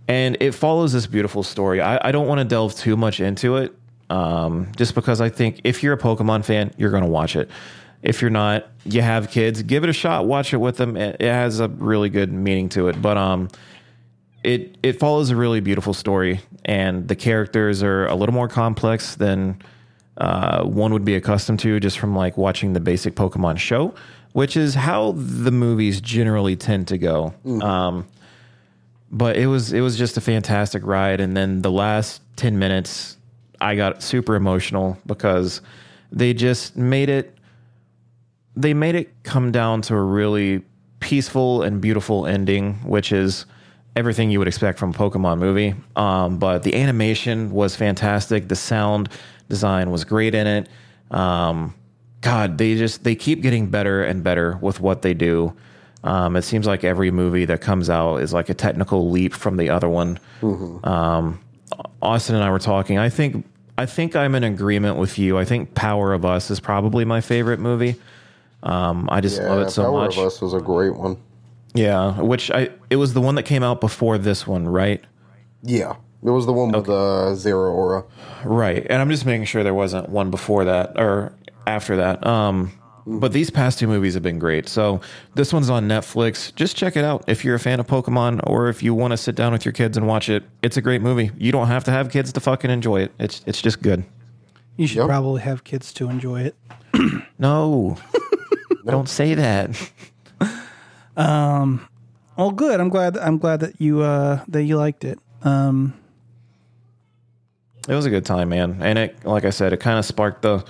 [0.08, 1.80] and it follows this beautiful story.
[1.80, 3.72] I, I don't want to delve too much into it
[4.10, 7.48] um, just because I think if you're a Pokemon fan, you're going to watch it.
[8.02, 10.96] If you're not, you have kids, give it a shot, watch it with them.
[10.96, 13.00] It, it has a really good meaning to it.
[13.00, 13.48] But um,
[14.42, 19.14] it it follows a really beautiful story, and the characters are a little more complex
[19.16, 19.60] than
[20.20, 23.94] uh, one would be accustomed to just from like watching the basic Pokemon show,
[24.32, 27.34] which is how the movies generally tend to go.
[27.62, 28.06] Um,
[29.10, 33.16] but it was it was just a fantastic ride, and then the last ten minutes,
[33.60, 35.62] I got super emotional because
[36.12, 37.34] they just made it
[38.56, 40.62] they made it come down to a really
[41.00, 43.46] peaceful and beautiful ending, which is
[43.96, 45.74] everything you would expect from a Pokemon movie.
[45.96, 48.48] Um, but the animation was fantastic.
[48.48, 49.08] The sound
[49.50, 50.68] design was great in it.
[51.10, 51.74] Um,
[52.22, 55.54] God, they just they keep getting better and better with what they do.
[56.02, 59.58] Um, it seems like every movie that comes out is like a technical leap from
[59.58, 60.18] the other one.
[60.42, 61.40] Um,
[62.00, 62.96] Austin and I were talking.
[62.96, 63.44] I think
[63.76, 65.36] I think I'm in agreement with you.
[65.38, 67.96] I think Power of Us is probably my favorite movie.
[68.62, 70.14] Um, I just Yeah, love it so Power much.
[70.16, 71.16] Power of Us was a great one.
[71.74, 75.02] Yeah, which I it was the one that came out before this one, right?
[75.62, 78.04] Yeah, it was the one with the Zeraora.
[78.44, 78.86] Right.
[78.88, 81.32] And I'm just making sure there wasn't one before that or
[81.66, 82.26] after that.
[82.26, 82.72] Um
[83.06, 84.68] but these past two movies have been great.
[84.68, 85.00] So
[85.34, 86.54] this one's on Netflix.
[86.54, 89.16] Just check it out if you're a fan of Pokemon or if you want to
[89.16, 90.44] sit down with your kids and watch it.
[90.62, 91.30] It's a great movie.
[91.38, 93.12] You don't have to have kids to fucking enjoy it.
[93.18, 94.04] It's it's just good.
[94.76, 95.06] You should Yep.
[95.08, 96.54] probably have kids to enjoy it.
[97.38, 97.96] No.
[98.84, 99.90] Don't say that.
[102.36, 102.80] Well, good.
[102.80, 103.18] I'm glad.
[103.18, 105.18] I'm glad that you uh, that you liked it.
[105.42, 105.92] Um,
[107.88, 108.78] It was a good time, man.
[108.80, 110.64] And it, like I said, it kind of sparked the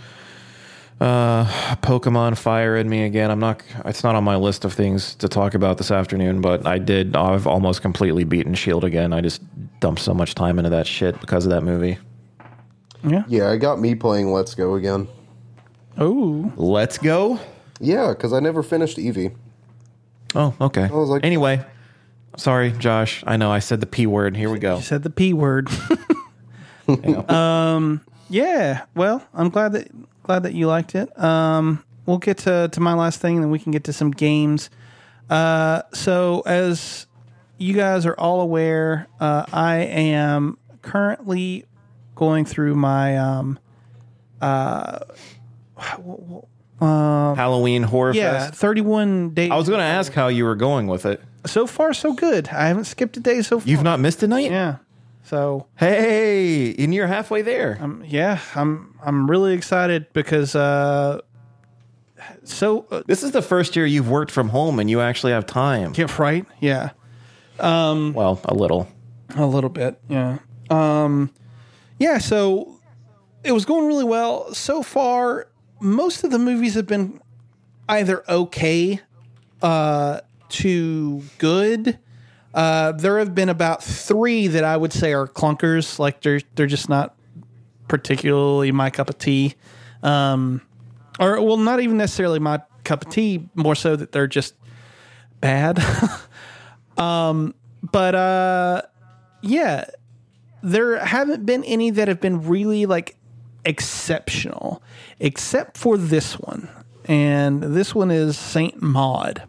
[1.00, 1.44] uh,
[1.82, 3.30] Pokemon fire in me again.
[3.30, 6.66] I'm not, it's not on my list of things to talk about this afternoon, but
[6.66, 9.12] I did, I've almost completely beaten Shield again.
[9.12, 9.42] I just
[9.80, 11.98] dumped so much time into that shit because of that movie.
[13.02, 13.24] yeah.
[13.28, 15.08] Yeah, it got me playing Let's Go again.
[15.98, 17.40] Oh, Let's go.
[17.80, 19.34] Yeah, because I never finished Eevee.
[20.34, 20.86] Oh, okay.
[20.88, 21.64] was like- anyway,
[22.36, 23.24] sorry, Josh.
[23.26, 24.36] I know I said the P word.
[24.36, 24.76] Here we go.
[24.76, 25.68] you said the p word.
[26.88, 28.00] um.
[28.28, 28.84] Yeah.
[28.94, 29.88] Well, I'm glad that
[30.22, 31.16] glad that you liked it.
[31.22, 31.84] Um.
[32.06, 34.70] We'll get to to my last thing, and then we can get to some games.
[35.28, 35.82] Uh.
[35.92, 37.06] So as
[37.58, 41.64] you guys are all aware, uh, I am currently
[42.14, 43.58] going through my um.
[46.80, 48.54] Halloween Horror Yeah, Fest.
[48.60, 49.50] 31 days.
[49.50, 51.20] I was going to ask how you were going with it.
[51.46, 52.48] so far so good.
[52.48, 53.68] I haven't skipped a day so far.
[53.68, 54.50] You've not missed a night?
[54.50, 54.76] yeah.
[55.30, 57.78] So Hey, and you're halfway there.
[57.80, 61.20] um, yeah, I'm I'm really excited because uh,
[62.42, 65.46] so uh, This is the first year you've worked from home and you actually have
[65.46, 65.92] time.
[65.92, 66.44] get right.
[66.58, 66.90] Yeah,
[67.60, 68.88] Um, Well, a little.
[69.36, 70.00] a little bit.
[70.08, 70.38] Yeah.
[70.68, 71.30] Um,
[72.00, 72.18] yeah.
[72.18, 72.80] So
[73.44, 75.46] it was going really well so far.
[75.80, 77.20] Most of the movies have been
[77.88, 78.98] either okay
[79.62, 81.98] uh, to good.
[82.52, 85.98] Uh, there have been about three that I would say are clunkers.
[85.98, 87.14] Like they're they're just not
[87.88, 89.54] particularly my cup of tea.
[90.02, 90.62] Um,
[91.18, 93.48] or well, not even necessarily my cup of tea.
[93.54, 94.54] More so that they're just
[95.40, 95.82] bad.
[96.96, 98.82] um, but uh,
[99.42, 99.84] yeah,
[100.62, 103.16] there haven't been any that have been really like
[103.64, 104.82] exceptional,
[105.18, 106.68] except for this one.
[107.06, 109.42] And this one is Saint Maud.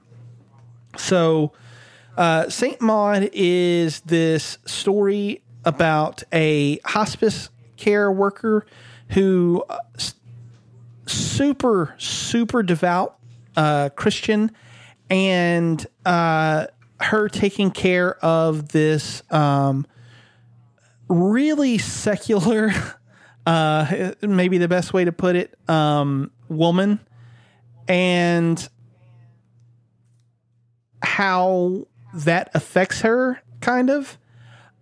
[0.98, 1.52] So,
[2.18, 8.66] uh, Saint Maud is this story about a hospice care worker
[9.10, 9.78] who uh,
[11.06, 13.18] super super devout
[13.56, 14.52] uh, Christian,
[15.10, 16.68] and uh,
[17.00, 19.86] her taking care of this um,
[21.08, 22.72] really secular,
[23.46, 27.00] uh, maybe the best way to put it, um, woman,
[27.88, 28.70] and
[31.04, 34.18] how that affects her, kind of.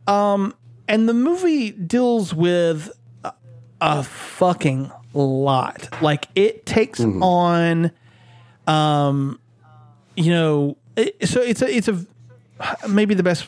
[0.07, 0.56] Um,
[0.88, 2.91] and the movie deals with
[3.23, 3.34] a,
[3.81, 5.89] a fucking lot.
[6.01, 7.91] Like it takes on,
[8.68, 9.39] um,
[10.15, 12.06] you know, it, so it's a it's a
[12.88, 13.47] maybe the best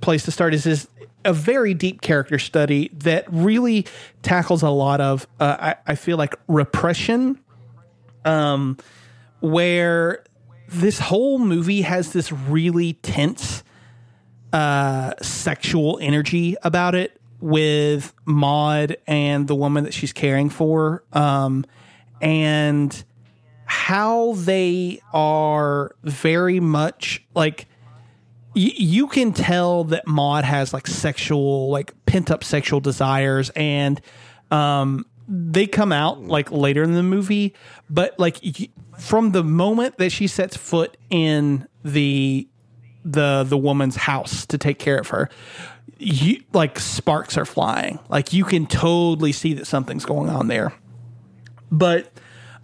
[0.00, 0.88] place to start is is
[1.24, 3.86] a very deep character study that really
[4.22, 7.40] tackles a lot of uh, I, I feel like repression
[8.26, 8.76] um
[9.40, 10.24] where
[10.74, 13.62] this whole movie has this really tense
[14.52, 21.64] uh sexual energy about it with Maud and the woman that she's caring for um
[22.20, 23.04] and
[23.66, 27.66] how they are very much like
[28.54, 34.00] y- you can tell that Maud has like sexual, like pent up sexual desires, and
[34.50, 37.54] um, they come out like later in the movie.
[37.88, 38.68] But like y-
[38.98, 42.48] from the moment that she sets foot in the
[43.04, 45.28] the the woman's house to take care of her,
[45.98, 47.98] you like sparks are flying.
[48.08, 50.72] Like you can totally see that something's going on there.
[51.70, 52.10] But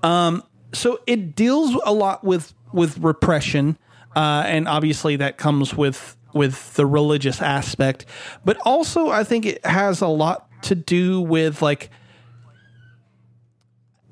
[0.03, 0.43] um,
[0.73, 3.79] so it deals a lot with with repression,
[4.15, 8.07] uh, and obviously that comes with with the religious aspect.
[8.45, 11.91] But also, I think it has a lot to do with like.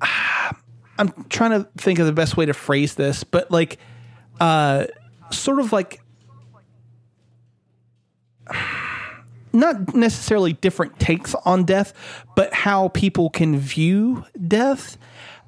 [0.01, 3.77] I'm trying to think of the best way to phrase this, but like,
[4.39, 4.87] uh,
[5.31, 6.01] sort of like
[9.53, 11.93] not necessarily different takes on death,
[12.35, 14.97] but how people can view death.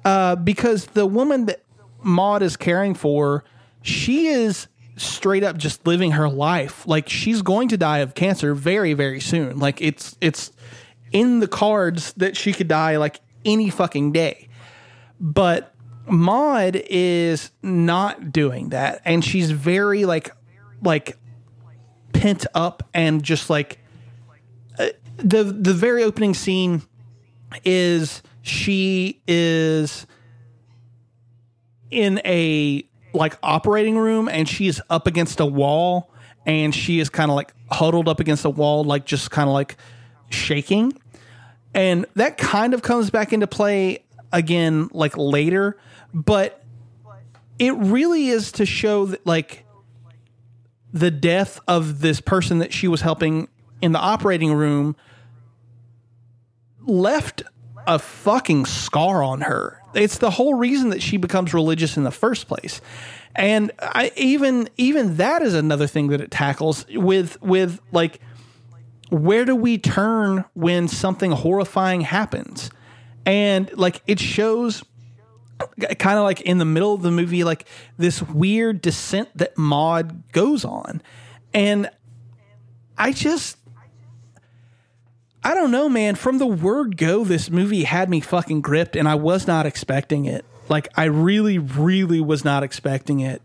[0.04, 1.62] Uh, because the woman that
[2.02, 3.44] Maud is caring for,
[3.82, 4.66] she is
[4.96, 6.86] straight up just living her life.
[6.86, 9.58] Like she's going to die of cancer very, very soon.
[9.58, 10.52] Like it's it's
[11.12, 14.48] in the cards that she could die like any fucking day.
[15.20, 15.74] But
[16.06, 20.30] Maud is not doing that, and she's very like
[20.82, 21.16] like
[22.12, 23.78] pent up and just like
[24.78, 26.82] uh, the the very opening scene
[27.64, 30.06] is she is
[31.90, 36.10] in a like operating room and she is up against a wall
[36.46, 39.52] and she is kind of like huddled up against a wall like just kind of
[39.52, 39.76] like
[40.30, 40.92] shaking
[41.74, 45.76] and that kind of comes back into play again like later
[46.12, 46.62] but
[47.58, 49.64] it really is to show that like
[50.92, 53.48] the death of this person that she was helping
[53.80, 54.94] in the operating room
[56.80, 57.42] left
[57.86, 59.80] a fucking scar on her.
[59.94, 62.80] It's the whole reason that she becomes religious in the first place.
[63.34, 68.20] And I even even that is another thing that it tackles with with like
[69.12, 72.70] where do we turn when something horrifying happens?
[73.26, 74.82] And like it shows
[75.98, 77.68] kind of like in the middle of the movie like
[77.98, 81.02] this weird descent that Maud goes on.
[81.52, 81.90] And
[82.96, 83.58] I just
[85.44, 86.14] I don't know, man.
[86.14, 90.24] From the word go, this movie had me fucking gripped, and I was not expecting
[90.24, 90.44] it.
[90.68, 93.42] Like, I really, really was not expecting it.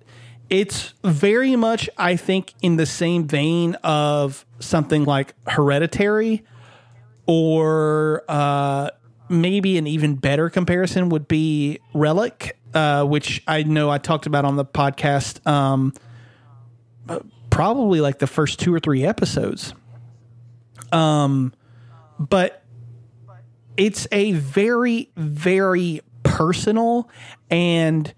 [0.50, 6.46] It's very much, I think, in the same vein of something like Hereditary,
[7.26, 8.90] or uh,
[9.30, 14.46] maybe an even better comparison would be Relic, uh, which I know I talked about
[14.46, 15.46] on the podcast.
[15.46, 15.94] Um,
[17.50, 19.74] probably like the first two or three episodes.
[20.92, 21.54] Um,
[22.20, 22.64] but
[23.76, 27.10] it's a very very personal
[27.50, 28.14] and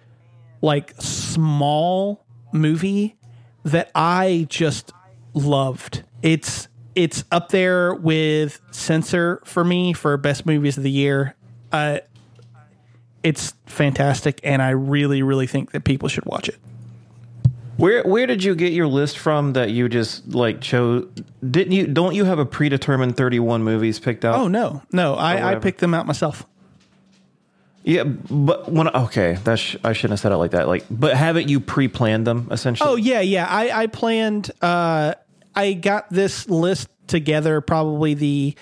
[0.62, 3.18] like small movie
[3.64, 4.94] that I just
[5.34, 6.04] loved.
[6.22, 11.36] It's it's up there with Censor for me for best movies of the year.
[11.72, 12.00] Uh,
[13.24, 16.58] it's fantastic, and I really really think that people should watch it.
[17.78, 21.08] Where where did you get your list from that you just like chose?
[21.50, 21.88] Didn't you?
[21.88, 24.36] Don't you have a predetermined thirty one movies picked out?
[24.36, 26.46] Oh no, no, I, I picked them out myself.
[27.84, 30.68] Yeah, but when okay, that's sh- I shouldn't have said it like that.
[30.68, 32.90] Like, but haven't you pre planned them essentially?
[32.90, 33.48] Oh yeah, yeah.
[33.50, 34.52] I I planned.
[34.62, 35.14] Uh,
[35.56, 38.56] I got this list together probably the.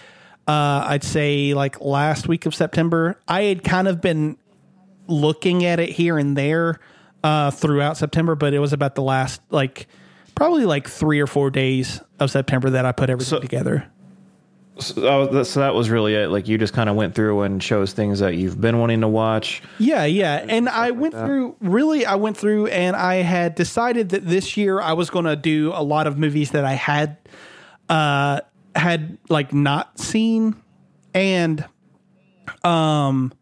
[0.48, 3.20] Uh, I'd say like last week of September.
[3.28, 4.38] I had kind of been
[5.08, 6.80] looking at it here and there
[7.24, 9.88] uh, throughout September, but it was about the last like
[10.36, 13.88] probably like three or four days of September that I put everything So- together.
[14.80, 16.30] So, oh, that- so that was really it.
[16.30, 19.08] Like you just kind of went through and chose things that you've been wanting to
[19.08, 19.62] watch.
[19.80, 20.46] Yeah, yeah.
[20.48, 24.80] And I went through, really, I went through and I had decided that this year
[24.80, 27.18] I was going to do a lot of movies that I had,
[27.90, 28.42] uh,
[28.76, 30.56] had like not seen.
[31.14, 31.66] And,
[32.64, 33.34] um,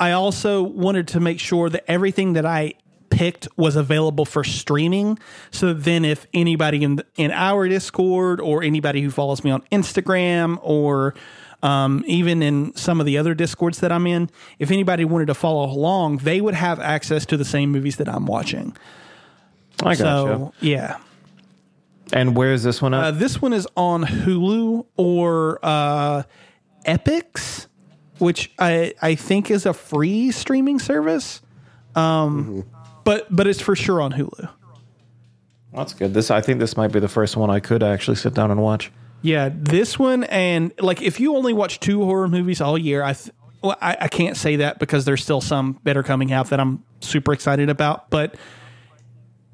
[0.00, 2.74] I also wanted to make sure that everything that I
[3.12, 5.18] picked was available for streaming.
[5.50, 10.58] So then, if anybody in in our Discord or anybody who follows me on Instagram
[10.62, 11.14] or
[11.62, 15.34] um, even in some of the other discords that I'm in, if anybody wanted to
[15.34, 18.76] follow along, they would have access to the same movies that I'm watching.
[19.80, 19.96] I gotcha.
[19.96, 20.98] So yeah,
[22.12, 26.22] and where's this one uh, this one is on Hulu or uh,
[26.86, 27.66] Epix,
[28.18, 31.42] which I I think is a free streaming service.
[31.94, 32.64] Um,
[33.04, 34.48] but but it's for sure on Hulu.
[35.74, 36.14] That's good.
[36.14, 38.62] This I think this might be the first one I could actually sit down and
[38.62, 38.92] watch.
[39.22, 43.14] Yeah, this one and like if you only watch two horror movies all year, I
[43.14, 46.58] th- well, I, I can't say that because there's still some better coming out that
[46.60, 48.10] I'm super excited about.
[48.10, 48.34] But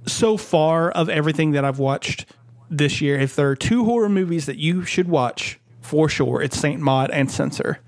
[0.07, 2.27] so far of everything that I've watched
[2.71, 6.59] this year, if there are two horror movies that you should watch for sure, it's
[6.59, 7.81] Saint Maud and Censor.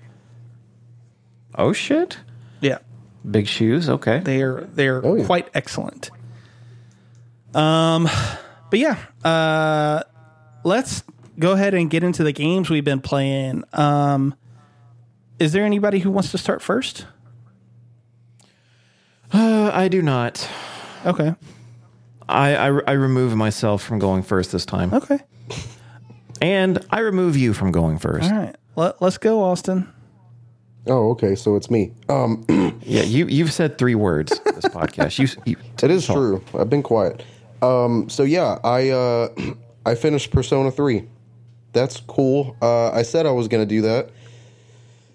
[1.55, 2.17] Oh shit!
[2.61, 2.77] Yeah,
[3.29, 3.89] Big shoes.
[3.89, 4.19] Okay.
[4.19, 5.25] they're they're Oh, yeah.
[5.25, 6.09] quite excellent.
[7.53, 8.07] Um,
[8.69, 10.03] but yeah, uh,
[10.63, 11.03] let's
[11.37, 13.63] go ahead and get into the games we've been playing.
[13.73, 14.35] Um,
[15.39, 17.05] is there anybody who wants to start first?
[19.33, 20.47] Uh, I do not.
[21.05, 21.33] Okay,
[22.27, 25.19] I, I I remove myself from going first this time, okay,
[26.41, 28.31] and I remove you from going first.
[28.31, 28.55] all right.
[28.75, 29.91] Let, let's go, Austin.
[30.87, 31.35] Oh, okay.
[31.35, 31.91] So it's me.
[32.09, 32.45] Um,
[32.83, 35.19] Yeah, you you've said three words this podcast.
[35.19, 36.43] You, you it is true.
[36.57, 37.23] I've been quiet.
[37.61, 39.29] Um, so yeah, I uh,
[39.85, 41.07] I finished Persona Three.
[41.73, 42.55] That's cool.
[42.61, 44.09] Uh, I said I was gonna do that.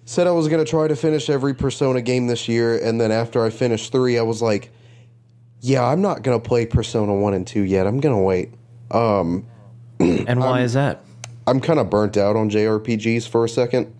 [0.05, 3.43] Said I was gonna try to finish every Persona game this year, and then after
[3.43, 4.71] I finished three, I was like,
[5.59, 7.85] "Yeah, I'm not gonna play Persona One and Two yet.
[7.85, 8.53] I'm gonna wait."
[9.99, 11.03] and why is that?
[11.45, 13.93] I'm kind of burnt out on JRPGs for a second.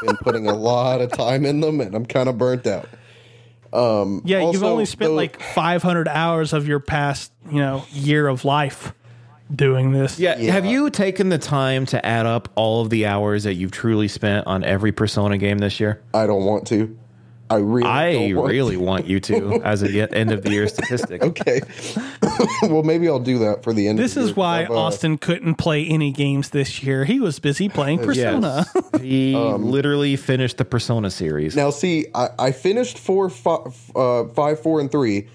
[0.00, 2.88] I've been putting a lot of time in them, and I'm kind of burnt out.
[3.72, 8.26] Um, Yeah, you've only spent though- like 500 hours of your past, you know, year
[8.26, 8.92] of life
[9.54, 10.18] doing this.
[10.18, 10.52] Yeah, Yeah.
[10.52, 14.08] Have you taken the time to add up all of the hours that you've truly
[14.08, 16.00] spent on every Persona game this year?
[16.14, 16.96] I don't want to.
[17.50, 18.80] I really, I don't want really to.
[18.82, 21.20] want you to as a end of the year statistic.
[21.22, 21.60] Okay.
[22.62, 23.98] well, maybe I'll do that for the end.
[23.98, 24.34] This of the is year.
[24.36, 27.04] why I've, uh, Austin couldn't play any games this year.
[27.04, 28.66] He was busy playing Persona.
[28.74, 28.84] Yes.
[29.00, 31.56] He literally finished the Persona series.
[31.56, 35.28] Now, see, I, I finished four, five, uh, five, four, and three.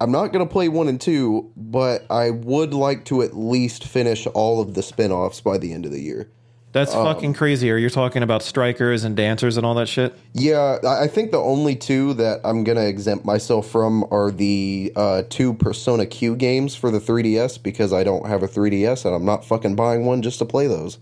[0.00, 3.84] I'm not going to play one and two, but I would like to at least
[3.84, 6.30] finish all of the spin-offs by the end of the year.
[6.74, 7.70] That's fucking crazy.
[7.70, 10.12] Are you talking about strikers and dancers and all that shit?
[10.32, 14.92] Yeah, I think the only two that I'm going to exempt myself from are the
[14.96, 19.14] uh, two Persona Q games for the 3DS because I don't have a 3DS and
[19.14, 20.98] I'm not fucking buying one just to play those.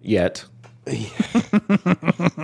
[0.00, 0.44] Yet.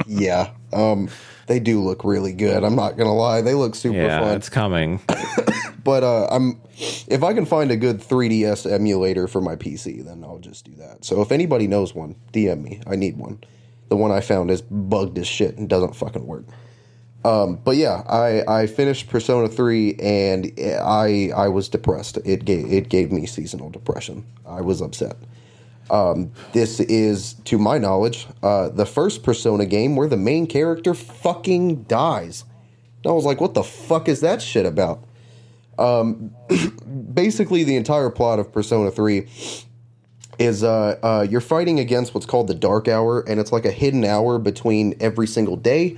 [0.07, 1.09] Yeah, um,
[1.47, 2.65] they do look really good.
[2.65, 3.41] I'm not going to lie.
[3.41, 4.37] They look super Yeah, fun.
[4.37, 5.01] it's coming.
[5.85, 6.61] But uh, I'm
[7.07, 10.73] if I can find a good 3DS emulator for my PC, then I'll just do
[10.79, 11.05] that.
[11.05, 12.81] So if anybody knows one, DM me.
[12.89, 13.39] I need one.
[13.89, 16.45] The one I found is bugged as shit and doesn't fucking work.
[17.25, 20.53] Um, but yeah, I, I finished Persona 3 and
[20.83, 22.19] I I was depressed.
[22.25, 24.27] It gave it gave me seasonal depression.
[24.45, 25.15] I was upset.
[25.91, 30.95] Um, this is, to my knowledge, uh, the first Persona game where the main character
[30.95, 32.45] fucking dies.
[33.05, 35.05] And I was like, what the fuck is that shit about?
[37.15, 39.27] basically the entire plot of Persona 3
[40.39, 43.71] is uh, uh, you're fighting against what's called the Dark Hour, and it's like a
[43.71, 45.97] hidden hour between every single day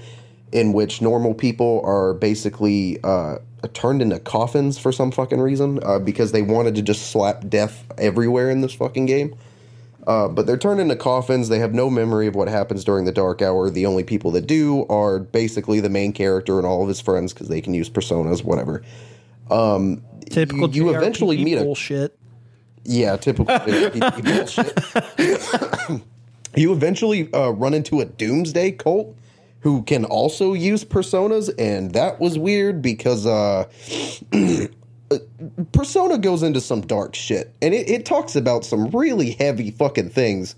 [0.53, 3.39] in which normal people are basically uh,
[3.75, 7.85] turned into coffins for some fucking reason uh, because they wanted to just slap death
[7.99, 9.37] everywhere in this fucking game.
[10.09, 11.49] Uh, but they're turned into coffins.
[11.51, 13.69] They have no memory of what happens during the dark hour.
[13.69, 17.35] The only people that do are basically the main character and all of his friends
[17.35, 18.83] because they can use personas, whatever.
[20.31, 22.19] Typical You- you eventually meet a- bullshit.
[22.85, 24.25] Yeah, typical JRPG
[25.85, 26.03] bullshit.
[26.57, 29.15] you eventually uh, run into a doomsday cult
[29.61, 33.65] who can also use personas, and that was weird because uh,
[35.73, 40.11] Persona goes into some dark shit, and it, it talks about some really heavy fucking
[40.11, 40.55] things.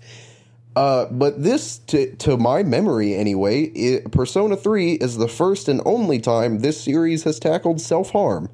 [0.75, 5.81] Uh, but this, to to my memory anyway, it, Persona Three is the first and
[5.85, 8.49] only time this series has tackled self harm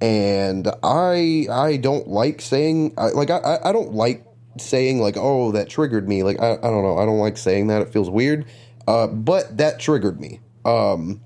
[0.00, 4.24] and I I don't like saying I, like I I don't like
[4.58, 6.22] saying like oh that triggered me.
[6.22, 6.98] Like I, I don't know.
[6.98, 7.82] I don't like saying that.
[7.82, 8.46] It feels weird.
[8.88, 10.40] Uh but that triggered me.
[10.64, 11.20] Um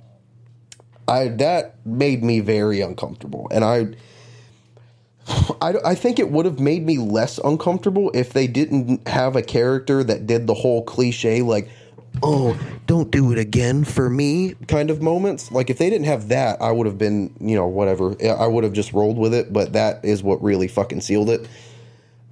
[1.06, 3.88] I that made me very uncomfortable and I
[5.60, 9.42] I, I think it would have made me less uncomfortable if they didn't have a
[9.42, 11.68] character that did the whole cliche like
[12.22, 15.50] oh, don't do it again for me kind of moments.
[15.50, 18.14] Like if they didn't have that, I would have been, you know, whatever.
[18.24, 21.48] I would have just rolled with it, but that is what really fucking sealed it.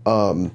[0.06, 0.52] Um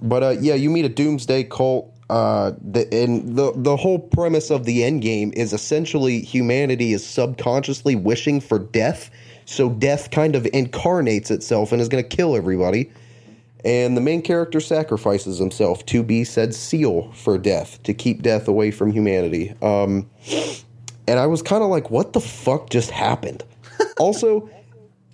[0.00, 4.50] but uh yeah, you meet a doomsday cult uh the and the the whole premise
[4.50, 9.10] of the end game is essentially humanity is subconsciously wishing for death.
[9.46, 12.92] So death kind of incarnates itself and is going to kill everybody.
[13.64, 18.46] And the main character sacrifices himself to be said seal for death to keep death
[18.46, 19.54] away from humanity.
[19.62, 20.10] Um,
[21.08, 23.42] and i was kind of like what the fuck just happened?
[23.98, 24.48] Also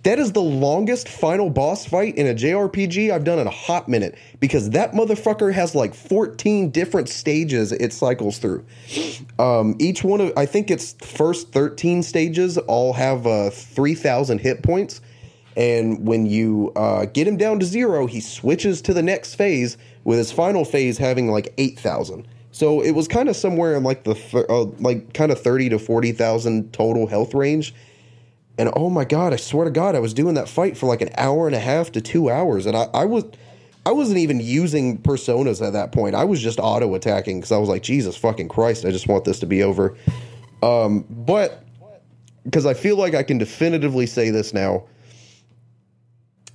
[0.04, 3.88] that is the longest final boss fight in a jrpg i've done in a hot
[3.88, 8.64] minute because that motherfucker has like 14 different stages it cycles through
[9.38, 14.62] um, each one of i think its first 13 stages all have uh, 3000 hit
[14.62, 15.00] points
[15.58, 19.76] and when you uh, get him down to zero, he switches to the next phase,
[20.04, 22.28] with his final phase having like 8,000.
[22.52, 25.70] So it was kind of somewhere in like the th- uh, like kind of 30
[25.70, 27.74] to 40,000 total health range.
[28.58, 31.00] And oh my god, I swear to God, I was doing that fight for like
[31.00, 33.24] an hour and a half to two hours, and I, I was
[33.86, 36.14] I wasn't even using personas at that point.
[36.14, 39.24] I was just auto attacking because I was like, Jesus fucking Christ, I just want
[39.24, 39.96] this to be over.
[40.62, 41.64] Um, but
[42.44, 44.84] because I feel like I can definitively say this now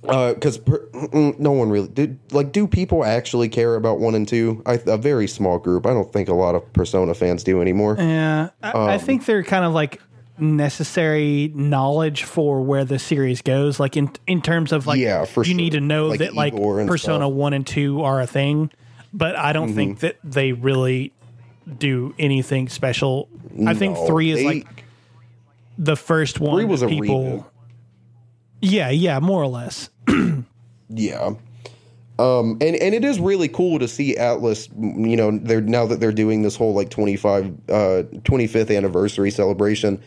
[0.02, 4.62] because uh, no one really did like do people actually care about one and two
[4.66, 7.96] I, a very small group i don't think a lot of persona fans do anymore
[7.98, 10.02] yeah I, um, I think they're kind of like
[10.38, 15.42] necessary knowledge for where the series goes like in in terms of like yeah for
[15.42, 15.56] you sure.
[15.56, 17.32] need to know like that like persona stuff.
[17.32, 18.68] 1 and 2 are a thing
[19.12, 19.76] but i don't mm-hmm.
[19.76, 21.12] think that they really
[21.78, 24.84] do anything special no, i think 3 is they, like
[25.78, 27.44] the first one three was a people reboot.
[28.60, 29.88] yeah yeah more or less
[30.88, 31.34] yeah.
[32.16, 34.68] Um, and, and it is really cool to see Atlus.
[34.78, 40.00] you know, they're now that they're doing this whole like 25, uh, 25th anniversary celebration.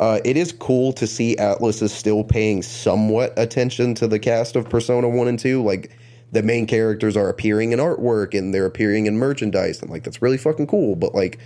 [0.00, 4.56] Uh, it is cool to see Atlus is still paying somewhat attention to the cast
[4.56, 5.62] of Persona 1 and 2.
[5.62, 5.96] Like,
[6.32, 9.80] the main characters are appearing in artwork and they're appearing in merchandise.
[9.82, 10.96] And, like, that's really fucking cool.
[10.96, 11.38] But, like,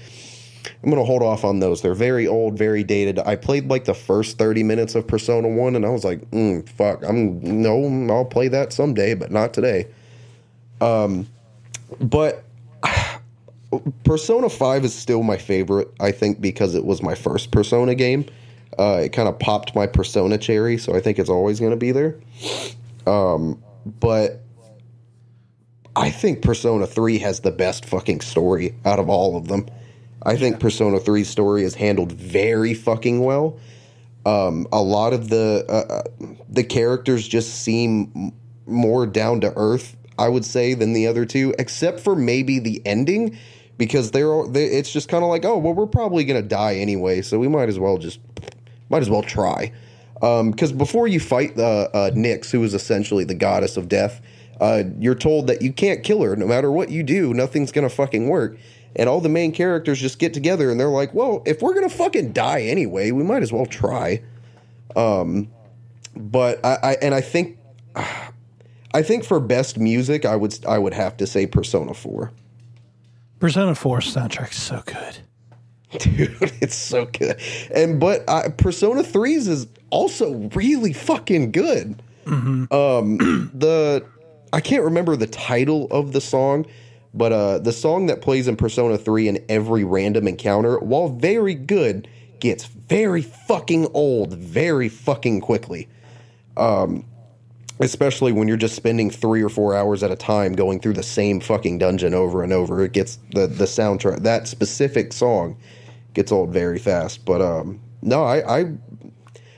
[0.83, 1.83] I'm gonna hold off on those.
[1.83, 3.19] They're very old, very dated.
[3.21, 6.69] I played like the first 30 minutes of Persona One, and I was like, mm,
[6.69, 9.87] "Fuck, I'm no, I'll play that someday, but not today."
[10.81, 11.27] Um,
[12.01, 12.45] but
[14.05, 15.89] Persona Five is still my favorite.
[16.01, 18.27] I think because it was my first Persona game.
[18.79, 21.93] Uh, it kind of popped my Persona cherry, so I think it's always gonna be
[21.93, 22.17] there.
[23.07, 24.43] Um, but
[25.95, 29.67] I think Persona 3 has the best fucking story out of all of them.
[30.23, 33.59] I think Persona 3's story is handled very fucking well.
[34.27, 36.03] Um, a lot of the uh, uh
[36.49, 38.33] the characters just seem
[38.67, 42.83] more down to earth, I would say, than the other two, except for maybe the
[42.85, 43.39] ending,
[43.79, 47.23] because they're, they, it's just kind of like, oh, well, we're probably gonna die anyway,
[47.23, 48.21] so we might as well just
[48.89, 49.73] might as well try.
[50.15, 54.21] Because um, before you fight the uh, Nyx, who is essentially the goddess of death,
[54.61, 56.35] uh, you're told that you can't kill her.
[56.37, 58.57] No matter what you do, nothing's gonna fucking work
[58.97, 61.89] and all the main characters just get together and they're like, well, if we're gonna
[61.89, 64.23] fucking die anyway, we might as well try.
[64.97, 65.49] Um,
[66.17, 67.59] but I, I and I think,
[68.95, 72.33] I think for best music, I would I would have to say Persona Four.
[73.39, 75.19] Persona 4 soundtrack's so good.
[75.99, 77.41] Dude, it's so good.
[77.75, 82.03] And but uh, Persona 3's is also really fucking good.
[82.25, 82.73] Mm-hmm.
[82.73, 84.05] Um, the
[84.53, 86.67] I can't remember the title of the song,
[87.13, 91.55] but uh, the song that plays in Persona 3 in every random encounter, while very
[91.55, 92.09] good,
[92.41, 95.89] gets very fucking old very fucking quickly.
[96.57, 97.05] Um,
[97.81, 101.03] especially when you're just spending three or four hours at a time going through the
[101.03, 102.83] same fucking dungeon over and over.
[102.85, 105.57] It gets the the soundtrack that specific song
[106.15, 107.25] gets old very fast.
[107.25, 108.73] But um, no, I, I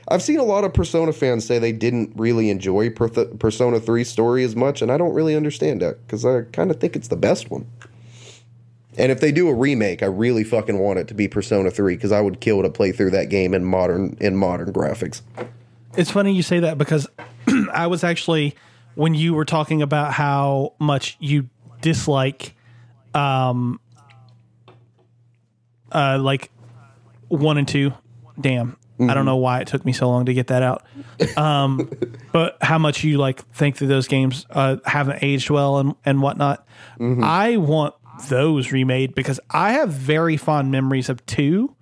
[0.09, 4.43] I've seen a lot of Persona fans say they didn't really enjoy Persona 3 story
[4.43, 7.15] as much, and I don't really understand that because I kind of think it's the
[7.15, 7.67] best one.
[8.97, 11.95] And if they do a remake, I really fucking want it to be Persona 3
[11.95, 15.21] because I would kill to play through that game in modern in modern graphics.
[15.95, 17.07] It's funny you say that because
[17.73, 18.55] I was actually
[18.95, 21.49] when you were talking about how much you
[21.81, 22.55] dislike
[23.13, 23.79] um
[25.91, 26.51] uh like
[27.29, 27.93] 1 and 2.
[28.39, 28.71] Damn.
[28.99, 29.09] Mm-hmm.
[29.09, 30.83] I don't know why it took me so long to get that out.
[31.37, 31.89] Um,
[32.33, 36.21] but how much you like think that those games uh, haven't aged well and, and
[36.21, 36.67] whatnot.
[36.99, 37.23] Mm-hmm.
[37.23, 37.95] I want
[38.27, 41.75] those remade because I have very fond memories of two.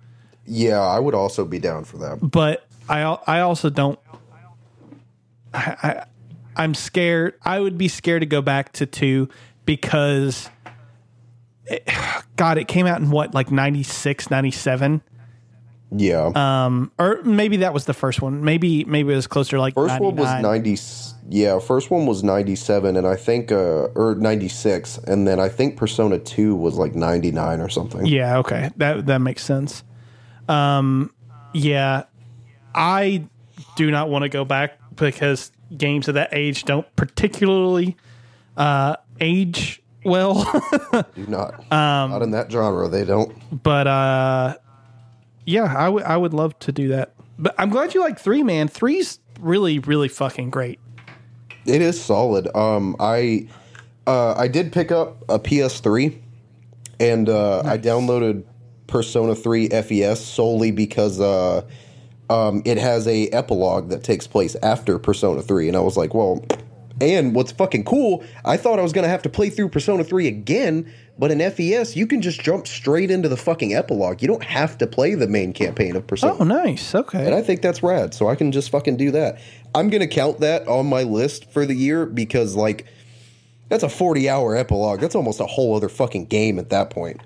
[0.46, 2.18] Yeah, I would also be down for that.
[2.22, 3.98] But I I also don't.
[5.58, 6.04] I, I
[6.56, 7.34] I'm scared.
[7.42, 9.28] I would be scared to go back to two
[9.64, 10.50] because
[11.66, 11.88] it,
[12.36, 15.02] God, it came out in what like 96, 97?
[15.90, 16.32] Yeah.
[16.34, 18.44] Um, or maybe that was the first one.
[18.44, 20.42] Maybe maybe it was closer to like first one was 99.
[20.42, 20.76] ninety.
[21.30, 25.40] Yeah, first one was ninety seven, and I think uh or ninety six, and then
[25.40, 28.04] I think Persona two was like ninety nine or something.
[28.04, 28.70] Yeah, okay.
[28.76, 29.82] That that makes sense.
[30.46, 31.10] Um
[31.54, 32.04] yeah.
[32.74, 33.26] I
[33.76, 37.96] do not want to go back because games of that age don't particularly
[38.56, 40.44] uh age well.
[41.14, 41.60] Do not.
[41.72, 42.88] Um, not in that genre.
[42.88, 43.62] They don't.
[43.62, 44.56] but uh
[45.44, 47.14] yeah, I would love to do that.
[47.38, 48.68] But I'm glad you like 3 man.
[48.68, 50.78] Three's really really fucking great.
[51.64, 52.54] It is solid.
[52.56, 53.48] Um, I
[54.06, 56.18] uh, I did pick up a PS3,
[56.98, 58.42] and uh, I downloaded
[58.86, 61.62] Persona 3 FES solely because uh,
[62.30, 66.14] um, it has a epilogue that takes place after Persona 3, and I was like,
[66.14, 66.44] well.
[67.00, 70.26] And what's fucking cool, I thought I was gonna have to play through Persona 3
[70.26, 74.20] again, but in FES you can just jump straight into the fucking epilogue.
[74.20, 76.34] You don't have to play the main campaign of Persona.
[76.40, 76.96] Oh, nice.
[76.96, 77.24] Okay.
[77.24, 78.14] And I think that's rad.
[78.14, 79.38] So I can just fucking do that.
[79.76, 82.84] I'm gonna count that on my list for the year because like
[83.68, 85.00] that's a 40 hour epilogue.
[85.00, 87.20] That's almost a whole other fucking game at that point.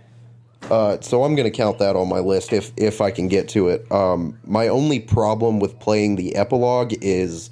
[0.71, 3.69] Uh, so I'm gonna count that on my list if if I can get to
[3.69, 3.91] it.
[3.93, 7.51] Um, my only problem with playing the epilogue is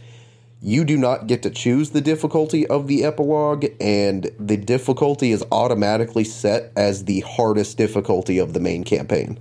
[0.62, 5.44] you do not get to choose the difficulty of the epilogue, and the difficulty is
[5.50, 9.38] automatically set as the hardest difficulty of the main campaign.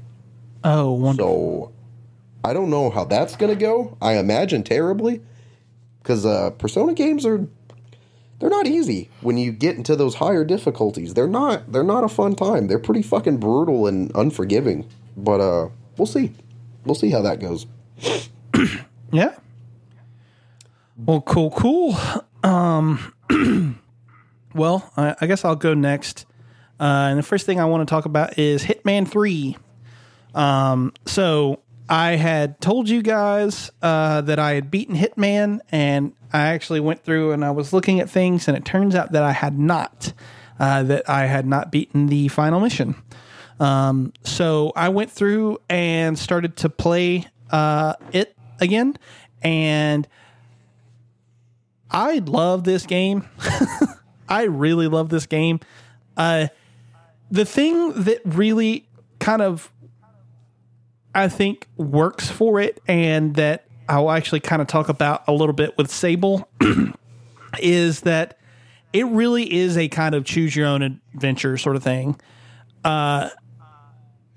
[0.64, 1.68] Oh, wonderful.
[1.68, 1.72] So
[2.44, 3.98] I don't know how that's going to go.
[4.02, 5.22] I imagine terribly
[6.02, 7.48] because uh, Persona games are
[8.40, 11.14] they're not easy when you get into those higher difficulties.
[11.14, 12.68] They're not they're not a fun time.
[12.68, 14.90] They're pretty fucking brutal and unforgiving.
[15.18, 16.34] But uh, we'll see.
[16.86, 17.66] We'll see how that goes.
[19.12, 19.36] Yeah.
[20.98, 21.98] Well, cool, cool.
[22.44, 23.14] Um,
[24.54, 26.28] well, I, I guess I'll go next.
[26.80, 29.58] Uh, and the first thing I want to talk about is Hitman 3.
[30.36, 31.60] Um, so
[31.90, 37.04] I had told you guys uh, that I had beaten Hitman, and I actually went
[37.04, 40.14] through and I was looking at things, and it turns out that I had not.
[40.60, 42.96] Uh, that I had not beaten the final mission.
[43.62, 48.98] Um, so I went through and started to play uh, it again,
[49.42, 50.06] and
[51.90, 53.28] I love this game.
[54.30, 55.62] I really love this game.
[56.18, 56.48] Uh,
[57.32, 58.88] the thing that really
[59.20, 59.72] kind of
[61.14, 65.54] I think works for it, and that I'll actually kind of talk about a little
[65.54, 66.48] bit with Sable,
[67.60, 68.38] is that
[68.94, 72.20] it really is a kind of choose your own adventure sort of thing.
[72.84, 73.30] Uh,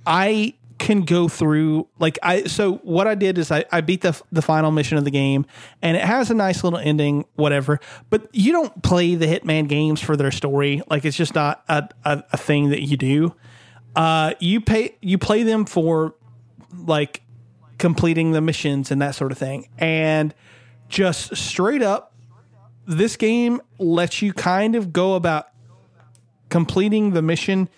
[0.07, 4.20] I can go through like I so what I did is I, I beat the
[4.32, 5.47] the final mission of the game
[5.81, 7.78] and it has a nice little ending whatever
[8.11, 11.89] but you don't play the Hitman games for their story like it's just not a,
[12.05, 13.32] a, a thing that you do
[13.94, 16.16] uh you pay you play them for
[16.77, 17.23] like
[17.78, 20.35] completing the missions and that sort of thing and
[20.89, 22.12] just straight up
[22.86, 25.49] this game lets you kind of go about
[26.49, 27.69] completing the mission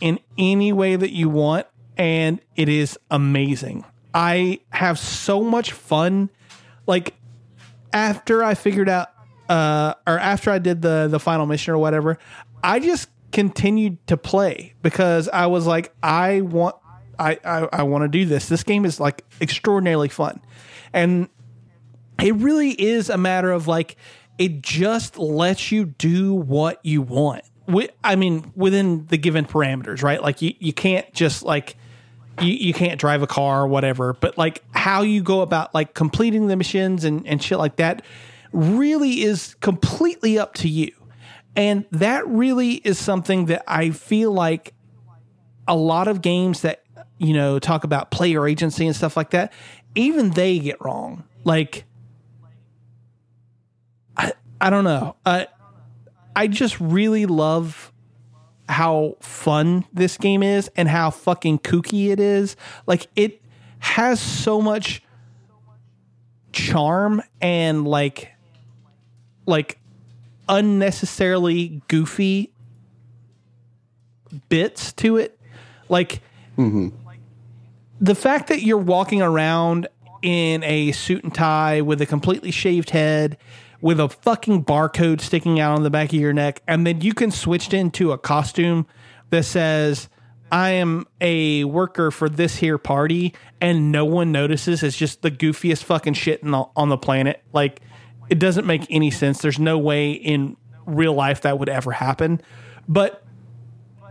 [0.00, 1.66] in any way that you want
[1.96, 3.84] and it is amazing.
[4.14, 6.30] I have so much fun
[6.86, 7.14] like
[7.92, 9.08] after I figured out
[9.48, 12.18] uh or after I did the the final mission or whatever,
[12.62, 16.76] I just continued to play because I was like I want
[17.20, 18.48] I I, I want to do this.
[18.48, 20.40] This game is like extraordinarily fun.
[20.92, 21.28] And
[22.20, 23.96] it really is a matter of like
[24.38, 27.44] it just lets you do what you want.
[27.66, 30.20] Wi- I mean, within the given parameters, right?
[30.22, 31.76] Like you, you can't just like
[32.40, 35.94] you, you can't drive a car or whatever, but like how you go about like
[35.94, 38.02] completing the missions and, and shit like that
[38.52, 40.92] really is completely up to you.
[41.56, 44.74] And that really is something that I feel like
[45.68, 46.79] a lot of games that,
[47.20, 49.52] you know, talk about player agency and stuff like that,
[49.94, 51.22] even they get wrong.
[51.44, 51.84] Like,
[54.16, 55.16] I, I don't know.
[55.26, 55.44] Uh,
[56.34, 57.92] I just really love
[58.70, 62.56] how fun this game is and how fucking kooky it is.
[62.86, 63.42] Like it
[63.80, 65.02] has so much
[66.52, 68.32] charm and like
[69.44, 69.78] like
[70.48, 72.52] unnecessarily goofy
[74.48, 75.38] bits to it.
[75.88, 76.22] Like
[78.00, 79.86] the fact that you're walking around
[80.22, 83.36] in a suit and tie with a completely shaved head
[83.80, 87.14] with a fucking barcode sticking out on the back of your neck and then you
[87.14, 88.86] can switch into a costume
[89.30, 90.08] that says
[90.52, 94.82] I am a worker for this here party and no one notices.
[94.82, 97.42] It's just the goofiest fucking shit the, on the planet.
[97.52, 97.80] Like
[98.28, 99.40] it doesn't make any sense.
[99.40, 100.56] There's no way in
[100.86, 102.40] real life that would ever happen.
[102.88, 103.24] But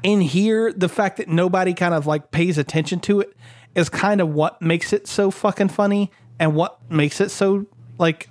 [0.02, 3.36] in here, the fact that nobody kind of like pays attention to it
[3.76, 7.66] is kind of what makes it so fucking funny and what makes it so
[7.98, 8.30] like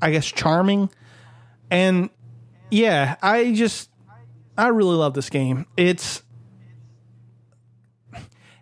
[0.00, 0.90] I guess charming.
[1.70, 2.10] And
[2.70, 3.90] yeah, I just
[4.56, 5.66] I really love this game.
[5.76, 6.22] It's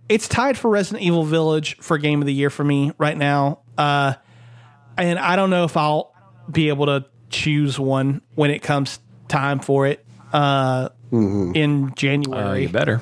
[0.08, 3.60] it's tied for Resident Evil Village for game of the year for me right now.
[3.76, 4.14] Uh
[4.96, 6.14] and I don't know if I'll
[6.50, 12.62] be able to choose one when it comes time for it uh in Uh, January.
[12.62, 13.00] you better.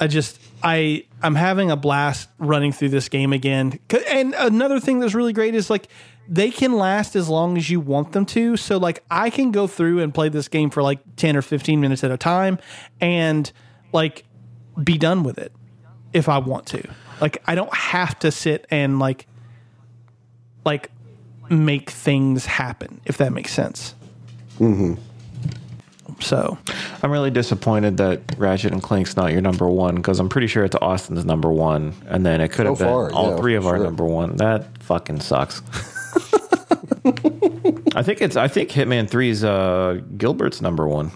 [0.00, 3.78] I just I I'm having a blast running through this game again.
[4.08, 5.88] And another thing that's really great is like
[6.26, 8.56] they can last as long as you want them to.
[8.56, 11.80] So like I can go through and play this game for like 10 or 15
[11.80, 12.58] minutes at a time
[13.00, 13.52] and
[13.92, 14.24] like
[14.82, 15.52] be done with it
[16.14, 16.82] if I want to.
[17.20, 19.26] Like I don't have to sit and like
[20.64, 20.90] like
[21.50, 23.94] make things happen if that makes sense.
[24.58, 24.98] Mhm.
[26.24, 26.56] So,
[27.02, 30.64] I'm really disappointed that Ratchet and Clank's not your number one because I'm pretty sure
[30.64, 33.54] it's Austin's number one, and then it could have So been far, all yeah, three
[33.56, 33.84] of our sure.
[33.84, 34.36] number one.
[34.36, 35.60] That fucking sucks.
[37.94, 38.36] I think it's.
[38.36, 41.10] I think Hitman 3's uh, Gilbert's number one.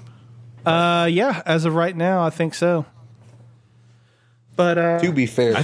[0.66, 2.84] uh yeah, as of right now I think so.
[4.56, 5.54] But uh To be fair,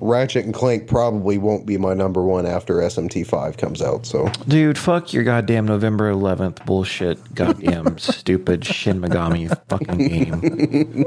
[0.00, 4.06] Ratchet and Clank probably won't be my number one after SMT5 comes out.
[4.06, 11.04] So Dude, fuck your goddamn November 11th bullshit, goddamn stupid Shin Megami fucking game.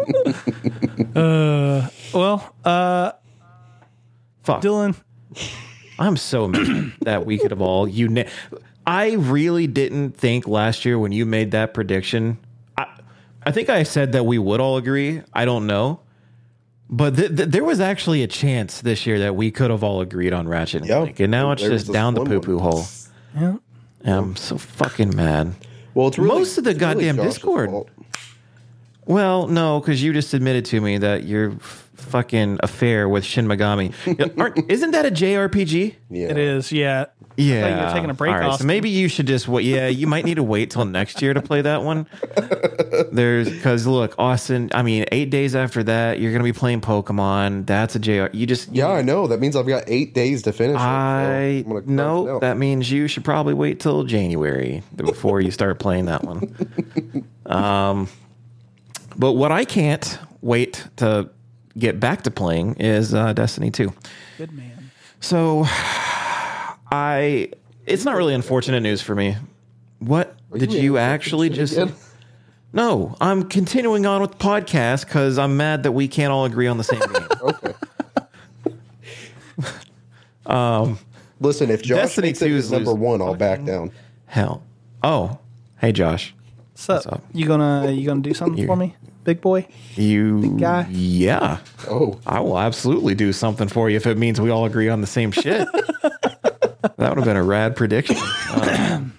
[1.15, 3.11] Uh, well, uh
[4.43, 4.61] Fuck.
[4.61, 4.95] Dylan,
[5.99, 8.07] I'm so mad that we could have all you.
[8.07, 8.23] Na-
[8.87, 12.37] I really didn't think last year when you made that prediction.
[12.77, 12.87] I,
[13.45, 15.21] I think I said that we would all agree.
[15.33, 15.99] I don't know,
[16.91, 20.01] but th- th- there was actually a chance this year that we could have all
[20.01, 22.45] agreed on Ratchet and Yeah, Clank, and now it's there just down the slim poo
[22.45, 22.71] poo one.
[22.73, 22.83] hole.
[23.35, 23.55] yeah.
[24.03, 25.53] And I'm so fucking mad.
[25.93, 27.69] well, it's really, Most of the it's really goddamn Discord.
[27.69, 27.89] fault.
[29.05, 33.93] Well, no, because you just admitted to me that your fucking affair with Shin Megami
[34.39, 35.95] aren't, isn't that a JRPG?
[36.09, 37.05] Yeah, It is, yeah.
[37.41, 39.65] Yeah, you were taking a break, All right, so maybe you should just wait.
[39.65, 42.07] Yeah, you might need to wait till next year to play that one.
[43.11, 44.69] There's because look, Austin.
[44.73, 47.65] I mean, eight days after that, you're gonna be playing Pokemon.
[47.65, 48.27] That's a JR.
[48.33, 49.27] You just Yeah, I know.
[49.27, 50.75] That means I've got eight days to finish.
[50.75, 52.35] it, so I I'm gonna crush it no.
[52.35, 52.41] out.
[52.41, 56.55] That means you should probably wait till January before you start playing that one.
[57.45, 58.07] Um,
[59.17, 61.29] but what I can't wait to
[61.77, 63.93] get back to playing is uh, Destiny Two.
[64.37, 64.91] Good man.
[65.19, 65.65] So
[66.91, 67.49] I
[67.85, 69.37] it's not really unfortunate news for me.
[69.99, 71.93] What did you you actually just again?
[72.73, 76.67] No, I'm continuing on with the podcast cuz I'm mad that we can't all agree
[76.67, 77.27] on the same game.
[77.41, 77.73] Okay.
[80.45, 80.97] Um,
[81.39, 83.01] Listen, if Josh Destiny makes it 2 his is number losing.
[83.03, 83.91] one, I'll back down.
[84.25, 84.63] Hell.
[85.03, 85.37] Oh.
[85.79, 86.33] Hey Josh.
[86.73, 87.23] So up?
[87.31, 89.67] you gonna you gonna do something for me, big boy?
[89.95, 90.87] You big guy?
[90.89, 91.59] Yeah.
[91.87, 95.01] Oh, I will absolutely do something for you if it means we all agree on
[95.01, 95.67] the same shit.
[96.81, 98.17] that would have been a rad prediction.
[98.51, 99.13] Um,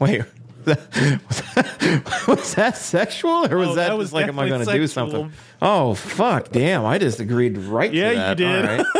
[0.00, 0.24] wait,
[0.66, 4.48] was that, was that sexual or was Oh, that, that was just like, am I
[4.48, 5.32] going to do something?
[5.60, 6.84] Oh, fuck, damn!
[6.84, 7.92] I just agreed right.
[7.92, 8.68] Yeah, to you did.
[8.68, 8.86] All right.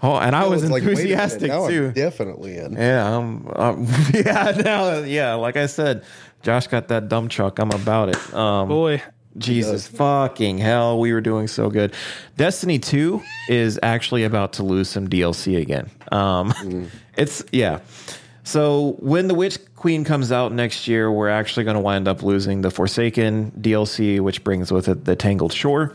[0.00, 1.86] Oh, and I was it's like, wait a minute, enthusiastic now too.
[1.86, 2.74] I'm definitely in.
[2.74, 5.34] Yeah, um, um, yeah, now, yeah.
[5.34, 6.04] Like I said,
[6.42, 7.58] Josh got that dumb truck.
[7.58, 8.34] I'm about it.
[8.34, 9.02] Um, Boy,
[9.38, 11.94] Jesus fucking hell, we were doing so good.
[12.36, 15.90] Destiny 2 is actually about to lose some DLC again.
[16.10, 16.52] Um
[17.16, 17.80] it's yeah.
[18.44, 22.22] So when the Witch Queen comes out next year, we're actually going to wind up
[22.22, 25.94] losing the Forsaken DLC, which brings with it the Tangled Shore.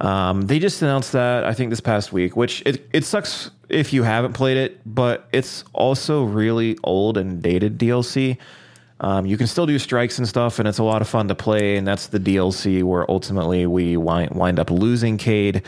[0.00, 3.92] Um, they just announced that I think this past week, which it, it sucks if
[3.92, 8.38] you haven't played it, but it's also really old and dated DLC.
[9.00, 11.34] Um, you can still do strikes and stuff, and it's a lot of fun to
[11.34, 11.76] play.
[11.76, 15.62] And that's the DLC where ultimately we wind, wind up losing Cayde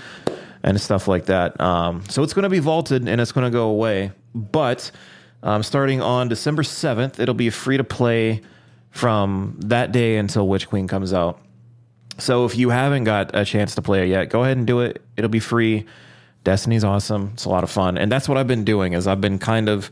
[0.62, 1.60] and stuff like that.
[1.60, 4.12] Um, so it's going to be vaulted and it's going to go away.
[4.34, 4.90] But
[5.42, 8.42] um, starting on December 7th, it'll be free to play
[8.90, 11.40] from that day until Witch Queen comes out.
[12.18, 14.80] So if you haven't got a chance to play it yet, go ahead and do
[14.80, 15.02] it.
[15.16, 15.86] It'll be free.
[16.44, 17.30] Destiny's awesome.
[17.34, 17.96] It's a lot of fun.
[17.96, 19.90] And that's what I've been doing is I've been kind of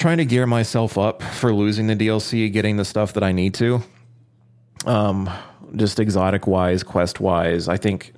[0.00, 3.52] trying to gear myself up for losing the DLC, getting the stuff that I need
[3.54, 3.82] to.
[4.86, 5.30] Um,
[5.76, 7.68] just exotic wise, quest wise.
[7.68, 8.14] I think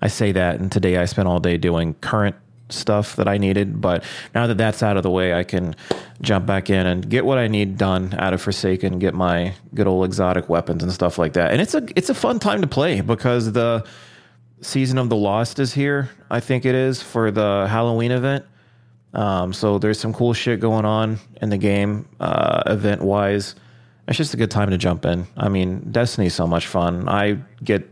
[0.00, 2.34] I say that, and today I spent all day doing current
[2.70, 3.78] stuff that I needed.
[3.80, 5.76] But now that that's out of the way, I can
[6.22, 9.86] jump back in and get what I need done out of Forsaken, get my good
[9.86, 11.52] old exotic weapons and stuff like that.
[11.52, 13.86] And it's a it's a fun time to play because the
[14.62, 16.08] season of the Lost is here.
[16.30, 18.46] I think it is for the Halloween event.
[19.14, 23.54] Um, so there's some cool shit going on in the game, uh, event wise,
[24.08, 25.26] it's just a good time to jump in.
[25.36, 27.08] I mean, Destiny's so much fun.
[27.08, 27.88] I get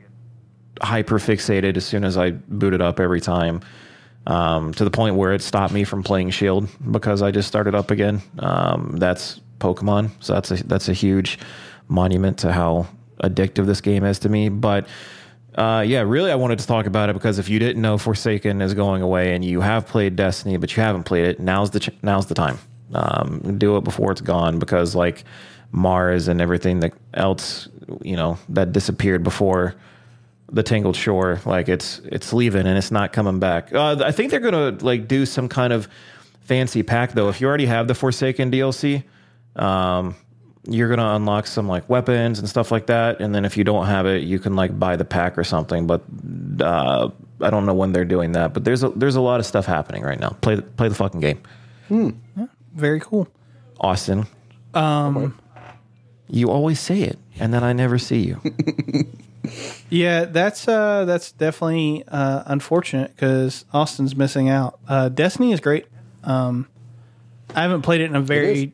[0.82, 3.60] hyper fixated as soon as I boot it up every time.
[4.26, 7.76] Um, to the point where it stopped me from playing Shield because I just started
[7.76, 8.22] up again.
[8.40, 11.38] Um, that's Pokemon, so that's a that's a huge
[11.86, 12.88] monument to how
[13.22, 14.48] addictive this game is to me.
[14.48, 14.88] But
[15.56, 18.60] uh, yeah, really, I wanted to talk about it because if you didn't know Forsaken
[18.60, 21.80] is going away and you have played Destiny but you haven't played it, now's the
[21.80, 22.58] ch- now's the time.
[22.94, 25.24] Um, do it before it's gone because like
[25.72, 27.68] Mars and everything that else,
[28.02, 29.74] you know, that disappeared before
[30.52, 33.72] the Tangled Shore, like it's it's leaving and it's not coming back.
[33.72, 35.88] Uh, I think they're gonna like do some kind of
[36.42, 37.28] fancy pack though.
[37.28, 39.04] If you already have the Forsaken DLC,
[39.56, 40.14] um,
[40.66, 43.20] you're gonna unlock some like weapons and stuff like that.
[43.20, 45.86] And then if you don't have it, you can like buy the pack or something.
[45.86, 46.02] But
[46.60, 47.10] uh,
[47.40, 48.52] I don't know when they're doing that.
[48.54, 50.30] But there's a, there's a lot of stuff happening right now.
[50.40, 51.42] Play the, play the fucking game,
[52.74, 53.28] Very cool.
[53.80, 54.26] Austin.
[54.74, 55.38] Um,
[56.28, 58.40] you always say it, and then I never see you.
[59.88, 64.78] Yeah, that's uh, that's definitely uh, unfortunate because Austin's missing out.
[64.88, 65.86] Uh, Destiny is great.
[66.24, 66.66] Um,
[67.54, 68.72] I haven't played it in a very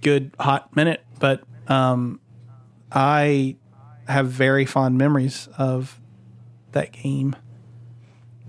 [0.00, 2.20] good hot minute, but um,
[2.92, 3.56] I
[4.08, 6.00] have very fond memories of
[6.72, 7.34] that game.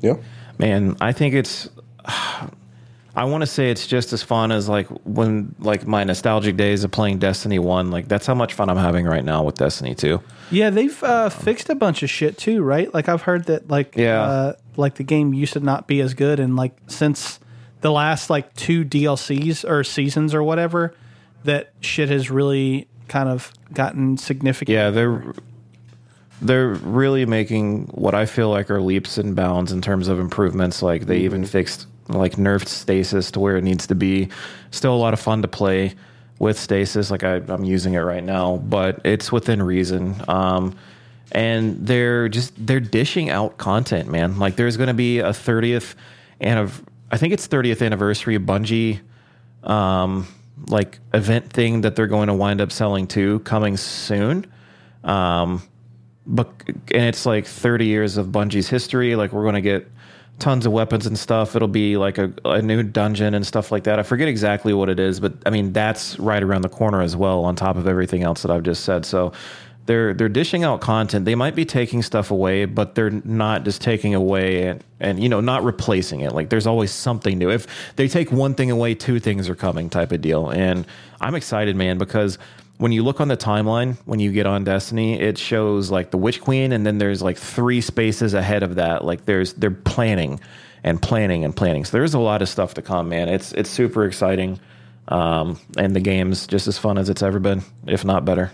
[0.02, 0.16] Yeah.
[0.60, 1.70] Man, I think it's.
[3.16, 6.84] I want to say it's just as fun as like when like my nostalgic days
[6.84, 7.90] of playing Destiny One.
[7.90, 10.22] Like that's how much fun I'm having right now with Destiny Two.
[10.52, 12.94] Yeah, they've uh, fixed a bunch of shit too, right?
[12.94, 14.22] Like I've heard that like Yeah.
[14.22, 17.40] uh, like the game used to not be as good, and like since
[17.82, 20.94] the last like two DLCs or seasons or whatever,
[21.44, 24.74] that shit has really kind of gotten significant.
[24.74, 25.34] Yeah, they're
[26.42, 30.82] they're really making what I feel like are leaps and bounds in terms of improvements.
[30.82, 34.30] Like they even fixed like nerfed stasis to where it needs to be.
[34.72, 35.96] Still a lot of fun to play
[36.40, 37.10] with stasis.
[37.10, 40.16] Like I, I'm using it right now, but it's within reason.
[40.28, 40.78] Um,
[41.32, 44.40] and they're just they're dishing out content, man.
[44.40, 45.96] Like there's going to be a 30th
[46.40, 49.00] and of I think it's 30th anniversary Bungie
[49.64, 50.28] um,
[50.68, 54.46] like event thing that they're going to wind up selling too coming soon.
[55.04, 55.62] Um,
[56.26, 59.16] but and it's like 30 years of Bungie's history.
[59.16, 59.90] Like we're going to get
[60.40, 61.56] tons of weapons and stuff.
[61.56, 63.98] It'll be like a, a new dungeon and stuff like that.
[64.00, 67.16] I forget exactly what it is, but I mean that's right around the corner as
[67.16, 67.44] well.
[67.46, 69.32] On top of everything else that I've just said, so
[69.88, 71.26] they're they're dishing out content.
[71.26, 75.30] They might be taking stuff away, but they're not just taking away and and you
[75.30, 76.34] know not replacing it.
[76.34, 77.50] Like there's always something new.
[77.50, 80.50] If they take one thing away, two things are coming, type of deal.
[80.50, 80.86] And
[81.20, 82.38] I'm excited, man, because
[82.78, 86.18] when you look on the timeline when you get on Destiny, it shows like the
[86.18, 89.04] Witch Queen, and then there's like three spaces ahead of that.
[89.04, 90.40] Like there's they're planning
[90.84, 91.86] and planning and planning.
[91.86, 93.30] So there's a lot of stuff to come, man.
[93.30, 94.60] It's it's super exciting.
[95.10, 98.52] Um, and the game's just as fun as it's ever been, if not better.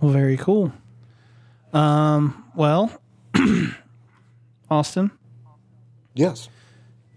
[0.00, 0.72] Well, very cool.
[1.72, 2.90] Um, well,
[4.70, 5.10] Austin,
[6.14, 6.48] Yes.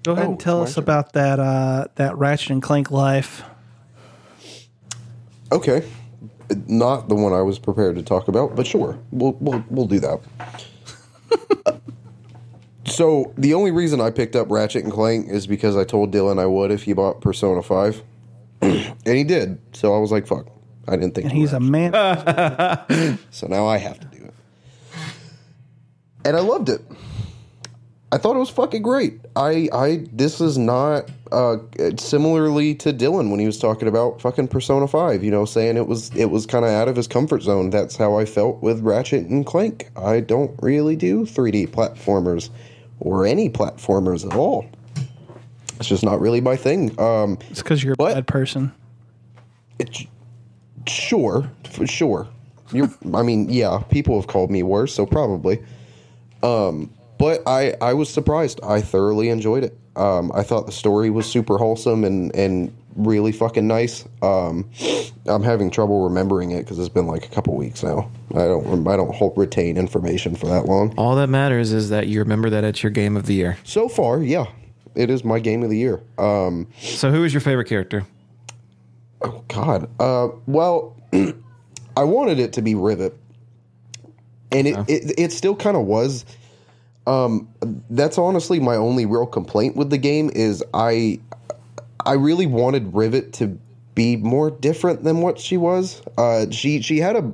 [0.03, 0.83] go ahead Oh, and tell us turn.
[0.83, 3.43] about that uh, that Ratchet and Clank life.
[5.51, 5.83] Okay.
[6.67, 8.99] Not the one I was prepared to talk about, but sure.
[9.11, 10.19] We'll we'll we'll do that.
[12.85, 16.39] so the only reason I picked up Ratchet and Clank is because I told Dylan
[16.39, 18.03] I would if he bought Persona Five,
[18.61, 19.57] and he did.
[19.73, 20.47] So I was like, "Fuck!"
[20.87, 21.91] I didn't think And he's a man.
[23.31, 24.33] So now I have to do it.
[26.25, 26.81] And I loved it.
[28.11, 29.19] I thought it was fucking great.
[29.35, 31.57] I I this is not uh
[31.97, 35.87] similarly to Dylan when he was talking about fucking Persona 5, you know, saying it
[35.87, 37.71] was it was kind of out of his comfort zone.
[37.71, 39.89] That's how I felt with Ratchet and Clank.
[39.97, 42.51] I don't really do 3D platformers
[42.99, 44.67] or any platformers at all.
[45.79, 46.97] It's just not really my thing.
[46.99, 48.71] Um it's because you're a bad person.
[49.79, 50.05] it's
[50.87, 52.27] sure, for sure.
[52.71, 55.63] You're, I mean, yeah, people have called me worse, so probably.
[56.41, 58.59] Um, but I, I was surprised.
[58.63, 59.77] I thoroughly enjoyed it.
[59.95, 64.05] Um, I thought the story was super wholesome and and really fucking nice.
[64.21, 64.69] Um,
[65.25, 68.09] I'm having trouble remembering it because it's been like a couple weeks now.
[68.31, 70.93] I don't, I don't hold, retain information for that long.
[70.97, 73.57] All that matters is that you remember that it's your game of the year.
[73.63, 74.45] So far, yeah,
[74.95, 76.01] it is my game of the year.
[76.19, 78.05] Um, So, who is your favorite character?
[79.23, 79.89] Oh God.
[79.99, 80.95] Uh, well,
[81.97, 83.17] I wanted it to be Rivet,
[84.51, 86.25] and it it, it still kind of was.
[87.05, 87.49] Um,
[87.89, 91.19] that's honestly my only real complaint with the game is I
[92.05, 93.59] I really wanted Rivet to
[93.95, 96.01] be more different than what she was.
[96.17, 97.31] Uh, she she had a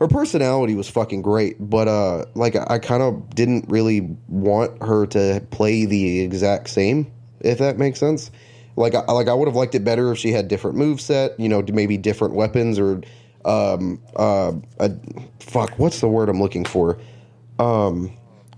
[0.00, 4.82] her personality was fucking great, but uh, like I, I kind of didn't really want
[4.82, 7.10] her to play the exact same,
[7.40, 8.30] if that makes sense.
[8.76, 11.38] Like I like I would have liked it better if she had different move set,
[11.38, 13.00] you know, maybe different weapons or
[13.44, 14.90] um, uh, a,
[15.38, 16.98] fuck, what's the word I'm looking for?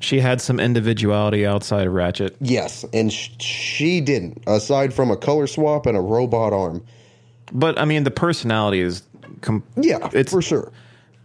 [0.01, 2.37] She had some individuality outside of Ratchet.
[2.41, 4.43] Yes, and sh- she didn't.
[4.47, 6.85] Aside from a color swap and a robot arm.
[7.53, 9.03] But I mean, the personality is.
[9.41, 10.71] Com- Yeah, It's- for sure.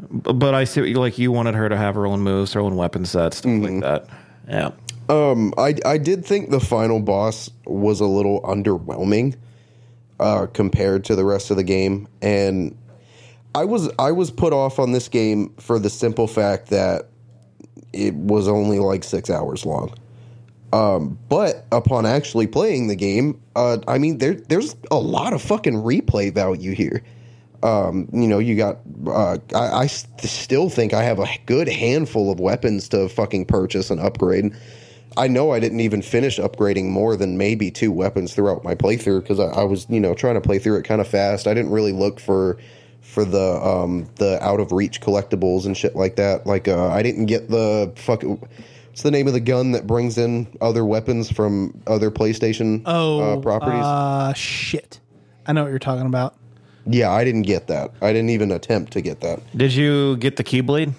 [0.09, 1.17] but I see what you like.
[1.19, 3.81] You wanted her to have her own moves, her own weapon sets, stuff Mm-hmm.
[3.81, 4.07] like that.
[4.47, 4.71] Yeah.
[5.11, 9.35] Um, I I did think the final boss was a little underwhelming
[10.21, 12.77] uh, compared to the rest of the game, and
[13.53, 17.09] I was I was put off on this game for the simple fact that
[17.91, 19.93] it was only like six hours long.
[20.71, 25.41] Um, but upon actually playing the game, uh, I mean there there's a lot of
[25.41, 27.03] fucking replay value here.
[27.63, 28.77] Um, you know, you got.
[29.05, 33.47] Uh, I, I st- still think I have a good handful of weapons to fucking
[33.47, 34.55] purchase and upgrade.
[35.17, 39.21] I know I didn't even finish upgrading more than maybe two weapons throughout my playthrough
[39.21, 41.47] because I, I was, you know, trying to play through it kind of fast.
[41.47, 42.57] I didn't really look for
[43.01, 46.47] for the um the out of reach collectibles and shit like that.
[46.47, 48.23] Like, uh, I didn't get the fuck.
[48.23, 53.19] What's the name of the gun that brings in other weapons from other PlayStation Oh,
[53.21, 53.83] uh, properties?
[53.83, 54.99] Uh, shit.
[55.45, 56.35] I know what you're talking about.
[56.85, 57.91] Yeah, I didn't get that.
[58.01, 59.39] I didn't even attempt to get that.
[59.55, 60.93] Did you get the Keyblade?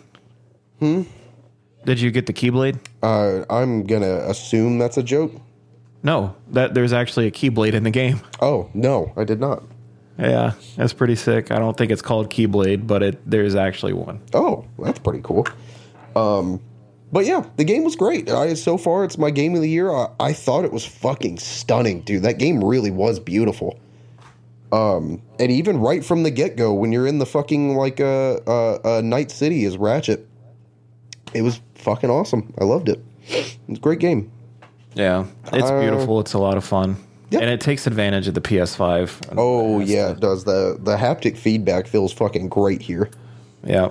[0.80, 1.02] Hmm.
[1.84, 2.78] Did you get the Keyblade?
[3.02, 5.32] Uh, I'm gonna assume that's a joke.
[6.02, 8.20] No, that there's actually a Keyblade in the game.
[8.40, 9.62] Oh no, I did not.
[10.18, 11.50] Yeah, that's pretty sick.
[11.50, 14.20] I don't think it's called Keyblade, but it there's actually one.
[14.34, 15.46] Oh, that's pretty cool.
[16.14, 16.60] Um,
[17.12, 18.30] but yeah, the game was great.
[18.30, 19.90] I, so far, it's my game of the year.
[19.90, 22.22] I, I thought it was fucking stunning, dude.
[22.22, 23.78] That game really was beautiful.
[24.72, 28.38] Um, and even right from the get go, when you're in the fucking like uh,
[28.46, 30.26] uh, uh, Night City as Ratchet,
[31.34, 32.52] it was fucking awesome.
[32.60, 33.04] I loved it.
[33.28, 34.30] It was a great game.
[34.94, 36.20] Yeah, it's Uh, beautiful.
[36.20, 36.96] It's a lot of fun,
[37.30, 37.40] Yeah.
[37.40, 39.20] and it takes advantage of the PS5.
[39.36, 40.44] Oh yeah, it does.
[40.44, 43.08] the The haptic feedback feels fucking great here.
[43.64, 43.88] yeah.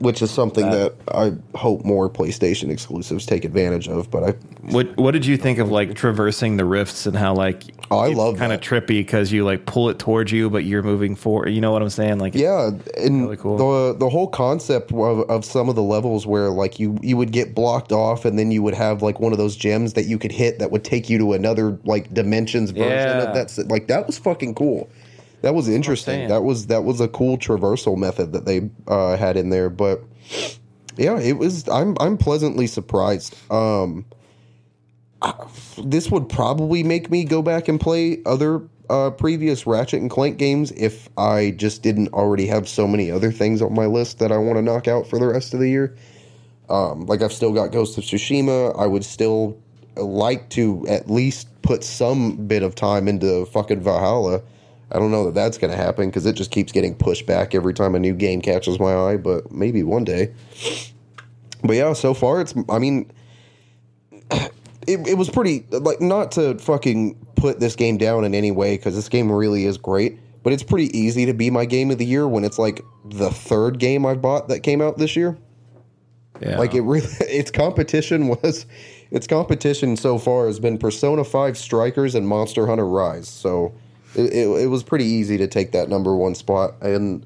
[0.00, 4.10] Which is something That- that I hope more PlayStation exclusives take advantage of.
[4.10, 4.34] But I,
[4.70, 8.08] What What did you think of like traversing the rifts and how like Oh, I
[8.08, 11.48] love kind of trippy because you like pull it towards you, but you're moving forward.
[11.48, 12.18] You know what I'm saying?
[12.18, 13.56] Like yeah, and Really cool.
[13.56, 17.32] the the whole concept of, of some of the levels where like you you would
[17.32, 20.18] get blocked off, and then you would have like one of those gems that you
[20.18, 23.22] could hit that would take you to another like dimensions version Yeah.
[23.22, 23.68] of that.
[23.70, 24.88] Like that was fucking cool.
[25.42, 26.28] That was interesting.
[26.28, 29.70] That was that was a cool traversal method that they uh, had in there.
[29.70, 30.02] But
[30.96, 31.68] yeah, it was.
[31.68, 33.36] I'm I'm pleasantly surprised.
[33.50, 34.04] Um,
[35.82, 40.38] this would probably make me go back and play other uh, previous Ratchet and Clank
[40.38, 44.32] games if I just didn't already have so many other things on my list that
[44.32, 45.96] I want to knock out for the rest of the year.
[46.68, 48.78] Um, like I've still got Ghost of Tsushima.
[48.78, 49.58] I would still
[49.96, 54.42] like to at least put some bit of time into fucking Valhalla.
[54.90, 57.54] I don't know that that's going to happen because it just keeps getting pushed back
[57.54, 60.32] every time a new game catches my eye, but maybe one day.
[61.62, 63.10] But yeah, so far it's, I mean,
[64.88, 68.76] it, it was pretty like not to fucking put this game down in any way
[68.76, 71.98] because this game really is great but it's pretty easy to be my game of
[71.98, 75.36] the year when it's like the third game i've bought that came out this year
[76.40, 76.58] yeah.
[76.58, 78.66] like it really its competition was
[79.10, 83.74] its competition so far has been persona 5 strikers and monster hunter rise so
[84.14, 87.24] it, it, it was pretty easy to take that number one spot and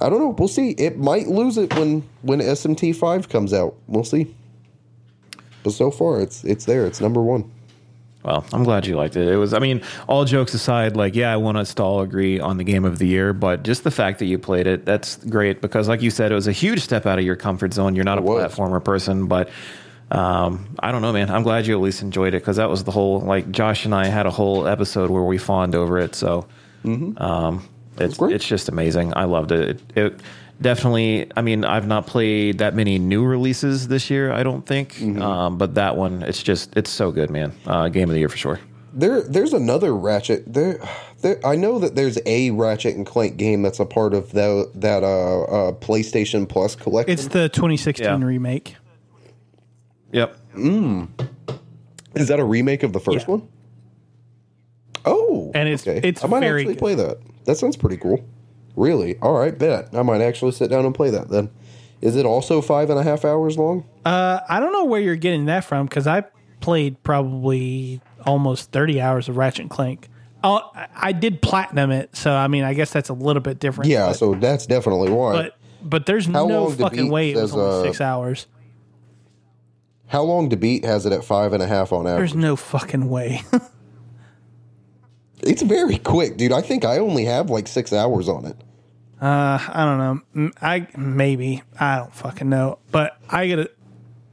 [0.00, 3.74] i don't know we'll see it might lose it when when smt 5 comes out
[3.86, 4.34] we'll see
[5.62, 7.50] but so far it's it's there it's number one
[8.24, 9.28] Well, I'm glad you liked it.
[9.28, 12.40] It was, I mean, all jokes aside, like, yeah, I want us to all agree
[12.40, 15.16] on the game of the year, but just the fact that you played it, that's
[15.16, 17.94] great because, like you said, it was a huge step out of your comfort zone.
[17.94, 18.42] You're not a was.
[18.42, 19.48] platformer person, but
[20.10, 21.30] um, I don't know, man.
[21.30, 23.94] I'm glad you at least enjoyed it because that was the whole, like, Josh and
[23.94, 26.14] I had a whole episode where we fawned over it.
[26.14, 26.46] So
[26.84, 27.68] um,
[27.98, 28.34] it's, great.
[28.34, 29.12] it's just amazing.
[29.16, 29.80] I loved it.
[29.94, 29.96] it.
[29.96, 30.20] It
[30.60, 34.94] definitely, I mean, I've not played that many new releases this year, I don't think,
[34.94, 35.20] Mm-hmm.
[35.22, 37.52] um, but that one, it's just, it's so good, man.
[37.66, 38.60] Uh, game of the year for sure.
[38.94, 40.52] There, there's another Ratchet.
[40.52, 40.80] There,
[41.20, 41.38] there.
[41.46, 45.04] I know that there's a Ratchet and Clank game that's a part of the, that
[45.04, 47.12] uh, uh, PlayStation Plus collection.
[47.12, 48.24] It's the 2016 Yeah.
[48.26, 48.76] remake.
[50.12, 50.36] Yep.
[52.14, 53.34] Is that a remake of the first Yeah.
[53.34, 53.48] one?
[55.04, 56.78] Oh, And it's- it's I might very actually good.
[56.80, 57.18] play that.
[57.44, 58.20] That sounds pretty cool.
[58.76, 59.16] Really?
[59.22, 61.50] All right, bet I might actually sit down and play that then.
[62.00, 63.84] Is it also five and a half hours long?
[64.04, 66.24] Uh, I don't know where you're getting that from because I
[66.60, 70.08] played probably almost 30 hours of Ratchet and Clank.
[70.44, 73.58] Oh, I- I did platinum it, so I mean, I guess that's a little bit
[73.58, 73.90] different.
[73.90, 75.32] Yeah, but, so that's definitely why.
[75.32, 78.46] but but there's How no fucking beat way it was only uh, six hours.
[80.08, 82.32] How long to beat has it at five and a half on average?
[82.32, 83.42] There's no fucking way.
[85.42, 86.52] It's very quick, dude.
[86.52, 88.56] I think I only have like six hours on it.
[89.20, 90.50] Uh, I don't know.
[90.60, 93.70] I maybe I don't fucking know, but I gotta.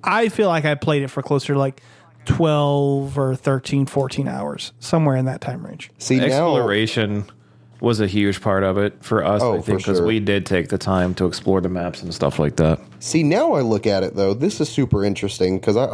[0.03, 1.81] I feel like I played it for closer to like
[2.26, 5.91] twelve or 13, 14 hours, somewhere in that time range.
[5.97, 7.26] See now, Exploration
[7.81, 10.06] was a huge part of it for us, Oh, I think, because sure.
[10.06, 12.80] we did take the time to explore the maps and stuff like that.
[12.99, 14.34] See, now I look at it though.
[14.34, 15.85] This is super interesting because I,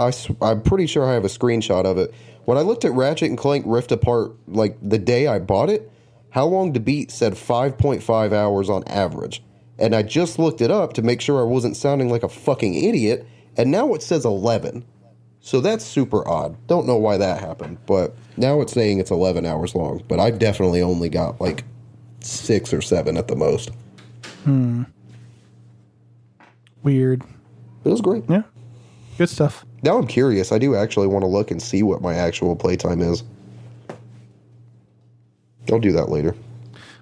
[0.45, 2.13] I, am pretty sure I have a screenshot of it.
[2.45, 5.91] When I looked at Ratchet and Clank Rift Apart, like the day I bought it,
[6.31, 9.43] how long to beat said 5.5 hours on average,
[9.77, 12.73] and I just looked it up to make sure I wasn't sounding like a fucking
[12.73, 13.27] idiot,
[13.57, 14.85] and now it says 11.
[15.41, 16.55] So that's super odd.
[16.67, 20.03] Don't know why that happened, but now it's saying it's 11 hours long.
[20.07, 21.63] But I've definitely only got like
[22.21, 23.71] six or seven at the most.
[24.43, 24.83] Hmm.
[26.83, 27.23] Weird.
[27.83, 28.23] It was great.
[28.29, 28.43] Yeah.
[29.17, 29.65] Good stuff.
[29.83, 30.51] Now I'm curious.
[30.51, 33.23] I do actually want to look and see what my actual playtime is.
[35.71, 36.35] I'll do that later.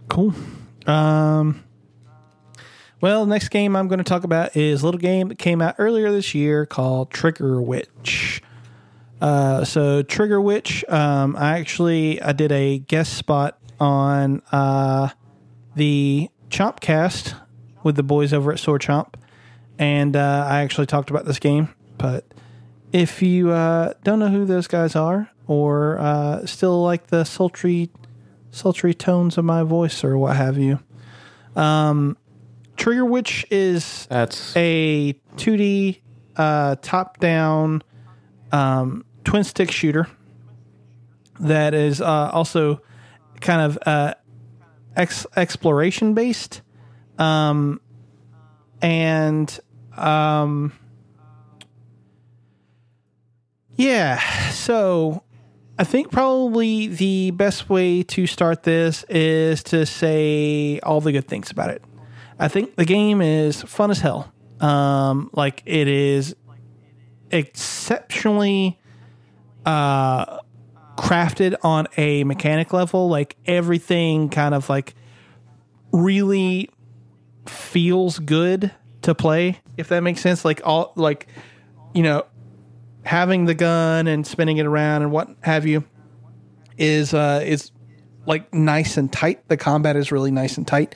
[0.08, 0.34] Cool.
[0.86, 1.64] Um,
[3.02, 5.62] well, the next game I'm going to talk about is a little game that came
[5.62, 8.42] out earlier this year called Trigger Witch.
[9.22, 15.10] Uh, so Trigger Witch, um, I actually I did a guest spot on uh,
[15.76, 17.36] the Chompcast
[17.84, 19.16] with the boys over at Sword Chomp,
[19.78, 21.70] and uh, I actually talked about this game.
[21.98, 22.26] But
[22.92, 27.90] if you uh, don't know who those guys are, or uh, still like the sultry
[28.52, 30.80] sultry tones of my voice or what have you.
[31.56, 32.18] Um,
[32.80, 36.00] Trigger Witch is That's a 2D
[36.38, 37.84] uh, top down
[38.54, 40.08] um, twin stick shooter
[41.42, 42.82] that is uh, also
[43.42, 44.14] kind of uh,
[44.96, 46.62] ex- exploration based.
[47.18, 47.82] Um,
[48.82, 49.60] and
[49.98, 50.72] um,
[53.76, 54.20] yeah,
[54.52, 55.24] so
[55.78, 61.28] I think probably the best way to start this is to say all the good
[61.28, 61.84] things about it.
[62.40, 64.32] I think the game is fun as hell.
[64.62, 66.36] Um, like it is
[67.32, 68.80] exceptionally
[69.66, 70.40] uh,
[70.98, 73.10] crafted on a mechanic level.
[73.10, 74.96] Like everything kind of like
[75.92, 76.70] really
[77.46, 78.72] feels good
[79.02, 80.46] to play, if that makes sense.
[80.46, 81.28] Like all like
[81.94, 82.26] you know
[83.04, 85.84] having the gun and spinning it around and what have you
[86.78, 87.72] is uh is
[88.26, 89.48] like nice and tight.
[89.50, 90.96] The combat is really nice and tight.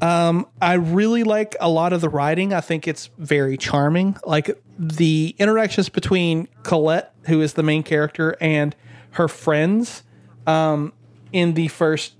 [0.00, 2.52] Um, I really like a lot of the writing.
[2.52, 4.16] I think it's very charming.
[4.24, 8.76] Like the interactions between Colette, who is the main character, and
[9.12, 10.02] her friends
[10.46, 10.92] um,
[11.32, 12.14] in the first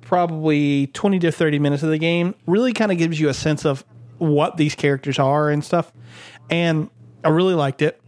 [0.00, 3.64] probably 20 to 30 minutes of the game really kind of gives you a sense
[3.64, 3.84] of
[4.18, 5.92] what these characters are and stuff.
[6.50, 6.90] And
[7.22, 8.00] I really liked it.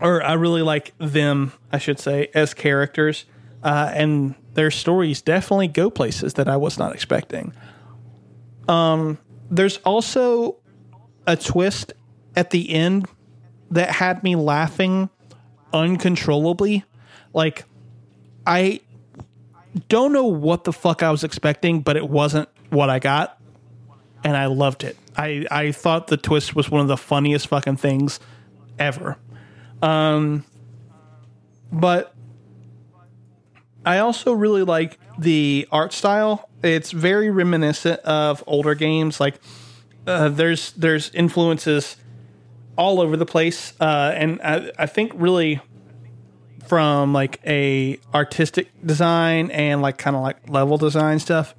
[0.00, 3.24] Or I really like them, I should say, as characters.
[3.62, 7.54] Uh, and their stories definitely go places that I was not expecting.
[8.68, 9.18] Um,
[9.50, 10.56] there's also
[11.26, 11.92] a twist
[12.36, 13.06] at the end
[13.70, 15.10] that had me laughing
[15.72, 16.84] uncontrollably.
[17.32, 17.64] Like,
[18.46, 18.80] I
[19.88, 23.40] don't know what the fuck I was expecting, but it wasn't what I got,
[24.22, 24.96] and I loved it.
[25.16, 28.20] I I thought the twist was one of the funniest fucking things
[28.78, 29.16] ever.
[29.82, 30.44] Um,
[31.72, 32.13] but
[33.84, 36.48] I also really like the art style.
[36.62, 39.20] It's very reminiscent of older games.
[39.20, 39.36] Like
[40.06, 41.96] uh, there's there's influences
[42.76, 45.60] all over the place, uh, and I, I think really
[46.66, 51.54] from like a artistic design and like kind of like level design stuff.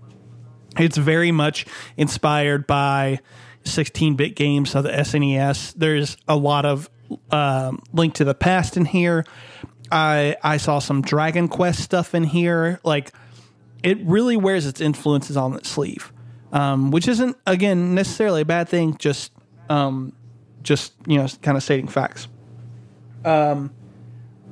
[0.77, 1.65] It's very much
[1.95, 3.19] inspired by
[3.63, 5.73] 16-bit games of the SNES.
[5.75, 6.89] There's a lot of
[7.31, 9.25] um, Link to the Past in here.
[9.91, 12.79] I I saw some Dragon Quest stuff in here.
[12.83, 13.11] Like
[13.83, 16.11] it really wears its influences on its sleeve,
[16.51, 18.97] um, which isn't again necessarily a bad thing.
[18.97, 19.31] Just
[19.69, 20.13] um,
[20.63, 22.27] just you know, kind of stating facts.
[23.23, 23.73] Um,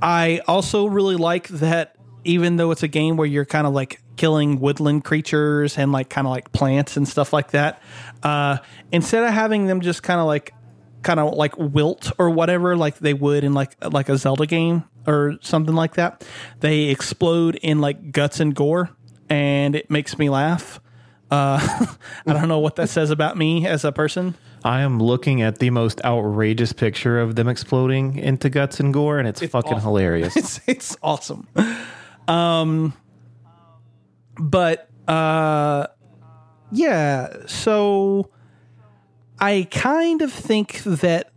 [0.01, 4.01] I also really like that even though it's a game where you're kind of like
[4.15, 7.81] killing woodland creatures and like kind of like plants and stuff like that,
[8.23, 8.57] uh,
[8.91, 10.53] instead of having them just kind of like
[11.01, 14.85] kind of like wilt or whatever like they would in like like a Zelda game
[15.05, 16.25] or something like that,
[16.59, 18.89] they explode in like guts and gore
[19.29, 20.79] and it makes me laugh.
[21.31, 21.59] Uh,
[22.27, 24.35] I don't know what that says about me as a person.
[24.63, 29.19] I am looking at the most outrageous picture of them exploding into guts and gore,
[29.19, 29.81] and it's, fucking awesome.
[29.81, 30.35] hilarious.
[30.37, 31.47] it's it's awesome.
[32.27, 32.93] Um,
[34.39, 35.87] but uh,
[36.71, 37.45] yeah.
[37.47, 38.29] So
[39.39, 41.32] I kind of think that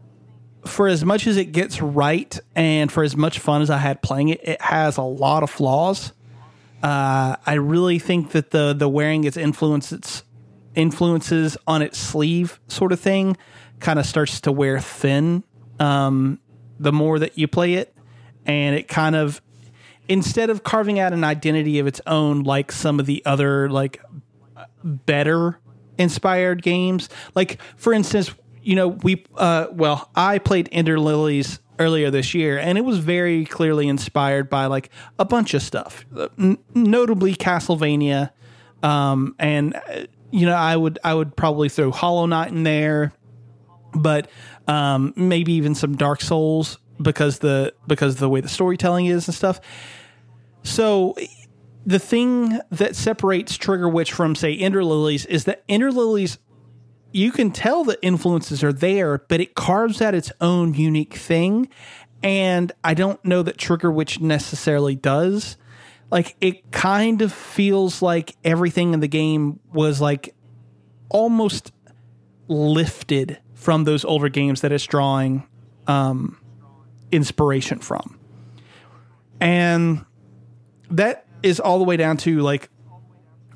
[0.68, 4.02] for as much as it gets right, and for as much fun as I had
[4.02, 6.12] playing it, it has a lot of flaws.
[6.82, 10.22] Uh, I really think that the the wearing its influences
[10.74, 13.36] influences on its sleeve sort of thing
[13.80, 15.42] kind of starts to wear thin
[15.80, 16.38] um,
[16.78, 17.94] the more that you play it.
[18.44, 19.40] And it kind of,
[20.08, 24.00] instead of carving out an identity of its own, like some of the other, like,
[24.84, 25.58] better
[25.98, 28.32] inspired games, like, for instance,
[28.66, 32.98] you know, we, uh, well, I played Ender Lilies earlier this year, and it was
[32.98, 34.90] very clearly inspired by like
[35.20, 36.04] a bunch of stuff,
[36.36, 38.32] N- notably Castlevania.
[38.82, 43.12] Um, and uh, you know, I would I would probably throw Hollow Knight in there,
[43.94, 44.28] but
[44.66, 49.34] um, maybe even some Dark Souls because the because the way the storytelling is and
[49.34, 49.60] stuff.
[50.64, 51.14] So
[51.86, 56.38] the thing that separates Trigger Witch from say Ender Lilies is that Ender Lilies
[57.12, 61.68] you can tell the influences are there, but it carves out its own unique thing.
[62.22, 65.56] And I don't know that Trigger Witch necessarily does.
[66.10, 70.34] Like it kind of feels like everything in the game was like
[71.08, 71.72] almost
[72.48, 75.46] lifted from those older games that it's drawing
[75.86, 76.38] um,
[77.10, 78.18] inspiration from.
[79.40, 80.04] And
[80.90, 82.70] that is all the way down to like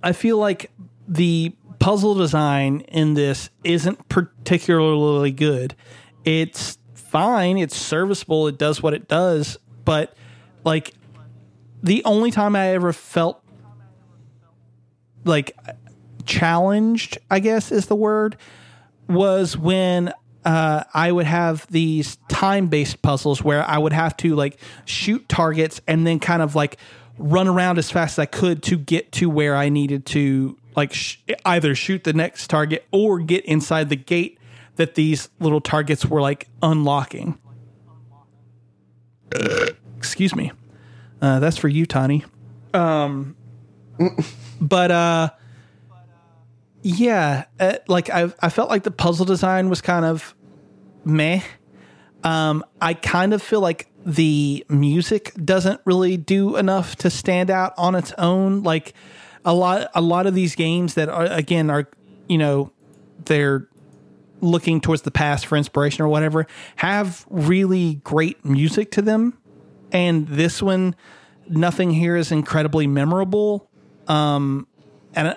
[0.02, 0.70] I feel like
[1.06, 5.74] the puzzle design in this isn't particularly good.
[6.24, 10.16] It's fine, it's serviceable, it does what it does, but
[10.62, 10.94] like
[11.82, 13.42] the only time I ever felt
[15.24, 15.56] like
[16.26, 18.36] challenged, I guess is the word,
[19.08, 20.12] was when
[20.44, 25.28] uh, I would have these time based puzzles where I would have to like shoot
[25.28, 26.78] targets and then kind of like
[27.18, 30.92] run around as fast as I could to get to where I needed to like
[30.92, 34.38] sh- either shoot the next target or get inside the gate
[34.76, 37.38] that these little targets were like unlocking.
[39.96, 40.52] Excuse me.
[41.20, 42.24] Uh, that's for you, Tani.
[42.72, 43.36] Um,
[44.60, 45.30] but uh,
[46.82, 50.34] yeah, uh, like I, I felt like the puzzle design was kind of
[51.04, 51.42] meh.
[52.24, 57.74] Um, I kind of feel like the music doesn't really do enough to stand out
[57.76, 58.62] on its own.
[58.62, 58.94] Like
[59.44, 61.88] a lot, a lot of these games that are again are
[62.28, 62.72] you know
[63.24, 63.68] they're
[64.40, 66.46] looking towards the past for inspiration or whatever
[66.76, 69.38] have really great music to them,
[69.92, 70.94] and this one,
[71.48, 73.68] nothing here is incredibly memorable.
[74.08, 74.66] Um,
[75.14, 75.34] and uh,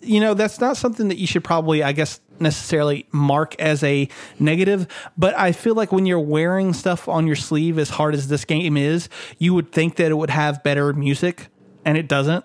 [0.00, 4.08] you know that's not something that you should probably, I guess, necessarily mark as a
[4.38, 4.86] negative.
[5.16, 8.44] But I feel like when you're wearing stuff on your sleeve as hard as this
[8.44, 9.08] game is,
[9.38, 11.48] you would think that it would have better music,
[11.84, 12.44] and it doesn't.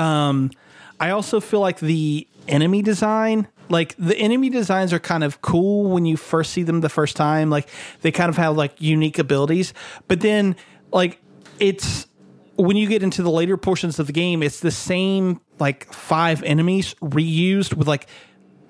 [0.00, 0.50] Um,
[0.98, 5.90] I also feel like the enemy design, like the enemy designs are kind of cool
[5.90, 7.50] when you first see them the first time.
[7.50, 7.68] Like
[8.00, 9.74] they kind of have like unique abilities,
[10.08, 10.56] but then
[10.92, 11.20] like
[11.58, 12.06] it's
[12.56, 16.42] when you get into the later portions of the game, it's the same like five
[16.42, 18.06] enemies reused with like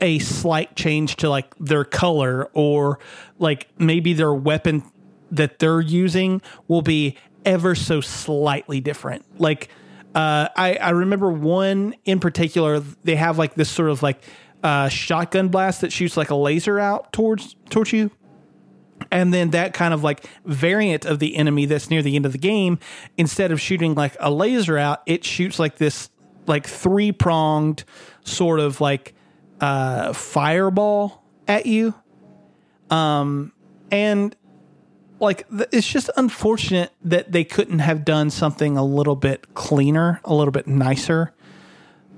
[0.00, 2.98] a slight change to like their color or
[3.38, 4.82] like maybe their weapon
[5.30, 9.24] that they're using will be ever so slightly different.
[9.40, 9.68] Like
[10.14, 12.80] uh, I, I remember one in particular.
[12.80, 14.22] They have like this sort of like
[14.62, 18.10] uh, shotgun blast that shoots like a laser out towards towards you,
[19.10, 22.32] and then that kind of like variant of the enemy that's near the end of
[22.32, 22.78] the game.
[23.16, 26.10] Instead of shooting like a laser out, it shoots like this
[26.46, 27.84] like three pronged
[28.24, 29.14] sort of like
[29.60, 31.94] uh, fireball at you.
[32.90, 33.52] Um,
[33.92, 34.34] and
[35.20, 40.34] like it's just unfortunate that they couldn't have done something a little bit cleaner, a
[40.34, 41.32] little bit nicer.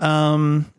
[0.00, 0.72] Um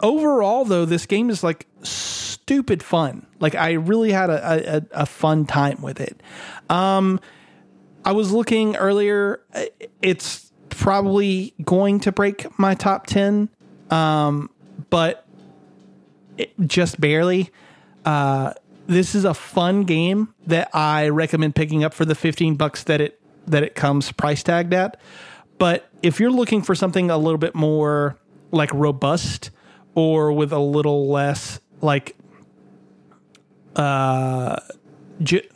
[0.00, 3.26] overall though this game is like stupid fun.
[3.40, 6.22] Like I really had a a, a fun time with it.
[6.68, 7.18] Um
[8.04, 9.64] I was looking earlier uh,
[10.02, 13.48] it's probably going to break my top 10
[13.90, 14.48] um
[14.88, 15.26] but
[16.38, 17.50] it, just barely
[18.04, 18.52] uh
[18.90, 23.00] this is a fun game that I recommend picking up for the 15 bucks that
[23.00, 25.00] it that it comes price tagged at.
[25.58, 28.18] But if you're looking for something a little bit more
[28.50, 29.50] like robust
[29.94, 32.16] or with a little less like
[33.76, 34.56] uh
[35.22, 35.48] ge-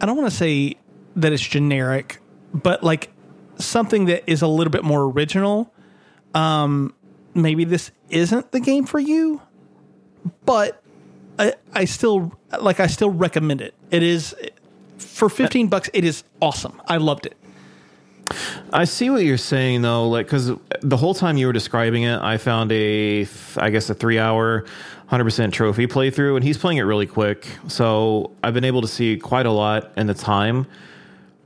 [0.00, 0.76] I don't want to say
[1.16, 2.20] that it's generic,
[2.52, 3.10] but like
[3.56, 5.72] something that is a little bit more original,
[6.34, 6.94] um
[7.34, 9.40] maybe this isn't the game for you.
[10.44, 10.82] But
[11.38, 13.74] I, I still like I still recommend it.
[13.90, 14.34] It is
[14.98, 16.80] for 15 bucks it is awesome.
[16.88, 17.36] I loved it.
[18.72, 20.52] I see what you're saying though, like because
[20.82, 24.66] the whole time you were describing it, I found a, I guess a three hour,
[25.06, 27.46] hundred percent trophy playthrough, and he's playing it really quick.
[27.68, 30.66] So I've been able to see quite a lot in the time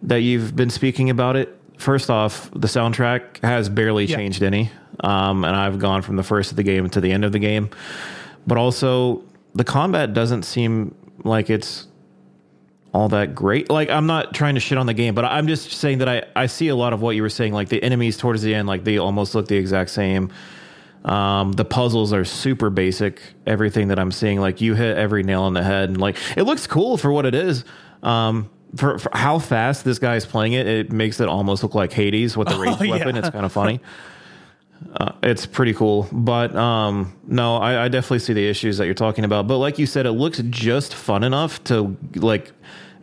[0.02, 1.56] that you've been speaking about it.
[1.78, 4.16] First off, the soundtrack has barely Yeah.
[4.16, 4.70] changed any.
[5.00, 7.38] um, and I've gone from the first of the game to the end of the
[7.38, 7.70] game.
[8.46, 9.22] But also,
[9.54, 11.86] the combat doesn't seem like it's
[12.94, 13.70] all that great.
[13.70, 16.24] Like, I'm not trying to shit on the game, but I'm just saying that I,
[16.36, 17.52] I see a lot of what you were saying.
[17.52, 20.30] Like, the enemies towards the end, like, they almost look the exact same.
[21.04, 23.20] Um, the puzzles are super basic.
[23.46, 25.88] Everything that I'm seeing, like, you hit every nail on the head.
[25.88, 27.64] And, like, it looks cool for what it is.
[28.02, 31.92] Um, for, for how fast this guy's playing it, it makes it almost look like
[31.92, 32.90] Hades with the ranged yeah.
[32.90, 33.16] weapon.
[33.16, 33.80] It's kind of funny.
[34.94, 38.94] Uh, it's pretty cool, but um, no, I, I definitely see the issues that you're
[38.94, 39.46] talking about.
[39.46, 42.52] But like you said, it looks just fun enough to like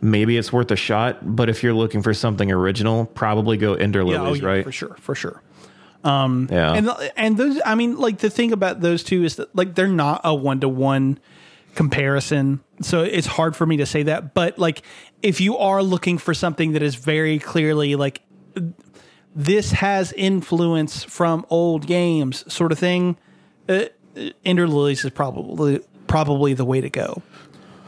[0.00, 1.18] maybe it's worth a shot.
[1.36, 4.64] But if you're looking for something original, probably go Ender Yeah, oh, yeah, right?
[4.64, 5.42] for sure, for sure.
[6.50, 9.74] Yeah, And and those, I mean, like the thing about those two is that like
[9.74, 11.18] they're not a one to one
[11.74, 14.32] comparison, so it's hard for me to say that.
[14.32, 14.82] But like,
[15.22, 18.22] if you are looking for something that is very clearly like
[19.34, 23.16] this has influence from old games, sort of thing,
[23.68, 23.84] uh,
[24.44, 27.22] Ender Lilies is probably probably the way to go.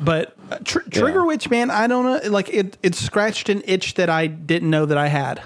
[0.01, 2.31] But uh, tr- Trigger Witch, man, I don't know.
[2.31, 5.43] Like it, it scratched an itch that I didn't know that I had.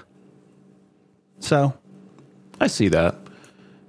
[1.40, 1.74] So
[2.60, 3.16] I see that.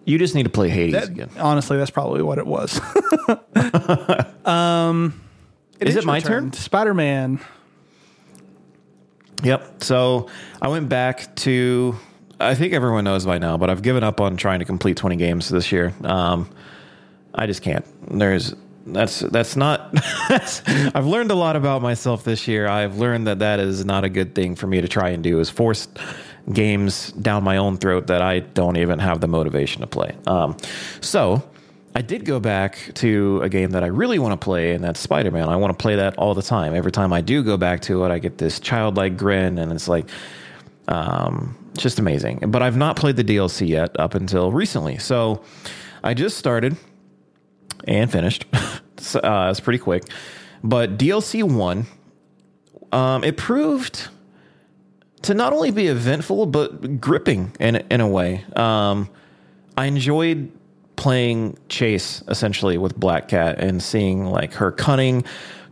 [0.06, 1.30] You just need to play Hades That- again.
[1.38, 2.80] honestly, that's probably what it was.
[4.46, 5.22] um,
[5.82, 6.54] Is it your my turn?
[6.54, 7.40] Spider Man.
[9.44, 9.84] Yep.
[9.84, 10.30] So
[10.62, 11.96] I went back to.
[12.40, 15.16] I think everyone knows by now, but I've given up on trying to complete 20
[15.16, 15.92] games this year.
[16.04, 16.48] Um,
[17.34, 17.86] I just can't.
[18.16, 18.54] There's
[18.86, 19.94] that's that's not.
[20.30, 22.68] That's, I've learned a lot about myself this year.
[22.68, 25.40] I've learned that that is not a good thing for me to try and do.
[25.40, 25.88] Is force
[26.52, 30.16] games down my own throat that I don't even have the motivation to play.
[30.26, 30.56] Um,
[31.02, 31.44] so
[31.98, 35.00] I did go back to a game that I really want to play, and that's
[35.00, 35.50] Spider Man.
[35.50, 36.76] I want to play that all the time.
[36.76, 39.88] Every time I do go back to it, I get this childlike grin, and it's
[39.88, 40.08] like,
[40.88, 42.44] um, just amazing.
[42.50, 45.00] But I've not played the DLC yet up until recently.
[45.00, 45.42] So
[46.04, 46.78] I just started
[47.88, 48.46] and finished.
[48.98, 50.04] so, uh, it's pretty quick.
[50.64, 51.88] But DLC one,
[52.92, 54.08] um, it proved
[55.24, 58.46] to not only be eventful but gripping in in a way.
[58.56, 59.10] Um,
[59.76, 60.52] I enjoyed
[60.98, 65.24] playing chase essentially with Black Cat and seeing like her cunning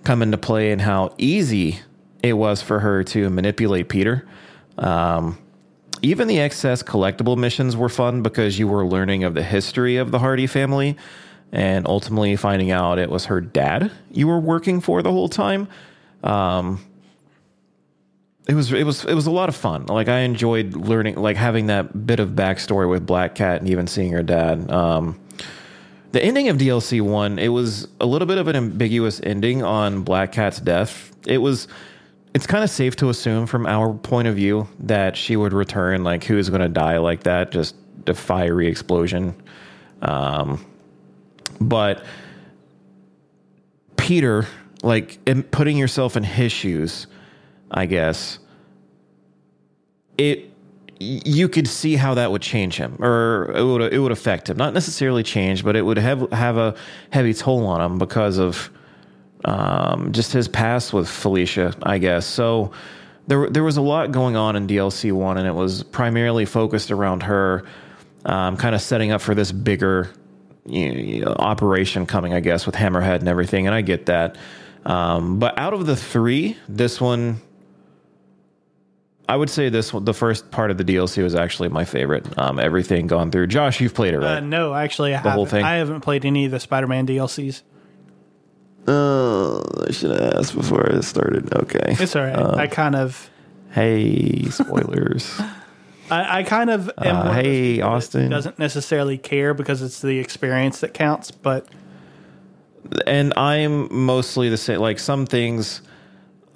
[0.05, 1.79] come into play and how easy
[2.23, 4.25] it was for her to manipulate Peter.
[4.77, 5.37] Um,
[6.01, 10.11] even the excess collectible missions were fun because you were learning of the history of
[10.11, 10.95] the Hardy family
[11.51, 15.67] and ultimately finding out it was her dad you were working for the whole time.
[16.23, 16.83] Um,
[18.47, 19.87] it was it was it was a lot of fun.
[19.87, 23.87] Like I enjoyed learning, like having that bit of backstory with Black Cat and even
[23.87, 24.69] seeing her dad.
[24.69, 25.19] Um,
[26.11, 30.03] the ending of DLC one, it was a little bit of an ambiguous ending on
[30.03, 31.11] Black Cat's death.
[31.25, 31.67] It was.
[32.33, 36.03] It's kind of safe to assume from our point of view that she would return.
[36.03, 37.49] Like, who is going to die like that?
[37.51, 37.75] Just
[38.07, 39.41] a fiery explosion.
[40.01, 40.65] Um,
[41.61, 42.03] but
[43.95, 44.45] Peter,
[44.83, 47.07] like, in putting yourself in his shoes,
[47.71, 48.39] I guess,
[50.17, 50.51] it
[50.99, 54.57] you could see how that would change him, or it would it would affect him.
[54.57, 56.75] Not necessarily change, but it would have have a
[57.09, 58.69] heavy toll on him because of
[59.43, 62.25] um, just his past with Felicia, I guess.
[62.25, 62.71] So
[63.27, 66.91] there there was a lot going on in DLC one, and it was primarily focused
[66.91, 67.65] around her,
[68.25, 70.11] um, kind of setting up for this bigger
[70.65, 73.67] you know, operation coming, I guess, with Hammerhead and everything.
[73.67, 74.37] And I get that.
[74.85, 77.41] Um, but out of the three, this one,
[79.27, 82.25] I would say this one, the first part of the DLC was actually my favorite.
[82.37, 83.47] Um, everything gone through.
[83.47, 84.37] Josh, you've played it, right?
[84.37, 85.31] Uh, no, actually, I haven't.
[85.33, 85.63] whole thing?
[85.65, 87.63] I haven't played any of the Spider Man DLCs.
[88.87, 91.51] Oh, I should have asked before I started.
[91.55, 91.95] Okay.
[91.99, 92.35] It's all right.
[92.35, 93.29] Uh, I kind of,
[93.71, 95.39] hey, spoilers.
[96.11, 98.29] I, I kind of am Uh, one of hey, Austin.
[98.29, 101.31] doesn't necessarily care because it's the experience that counts.
[101.31, 101.67] But
[103.07, 104.79] and I'm mostly the same.
[104.81, 105.81] Like some things,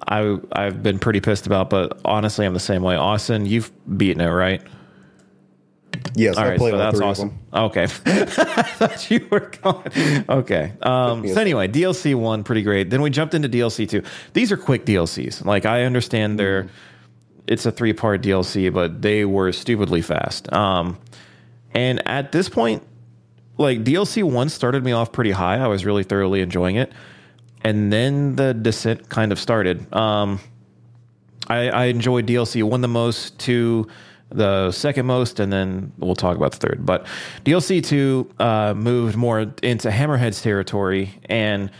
[0.06, 2.96] I I've been pretty pissed about, but honestly, I'm the same way.
[2.96, 4.62] Austin, you've beaten it, right?
[6.14, 7.38] Yes, All I right, played so all that's awesome.
[7.52, 7.64] of them.
[7.64, 10.24] Okay, I thought you were going.
[10.28, 12.90] Okay, um, so anyway, DLC one pretty great.
[12.90, 14.02] Then we jumped into DLC two.
[14.32, 15.44] These are quick DLCs.
[15.44, 16.68] Like I understand they're
[17.46, 20.50] it's a three part DLC, but they were stupidly fast.
[20.52, 20.98] Um,
[21.72, 22.82] and at this point,
[23.58, 25.58] like DLC one started me off pretty high.
[25.58, 26.92] I was really thoroughly enjoying it,
[27.62, 29.92] and then the descent kind of started.
[29.94, 30.40] Um,
[31.48, 33.88] I, I enjoyed DLC one the most, two
[34.30, 36.86] the second most, and then we'll talk about the third.
[36.86, 37.06] But
[37.44, 41.70] DLC two uh, moved more into Hammerhead's territory, and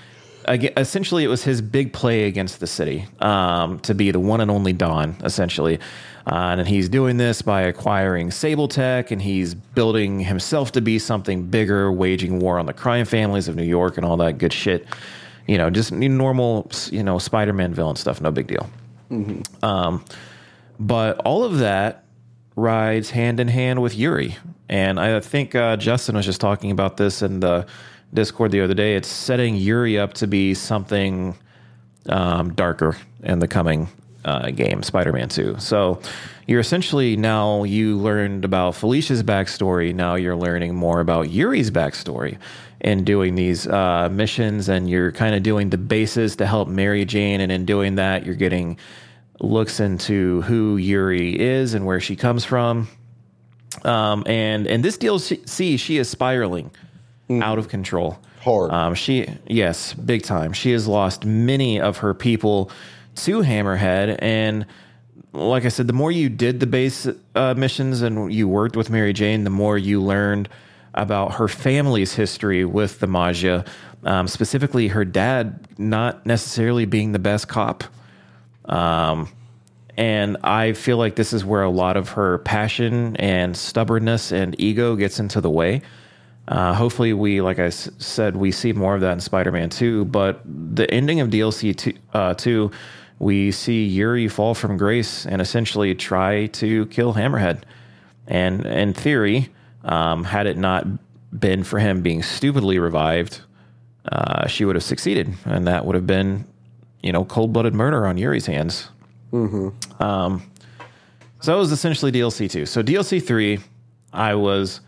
[0.48, 4.40] aga essentially, it was his big play against the city um, to be the one
[4.40, 5.78] and only Don, essentially.
[6.26, 10.98] Uh, and he's doing this by acquiring Sable Tech, and he's building himself to be
[10.98, 14.52] something bigger, waging war on the crime families of New York and all that good
[14.52, 14.86] shit.
[15.46, 18.20] You know, just normal, you know, Spider-Man villain stuff.
[18.20, 18.68] No big deal.
[19.62, 20.04] Um,
[20.78, 22.04] but all of that
[22.56, 24.36] rides hand in hand with Yuri.
[24.68, 27.66] And I think uh, Justin was just talking about this in the
[28.14, 28.94] Discord the other day.
[28.94, 31.36] It's setting Yuri up to be something
[32.08, 33.88] um, darker in the coming
[34.24, 35.56] uh, game, Spider Man 2.
[35.58, 36.00] So
[36.46, 39.94] you're essentially now you learned about Felicia's backstory.
[39.94, 42.38] Now you're learning more about Yuri's backstory
[42.80, 44.68] and doing these uh, missions.
[44.68, 47.40] And you're kind of doing the bases to help Mary Jane.
[47.40, 48.78] And in doing that, you're getting
[49.40, 52.88] looks into who Yuri is and where she comes from.
[53.84, 56.70] Um, and and this DLC, she is spiraling
[57.30, 58.18] out of control.
[58.42, 58.70] Hard.
[58.72, 60.52] Um, she yes, big time.
[60.52, 62.70] She has lost many of her people
[63.16, 64.66] to Hammerhead, and
[65.32, 68.90] like I said, the more you did the base uh, missions and you worked with
[68.90, 70.48] Mary Jane, the more you learned
[70.94, 73.66] about her family's history with the Maggia.
[74.04, 77.84] Um, specifically, her dad not necessarily being the best cop.
[78.64, 79.28] Um,
[79.96, 84.58] and I feel like this is where a lot of her passion and stubbornness and
[84.58, 85.82] ego gets into the way.
[86.48, 89.68] Uh, hopefully, we, like I s- said, we see more of that in Spider Man
[89.68, 90.06] 2.
[90.06, 92.70] But the ending of DLC two, uh, 2,
[93.18, 97.62] we see Yuri fall from grace and essentially try to kill Hammerhead.
[98.26, 99.50] And in theory,
[99.84, 100.86] um, had it not
[101.38, 103.40] been for him being stupidly revived,
[104.10, 105.32] uh, she would have succeeded.
[105.44, 106.44] And that would have been,
[107.02, 108.88] you know, cold blooded murder on Yuri's hands.
[110.00, 110.50] Um,
[111.40, 112.66] so that was essentially DLC 2.
[112.66, 113.58] So DLC 3,
[114.12, 114.80] I was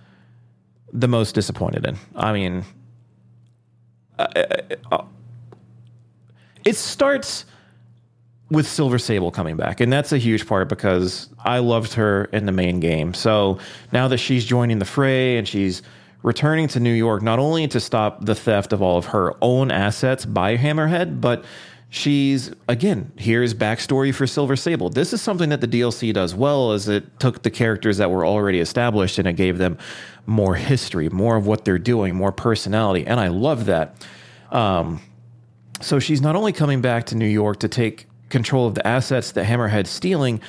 [0.93, 1.97] the most disappointed in.
[2.15, 2.65] I mean,
[4.19, 4.27] uh,
[4.91, 5.05] uh,
[6.65, 7.45] it starts
[8.53, 12.47] with Silver Sable coming back, and that's a huge part because I loved her in
[12.47, 13.15] the main game.
[13.15, 13.59] So
[13.93, 15.83] now that she's joining the fray and she's
[16.23, 19.71] returning to New York, not only to stop the theft of all of her own
[19.71, 21.45] assets by Hammerhead, but
[21.89, 24.91] she's again here's backstory for Silver Sable.
[24.91, 28.25] This is something that the DLC does well, is it took the characters that were
[28.25, 29.79] already established and it gave them
[30.27, 33.97] more history, more of what they're doing, more personality, and I love that.
[34.51, 35.01] Um,
[35.81, 39.33] so she's not only coming back to New York to take control of the assets
[39.33, 40.41] that Hammerhead's stealing,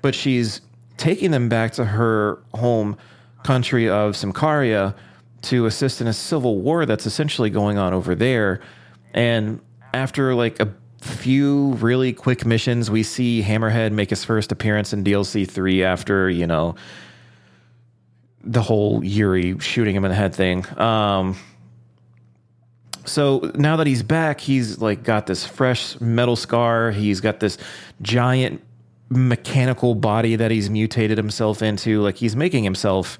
[0.00, 0.62] but she's
[0.96, 2.96] taking them back to her home
[3.44, 4.94] country of Symkaria
[5.42, 8.60] to assist in a civil war that's essentially going on over there.
[9.12, 9.60] And
[9.92, 15.02] after like a few really quick missions, we see Hammerhead make his first appearance in
[15.02, 16.76] DLC 3 after, you know,
[18.44, 20.64] the whole Yuri shooting him in the head thing.
[20.78, 21.36] Um,
[23.04, 26.90] so now that he's back, he's like got this fresh metal scar.
[26.90, 27.58] He's got this
[28.00, 28.62] giant
[29.08, 32.00] mechanical body that he's mutated himself into.
[32.00, 33.18] Like he's making himself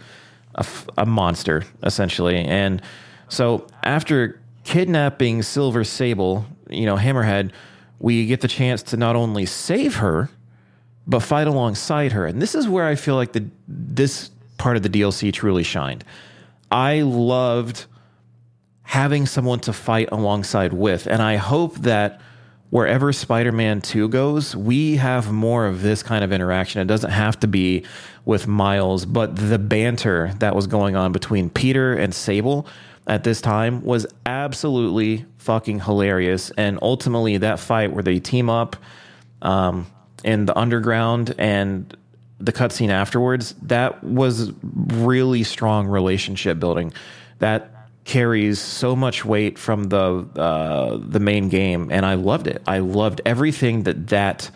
[0.97, 2.37] a, monster essentially.
[2.37, 2.83] And
[3.29, 7.51] so after kidnapping Silver Sable, you know, Hammerhead,
[7.99, 10.29] we get the chance to not only save her,
[11.07, 12.27] but fight alongside her.
[12.27, 16.05] And this is where I feel like the this part of the DLC truly shined.
[16.71, 17.87] I loved
[18.93, 21.07] having someone to fight alongside with.
[21.07, 22.21] And I hope that
[22.69, 26.83] wherever Spider Man 2 goes, we have more of this kind of interaction.
[26.83, 27.87] It doesn't have to be
[28.27, 32.67] with Miles, but the banter that was going on between Peter and Sable
[33.07, 36.51] at this time was absolutely fucking hilarious.
[36.59, 38.77] And ultimately, that fight where they team up
[39.41, 39.87] um,
[40.23, 41.97] in the underground and
[42.41, 46.93] the cutscene afterwards, that was really strong relationship building.
[47.39, 47.72] That
[48.05, 52.63] carries so much weight from the uh, the main game, and I loved it.
[52.67, 54.51] I loved everything that that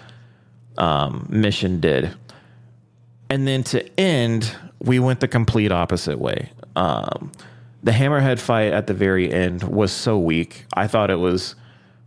[0.78, 2.14] um, mission did.
[3.28, 6.50] And then to end, we went the complete opposite way.
[6.76, 7.32] Um,
[7.82, 10.66] the Hammerhead fight at the very end was so weak.
[10.74, 11.54] I thought it was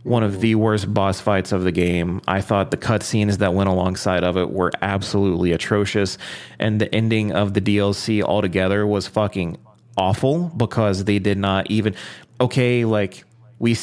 [0.02, 2.22] one of the worst boss fights of the game.
[2.26, 6.16] I thought the cutscenes that went alongside of it were absolutely atrocious,
[6.58, 9.58] and the ending of the DLC altogether was fucking
[10.00, 11.94] awful because they did not even
[12.40, 13.24] okay like
[13.58, 13.76] we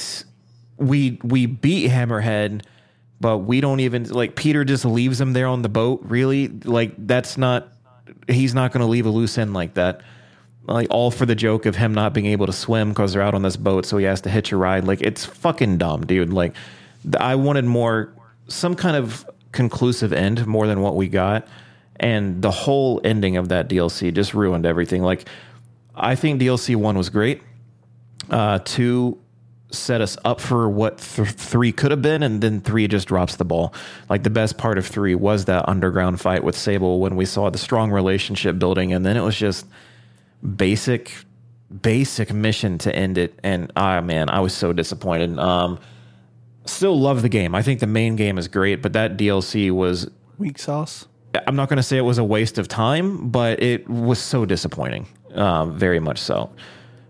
[0.78, 2.64] we we beat Hammerhead
[3.20, 6.48] but we don't even like Peter just leaves him there on the boat really?
[6.48, 7.70] Like that's not
[8.28, 10.02] he's not going to leave a loose end like that.
[10.66, 13.34] Like all for the joke of him not being able to swim because they're out
[13.34, 14.84] on this boat so he has to hitch a ride.
[14.86, 16.32] Like it's fucking dumb dude.
[16.32, 16.56] Like
[17.20, 18.14] I wanted more
[18.48, 21.48] some kind of conclusive end more than what we got
[22.00, 25.02] and the whole ending of that DLC just ruined everything.
[25.02, 25.28] Like
[25.98, 27.42] I think DLC one was great.
[28.30, 29.20] Uh, two
[29.72, 33.36] set us up for what th- three could have been, and then three just drops
[33.36, 33.74] the ball.
[34.10, 37.50] Like the best part of three was that underground fight with Sable when we saw
[37.50, 39.66] the strong relationship building, and then it was just
[40.56, 41.12] basic,
[41.82, 43.38] basic mission to end it.
[43.44, 45.38] And ah, man, I was so disappointed.
[45.38, 45.80] Um,
[46.66, 47.56] still love the game.
[47.56, 50.10] I think the main game is great, but that DLC was.
[50.38, 51.08] Weak sauce.
[51.46, 54.46] I'm not going to say it was a waste of time, but it was so
[54.46, 55.08] disappointing.
[55.38, 56.50] Um, very much so.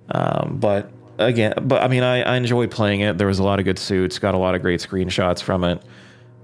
[0.10, 3.18] Um, but again, but I mean, I, I enjoyed playing it.
[3.18, 5.82] There was a lot of good suits, got a lot of great screenshots from it.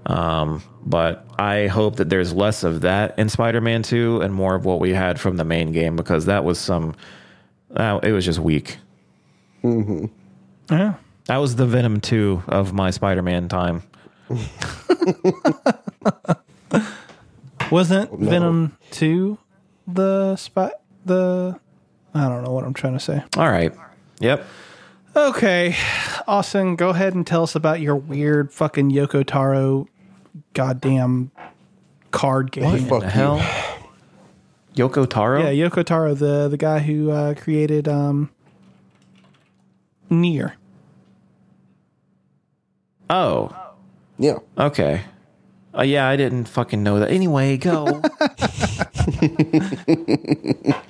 [0.06, 4.64] Um, but I hope that there's less of that in Spider-Man 2 and more of
[4.64, 6.94] what we had from the main game because that was some,
[7.74, 8.76] uh, it was just weak.
[9.62, 10.94] Yeah.
[11.26, 13.82] That was the Venom 2 of my Spider-Man time.
[17.70, 19.38] Wasn't Venom 2
[19.86, 20.72] the spot
[21.04, 21.58] the
[22.14, 23.22] I don't know what I'm trying to say.
[23.36, 23.72] All right.
[24.20, 24.44] Yep.
[25.16, 25.76] Okay.
[26.26, 29.88] Austin, go ahead and tell us about your weird fucking Yoko Taro
[30.52, 31.30] goddamn
[32.10, 32.84] card game.
[32.86, 33.10] Fuck The you.
[33.10, 33.38] hell?
[34.76, 35.42] Yoko Taro?
[35.50, 38.30] Yeah, Yoko Taro, the the guy who uh, created um
[40.10, 40.52] NieR.
[43.10, 43.54] Oh,
[44.18, 44.38] Yeah.
[44.58, 45.02] okay.
[45.76, 47.10] Uh, yeah, I didn't fucking know that.
[47.10, 47.84] Anyway, go.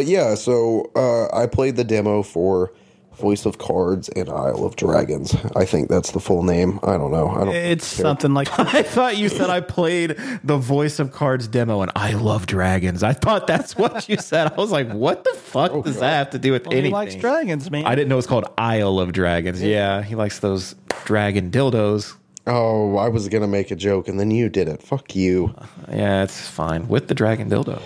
[0.00, 2.72] But yeah, so uh, I played the demo for
[3.14, 5.34] Voice of Cards and Isle of Dragons.
[5.54, 6.80] I think that's the full name.
[6.82, 7.28] I don't know.
[7.28, 7.54] I don't.
[7.54, 8.04] It's care.
[8.04, 12.12] something like I thought you said I played the Voice of Cards demo and I
[12.12, 13.02] love dragons.
[13.02, 14.52] I thought that's what you said.
[14.52, 16.92] I was like, what the fuck does that have to do with he anything?
[16.92, 17.84] likes dragons, man.
[17.84, 19.62] I didn't know it's called Isle of Dragons.
[19.62, 20.74] Yeah, he likes those
[21.04, 22.14] dragon dildos.
[22.46, 24.82] Oh, I was gonna make a joke and then you did it.
[24.82, 25.54] Fuck you.
[25.90, 27.80] Yeah, it's fine with the dragon dildo.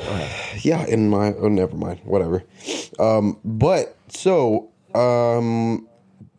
[0.65, 2.01] Yeah, in my oh, never mind.
[2.05, 2.45] Whatever.
[2.99, 5.89] Um, but so um,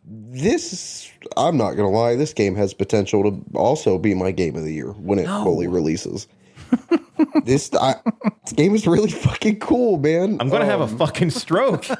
[0.06, 2.16] this I'm not gonna lie.
[2.16, 5.66] This game has potential to also be my game of the year when it fully
[5.66, 6.26] releases.
[7.44, 7.96] this, I,
[8.44, 10.38] this game is really fucking cool, man.
[10.40, 11.86] I'm gonna have a fucking stroke.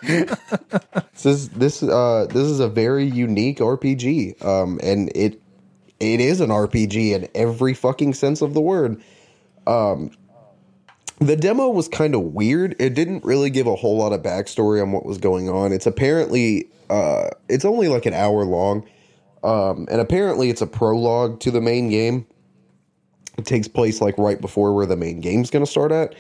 [1.13, 4.45] This is this uh this is a very unique RPG.
[4.45, 5.41] Um and it
[6.01, 9.01] it is an RPG in every fucking sense of the word.
[9.66, 10.10] Um
[11.18, 12.77] the demo was kind of weird.
[12.78, 15.73] It didn't really give a whole lot of backstory on what was going on.
[15.73, 18.86] It's apparently uh it's only like an hour long.
[19.43, 22.27] Um and apparently it's a prologue to the main game.
[23.39, 26.14] It takes place like right before where the main game's going to start at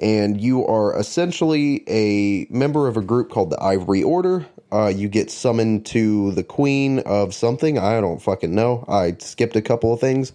[0.00, 4.46] and you are essentially a member of a group called the Ivory Order.
[4.72, 7.78] Uh, you get summoned to the Queen of something.
[7.78, 8.84] I don't fucking know.
[8.88, 10.32] I skipped a couple of things.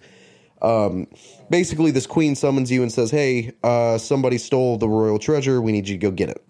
[0.61, 1.07] Um,
[1.49, 5.61] basically, this Queen summons you and says, "Hey, uh, somebody stole the royal treasure.
[5.61, 6.43] We need you to go get it."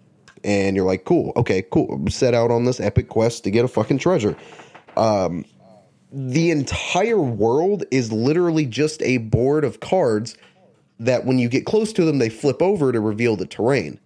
[0.44, 3.68] And you're like, "Cool, okay, cool." Set out on this epic quest to get a
[3.68, 4.36] fucking treasure.
[4.96, 5.44] Um,
[6.12, 10.36] the entire world is literally just a board of cards
[11.00, 13.98] that when you get close to them, they flip over to reveal the terrain.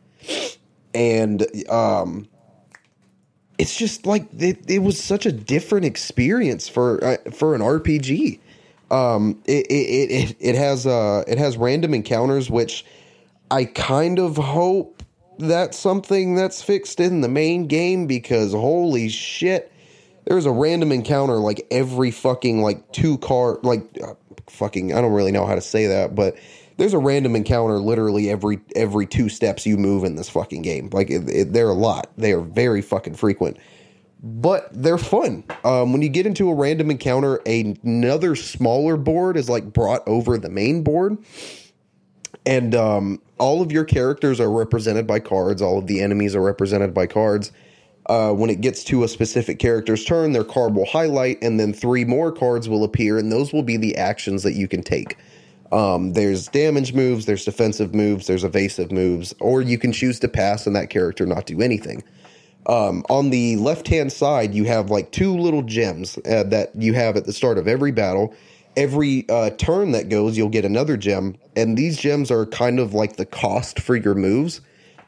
[0.94, 2.28] And um,
[3.58, 8.40] it's just like it, it was such a different experience for uh, for an RPG.
[8.90, 12.84] Um, it, it it it has uh it has random encounters, which
[13.50, 15.02] I kind of hope
[15.38, 19.70] that's something that's fixed in the main game because holy shit,
[20.24, 24.14] there's a random encounter like every fucking like two car like uh,
[24.48, 26.36] fucking I don't really know how to say that, but
[26.81, 30.89] there's a random encounter literally every every two steps you move in this fucking game.
[30.90, 32.11] Like it, it, they're a lot.
[32.16, 33.59] They are very fucking frequent,
[34.23, 35.44] but they're fun.
[35.62, 40.39] Um, when you get into a random encounter, another smaller board is like brought over
[40.39, 41.19] the main board,
[42.47, 45.61] and um, all of your characters are represented by cards.
[45.61, 47.52] All of the enemies are represented by cards.
[48.07, 51.74] Uh, when it gets to a specific character's turn, their card will highlight, and then
[51.74, 55.19] three more cards will appear, and those will be the actions that you can take.
[55.72, 60.28] Um, there's damage moves, there's defensive moves, there's evasive moves, or you can choose to
[60.28, 62.02] pass and that character not do anything.
[62.66, 66.92] Um, on the left hand side, you have like two little gems uh, that you
[66.94, 68.34] have at the start of every battle.
[68.76, 72.94] Every uh, turn that goes, you'll get another gem, and these gems are kind of
[72.94, 74.60] like the cost for your moves.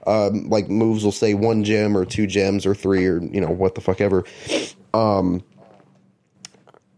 [0.07, 3.51] Um, like moves will say one gem or two gems or three or you know
[3.51, 4.25] what the fuck ever.
[4.95, 5.45] Um,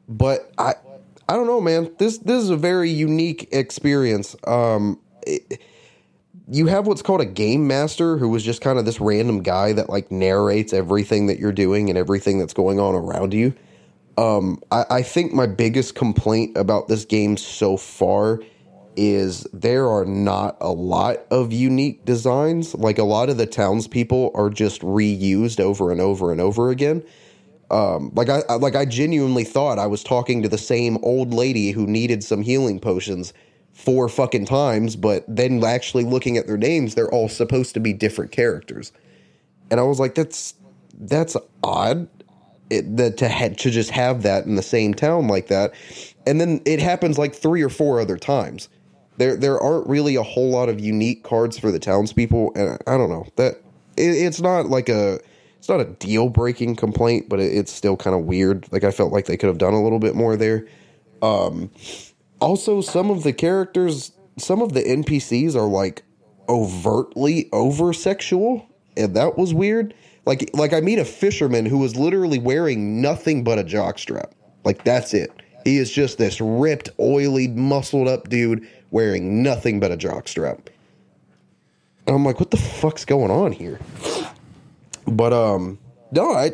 [0.09, 0.75] but I
[1.29, 1.91] I don't know, man.
[1.99, 4.37] This this is a very unique experience.
[4.47, 5.61] Um, it-
[6.47, 9.73] you have what's called a game master, who was just kind of this random guy
[9.73, 13.55] that like narrates everything that you're doing and everything that's going on around you.
[14.19, 18.41] Um, I, I think my biggest complaint about this game so far
[18.97, 22.75] is there are not a lot of unique designs.
[22.75, 27.03] Like a lot of the townspeople are just reused over and over and over again.
[27.71, 31.33] Um, like I I- like I genuinely thought I was talking to the same old
[31.35, 33.33] lady who needed some healing potions
[33.73, 37.93] four fucking times, but then actually looking at their names, they're all supposed to be
[37.93, 38.93] different characters.
[39.71, 40.55] And I was like, that's
[40.99, 42.09] that's odd.
[42.71, 45.75] It, that to ha- to just have that in the same town like that,
[46.27, 48.69] and then it happens like three or four other times.
[49.19, 52.95] There there aren't really a whole lot of unique cards for the townspeople, and I,
[52.95, 53.57] I don't know that
[53.97, 55.21] it, it's not like a
[55.65, 58.71] it's not a deal breaking complaint, but it, it's still kind of weird.
[58.71, 60.67] Like I felt like they could have done a little bit more there.
[61.23, 61.71] Um,
[62.39, 66.03] also, some of the characters, some of the NPCs are like
[66.51, 69.95] overtly over sexual, and that was weird.
[70.27, 74.33] Like like I meet a fisherman who was literally wearing nothing but a jockstrap.
[74.67, 75.33] Like that's it.
[75.65, 80.67] He is just this ripped, oily, muscled up dude wearing nothing but a jockstrap.
[82.07, 83.81] And I'm like, what the fuck's going on here?
[85.07, 85.79] But um,
[86.13, 86.53] no, I,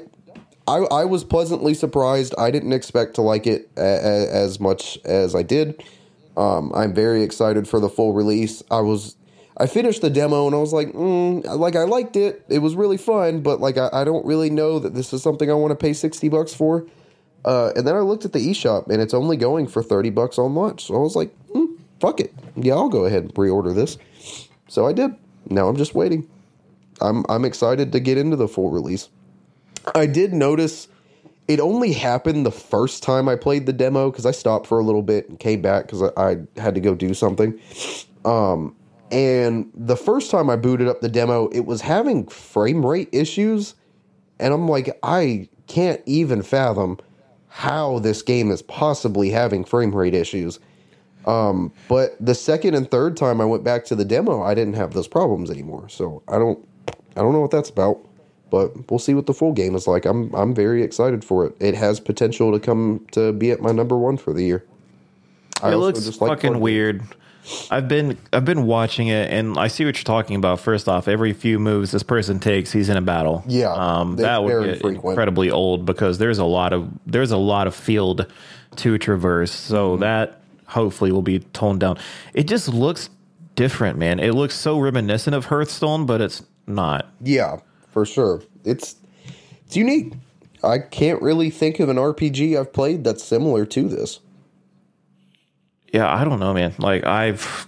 [0.66, 2.34] I, I was pleasantly surprised.
[2.38, 5.82] I didn't expect to like it a, a, as much as I did.
[6.36, 8.62] Um, I'm very excited for the full release.
[8.70, 9.16] I was,
[9.56, 12.44] I finished the demo and I was like, mm, like I liked it.
[12.48, 15.50] It was really fun, but like I, I don't really know that this is something
[15.50, 16.86] I want to pay sixty bucks for.
[17.44, 20.38] Uh, and then I looked at the eShop and it's only going for thirty bucks
[20.38, 20.86] on launch.
[20.86, 23.98] So I was like, mm, fuck it, yeah, I'll go ahead and pre-order this.
[24.68, 25.14] So I did.
[25.48, 26.28] Now I'm just waiting.
[27.00, 29.08] I'm I'm excited to get into the full release.
[29.94, 30.88] I did notice
[31.48, 34.84] it only happened the first time I played the demo because I stopped for a
[34.84, 37.58] little bit and came back because I, I had to go do something.
[38.24, 38.76] Um,
[39.10, 43.74] and the first time I booted up the demo, it was having frame rate issues,
[44.38, 46.98] and I'm like, I can't even fathom
[47.48, 50.60] how this game is possibly having frame rate issues.
[51.26, 54.74] Um, but the second and third time I went back to the demo, I didn't
[54.74, 55.88] have those problems anymore.
[55.88, 56.64] So I don't,
[57.16, 57.98] I don't know what that's about.
[58.50, 60.04] But we'll see what the full game is like.
[60.04, 61.54] I'm I'm very excited for it.
[61.60, 64.64] It has potential to come to be at my number one for the year.
[65.62, 67.02] I it looks just like fucking weird.
[67.70, 70.58] I've been I've been watching it, and I see what you're talking about.
[70.58, 73.44] First off, every few moves this person takes, he's in a battle.
[73.46, 75.04] Yeah, um, that would get frequent.
[75.04, 78.26] incredibly old because there's a lot of there's a lot of field
[78.76, 79.52] to traverse.
[79.52, 80.00] So Mm-hmm.
[80.02, 81.98] that hopefully will be toned down.
[82.34, 83.10] It just looks
[83.54, 84.18] different, man.
[84.18, 87.06] It looks so reminiscent of Hearthstone, but it's not.
[87.20, 87.60] Yeah,
[87.90, 88.42] for sure.
[88.64, 88.96] It's
[89.66, 90.14] it's unique.
[90.62, 94.20] I can't really think of an RPG I've played that's similar to this.
[95.92, 96.74] Yeah, I don't know, man.
[96.78, 97.66] Like I've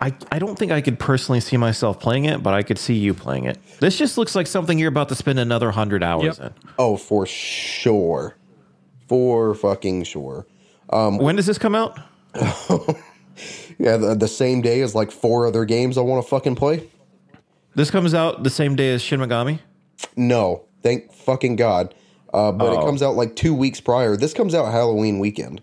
[0.00, 2.94] I, I don't think I could personally see myself playing it, but I could see
[2.94, 3.58] you playing it.
[3.80, 6.58] This just looks like something you're about to spend another hundred hours Yep.
[6.78, 8.36] Oh, for sure.
[9.08, 10.46] For fucking sure.
[10.92, 11.18] in.
[11.18, 11.98] When does this come out?
[13.80, 16.86] Yeah, the, the same day as like four other games I want to fucking play.
[17.74, 19.60] This comes out the same day as Shin Megami.
[20.16, 21.94] No, thank fucking God.
[22.32, 22.84] Uh, but it Oh.
[22.84, 24.16] comes out like two weeks prior.
[24.16, 25.60] This comes out Halloween weekend,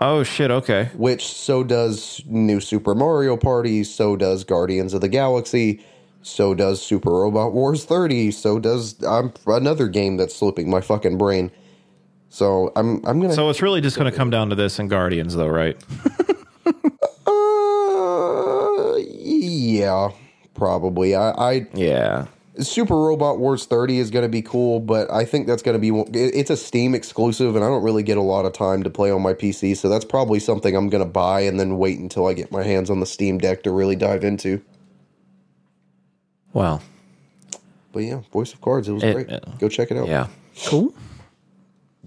[0.00, 0.50] Oh shit!
[0.50, 0.88] Okay.
[0.96, 5.80] which so does New Super Mario Party, so does Guardians of the Galaxy,
[6.22, 11.18] so does Super Robot Wars 30, so does um, another game that's slipping my fucking
[11.18, 11.50] brain.
[12.30, 14.88] So I'm I'm gonna So it's really just going to come down to this and
[14.88, 15.76] Guardians, though, right?
[17.26, 20.08] uh, yeah
[20.54, 22.26] probably I, I Yeah.
[22.58, 25.78] Super Robot Wars 30 is going to be cool, but I think that's going to
[25.78, 25.88] be
[26.18, 29.10] it's a Steam exclusive, and I don't really get a lot of time to play
[29.10, 32.26] on my PC, so that's probably something I'm going to buy and then wait until
[32.26, 34.60] I get my hands on the Steam Deck to really dive into.
[36.52, 36.80] Wow.
[37.92, 39.30] But yeah, Voice of Cards, it was It- great.
[39.32, 40.08] uh, Go check it out.
[40.08, 40.26] yeah.
[40.66, 40.92] Cool.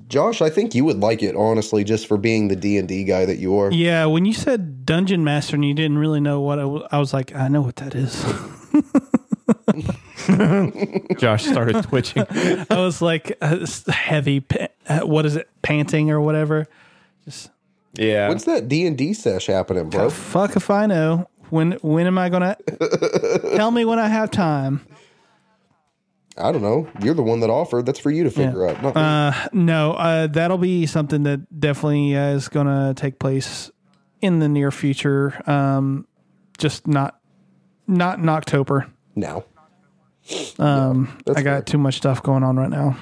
[0.07, 3.03] Josh, I think you would like it honestly, just for being the D and D
[3.05, 3.71] guy that you are.
[3.71, 6.59] Yeah, when you said Dungeon Master and you didn't really know what
[6.91, 8.13] I was like, I know what that is.
[11.19, 12.25] Josh started twitching.
[12.69, 16.67] I was like, uh, heavy, pa- uh, what is it, panting or whatever.
[17.23, 17.49] Just
[17.93, 18.27] Yeah.
[18.27, 20.09] When's that D and D sesh happening, bro?
[20.09, 21.29] fuck if I know.
[21.51, 22.57] When when am I gonna
[23.55, 24.85] tell me when I have time?
[26.37, 26.87] I don't know.
[27.01, 27.85] You're the one that offered.
[27.85, 28.81] That's for you to figure out.
[28.83, 28.97] Not.
[28.97, 33.71] Uh, no, uh, that'll be something that definitely uh, is going to take place
[34.21, 35.41] in the near future.
[35.49, 36.07] Um,
[36.57, 37.19] just not
[37.87, 38.87] not in October.
[39.15, 39.45] No.
[40.59, 41.61] Um, that's I got fair.
[41.61, 42.97] too much stuff going on right now.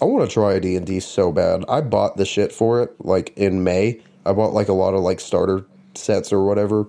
[0.00, 1.64] I want to try a D&D so bad.
[1.68, 4.00] I bought the shit for it like in May.
[4.26, 5.64] I bought like a lot of like starter
[5.94, 6.86] sets or whatever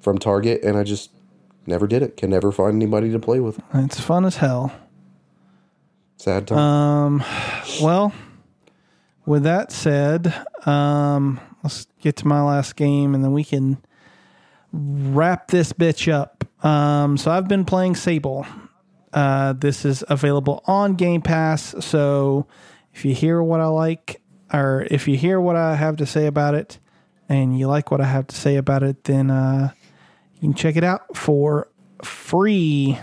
[0.00, 1.10] from Target and I just
[1.66, 2.16] never did it.
[2.16, 3.60] Can never find anybody to play with.
[3.74, 4.72] It's fun as hell.
[6.16, 6.58] Sad time.
[6.58, 7.24] Um,
[7.82, 8.12] Well,
[9.26, 10.32] with that said,
[10.66, 13.78] um, let's get to my last game and then we can
[14.72, 16.44] wrap this bitch up.
[16.64, 18.46] Um, so I've been playing Sable.
[19.12, 21.74] Uh, this is available on Game Pass.
[21.80, 22.46] So
[22.92, 24.20] if you hear what I like,
[24.52, 26.78] or if you hear what I have to say about it,
[27.28, 29.70] and you like what I have to say about it, then uh,
[30.44, 31.68] you can check it out for
[32.02, 32.98] free.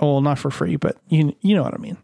[0.00, 1.96] Well, not for free, but you you know what I mean.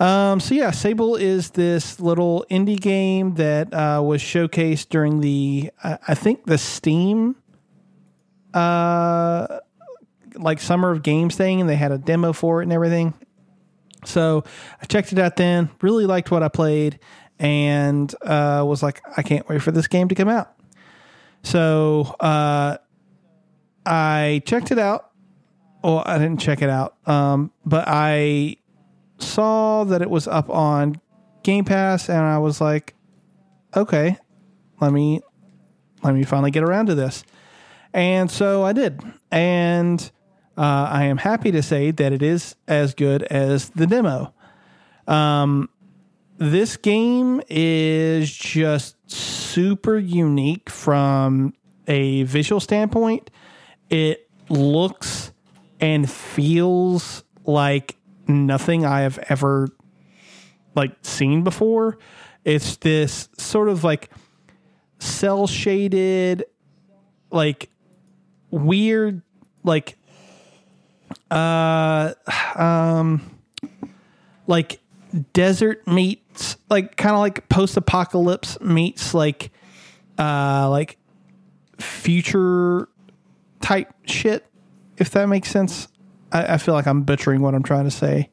[0.00, 5.70] Um, so yeah, Sable is this little indie game that uh, was showcased during the
[5.84, 7.36] uh, I think the Steam
[8.52, 9.60] uh
[10.34, 13.14] like summer of games thing and they had a demo for it and everything.
[14.04, 14.42] So
[14.80, 16.98] I checked it out then, really liked what I played,
[17.38, 20.52] and uh, was like, I can't wait for this game to come out.
[21.44, 22.78] So uh,
[23.84, 25.10] I checked it out.
[25.82, 28.56] Well, I didn't check it out, um, but I
[29.18, 31.00] saw that it was up on
[31.42, 32.94] Game Pass, and I was like,
[33.74, 34.16] okay,
[34.80, 35.20] let me
[36.02, 37.24] let me finally get around to this.
[37.92, 39.02] And so I did,
[39.32, 40.00] and
[40.56, 44.32] uh, I am happy to say that it is as good as the demo.
[45.08, 45.68] Um,
[46.38, 51.54] this game is just super unique from
[51.86, 53.30] a visual standpoint.
[53.92, 55.32] It looks
[55.78, 57.96] and feels like
[58.26, 59.68] nothing I have ever
[60.74, 61.98] like seen before.
[62.42, 64.10] It's this sort of like
[64.98, 66.44] cell shaded,
[67.30, 67.68] like
[68.50, 69.20] weird,
[69.62, 69.98] like
[71.30, 72.14] uh,
[72.56, 73.38] um,
[74.46, 74.80] like
[75.34, 79.50] desert meets like kind of like post apocalypse meets like
[80.18, 80.96] uh like
[81.78, 82.88] future
[83.62, 84.46] type shit
[84.98, 85.88] if that makes sense.
[86.30, 88.30] I, I feel like i'm butchering what i'm trying to say.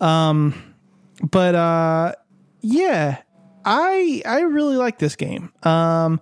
[0.00, 0.74] Um
[1.22, 2.14] but uh
[2.60, 3.18] yeah
[3.64, 5.52] i i really like this game.
[5.62, 6.20] Um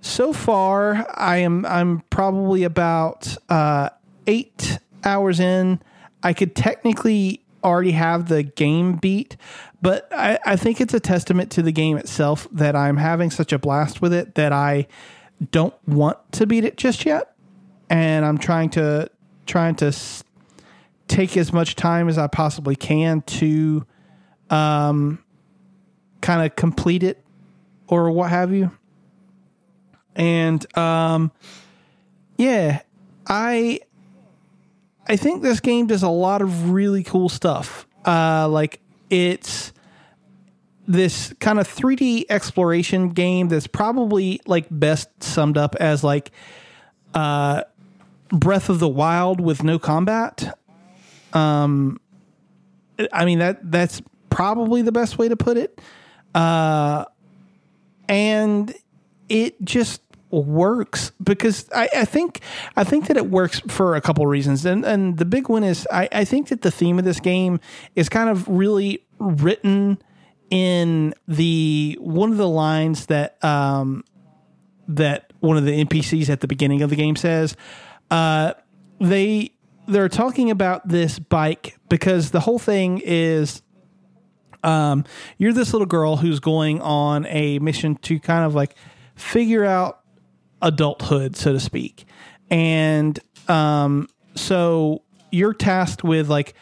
[0.00, 3.90] so far i am i'm probably about uh
[4.26, 5.80] eight hours in.
[6.22, 9.36] I could technically already have the game beat,
[9.82, 13.52] but I, I think it's a testament to the game itself that I'm having such
[13.52, 14.86] a blast with it that I
[15.50, 17.34] don't want to beat it just yet,
[17.90, 19.10] and I'm trying to
[19.46, 20.24] trying to s-
[21.08, 23.86] take as much time as I possibly can to
[24.50, 25.22] um
[26.20, 27.22] kind of complete it
[27.88, 28.70] or what have you.
[30.14, 31.30] And um
[32.36, 32.82] yeah,
[33.26, 33.80] I
[35.08, 37.86] I think this game does a lot of really cool stuff.
[38.04, 39.72] Uh, like it's
[40.88, 46.30] this kind of 3D exploration game that's probably like best summed up as like
[47.14, 47.62] uh,
[48.28, 50.58] Breath of the Wild with no combat.
[51.32, 52.00] Um,
[53.12, 55.80] I mean that that's probably the best way to put it.
[56.34, 57.04] Uh,
[58.08, 58.74] and
[59.28, 62.40] it just works because I, I think
[62.76, 64.64] I think that it works for a couple reasons.
[64.64, 67.60] And and the big one is I, I think that the theme of this game
[67.94, 69.98] is kind of really written
[70.50, 74.04] in the one of the lines that um
[74.88, 77.56] that one of the NPCs at the beginning of the game says.
[78.10, 78.54] Uh
[79.00, 79.52] they
[79.86, 83.62] they're talking about this bike because the whole thing is
[84.64, 85.04] um,
[85.38, 88.74] you're this little girl who's going on a mission to kind of like
[89.14, 90.00] figure out
[90.60, 92.04] adulthood, so to speak.
[92.50, 93.18] And
[93.48, 96.54] um, so you're tasked with like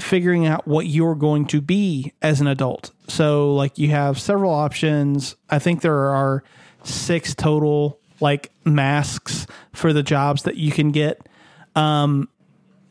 [0.00, 2.90] figuring out what you're going to be as an adult.
[3.08, 5.36] So like you have several options.
[5.48, 6.42] I think there are
[6.82, 11.28] six total like masks for the jobs that you can get.
[11.74, 12.28] Um,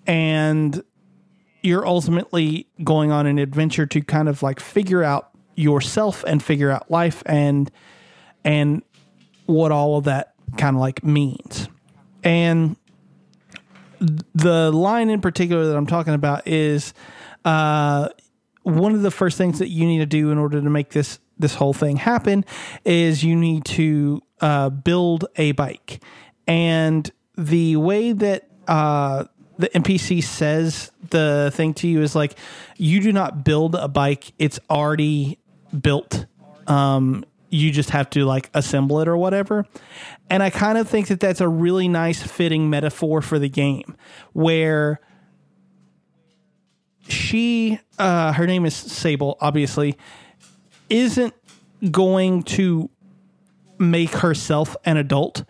[0.06, 0.84] and
[1.61, 6.69] you're ultimately going on an adventure to kind of like figure out yourself and figure
[6.69, 7.72] out life and
[8.43, 8.84] and
[9.45, 11.69] what all of that kind of like means.
[12.24, 12.76] And
[14.00, 16.93] the line in particular that I'm talking about is
[17.45, 18.10] uh,
[18.64, 21.19] one of the first things that you need to do in order to make this
[21.38, 22.45] this whole thing happen
[22.85, 26.04] is you need to uh, build a bike,
[26.46, 29.24] and the way that uh,
[29.58, 32.38] the NPC says the thing to you is like,
[32.78, 35.40] you do not build a bike; it's already
[35.82, 36.26] built.
[36.68, 39.66] Um, you just have to like assemble it or whatever.
[40.30, 43.96] And I kind of think that that's a really nice fitting metaphor for the game
[44.34, 45.00] where
[47.08, 49.98] she, uh, her name is Sable, obviously,
[50.90, 51.34] isn't
[51.92, 52.90] going to
[53.84, 55.44] make herself an adult.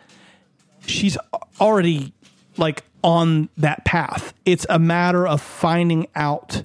[0.86, 1.18] She's
[1.60, 2.14] already
[2.58, 4.34] like on that path.
[4.46, 6.64] It's a matter of finding out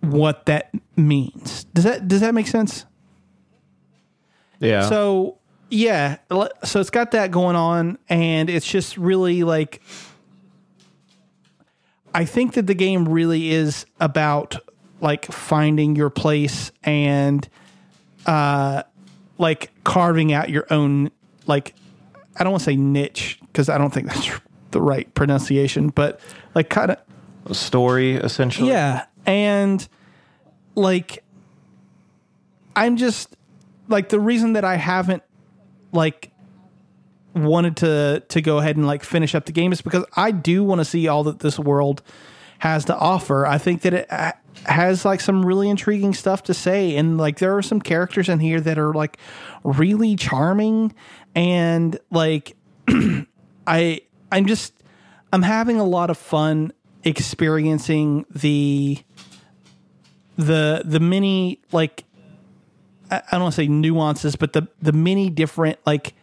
[0.00, 1.64] what that means.
[1.64, 2.84] Does that does that make sense?
[4.60, 4.88] Yeah.
[4.88, 5.38] So
[5.68, 6.18] yeah,
[6.64, 9.82] so it's got that going on, and it's just really like
[12.14, 14.56] I think that the game really is about
[15.00, 17.46] like finding your place and
[18.24, 18.82] uh
[19.38, 21.10] like carving out your own
[21.46, 21.74] like
[22.38, 24.28] I don't want to say niche because I don't think that's
[24.72, 26.20] the right pronunciation, but
[26.54, 26.98] like kind of
[27.46, 28.68] A story essentially.
[28.68, 29.86] yeah, and
[30.74, 31.22] like
[32.74, 33.36] I'm just
[33.88, 35.22] like the reason that I haven't
[35.92, 36.32] like
[37.34, 40.64] wanted to to go ahead and like finish up the game is because I do
[40.64, 42.02] want to see all that this world
[42.58, 43.46] has to offer.
[43.46, 44.10] I think that it
[44.66, 48.40] has like some really intriguing stuff to say and like there are some characters in
[48.40, 49.18] here that are like
[49.64, 50.94] really charming
[51.34, 52.56] and like
[53.66, 54.00] I
[54.32, 54.72] I'm just
[55.32, 56.72] I'm having a lot of fun
[57.04, 58.98] experiencing the
[60.36, 62.04] the the many like
[63.10, 66.14] I I don't want to say nuances, but the the many different like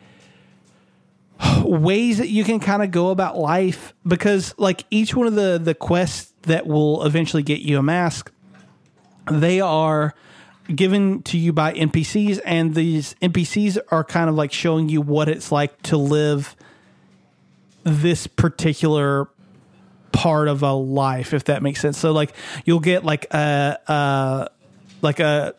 [1.63, 5.59] ways that you can kind of go about life because like each one of the
[5.61, 8.31] the quests that will eventually get you a mask
[9.31, 10.13] they are
[10.73, 15.27] given to you by NPCs and these NPCs are kind of like showing you what
[15.27, 16.55] it's like to live
[17.83, 19.27] this particular
[20.13, 21.97] part of a life if that makes sense.
[21.97, 22.33] So like
[22.65, 24.47] you'll get like a uh
[25.01, 25.53] like a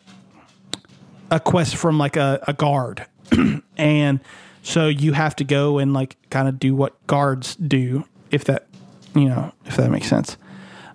[1.29, 3.05] a quest from like a, a guard.
[3.77, 4.21] And
[4.63, 8.67] so you have to go and like kind of do what guards do if that
[9.13, 10.37] you know if that makes sense.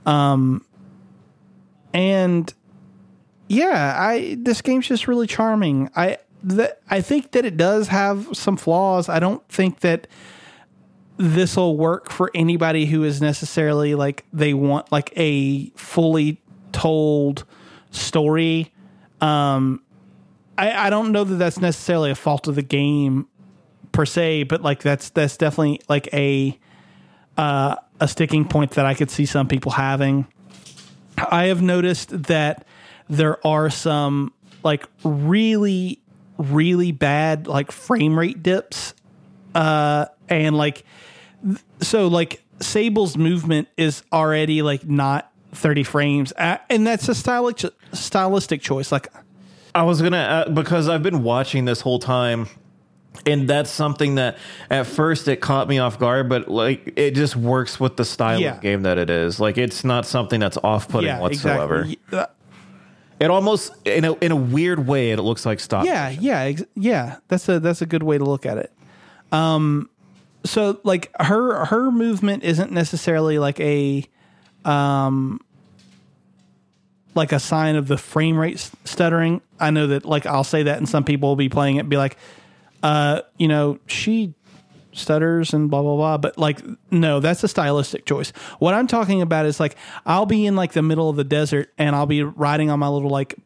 [0.07, 0.65] Um
[1.93, 2.53] and
[3.51, 5.91] yeah i this game's just really charming.
[5.97, 9.09] I that i think that it does have some flaws.
[9.09, 10.07] I don't think that
[11.19, 16.41] this will work for anybody who is necessarily like they want like a fully
[16.73, 17.45] told
[17.91, 18.73] story.
[19.21, 19.83] Um
[20.57, 23.27] I, I don't know that that's necessarily a fault of the game
[23.93, 26.59] per se, but like that's that's definitely like a
[27.39, 30.27] uh, a sticking point that I could see some people having.
[31.17, 32.67] I have noticed that
[33.11, 34.33] there are some
[34.63, 36.01] like really
[36.39, 38.95] really bad like frame rate dips
[39.55, 40.85] uh and like
[41.83, 47.75] so like Sable's movement is already like not 30 frames uh, and that's a stylistic
[47.93, 49.09] stylistic choice like
[49.75, 50.17] I was gonna
[50.47, 52.49] uh, because I've been watching this whole time,
[53.25, 54.37] and that's something that
[54.69, 58.41] at first it caught me off guard, but like it just works with the style
[58.41, 58.57] Yeah.
[58.57, 59.39] of game that it is.
[59.39, 61.83] Like it's not something that's off-putting yeah whatsoever.
[61.83, 62.27] exactly Uh,
[63.21, 65.85] It almost in a in a weird way it looks like stop.
[65.85, 67.19] Yeah, yeah, ex- yeah.
[67.29, 68.73] That's a that's a good way to look at it.
[69.31, 69.91] Um,
[70.45, 74.07] so like her her movement isn't necessarily like a,
[74.65, 75.41] um,
[77.15, 79.43] like a sign of the frame rate stuttering.
[79.59, 81.89] I know that like I'll say that, and some people will be playing it, and
[81.91, 82.17] be like,
[82.83, 84.33] uh, you know, she
[84.93, 86.19] stutters and blah blah blah.
[86.19, 88.31] But like no that's a stylistic choice.
[88.59, 91.73] What i'm talking about is like i'll be in like the middle of the desert
[91.79, 93.37] and i'll be riding on my little like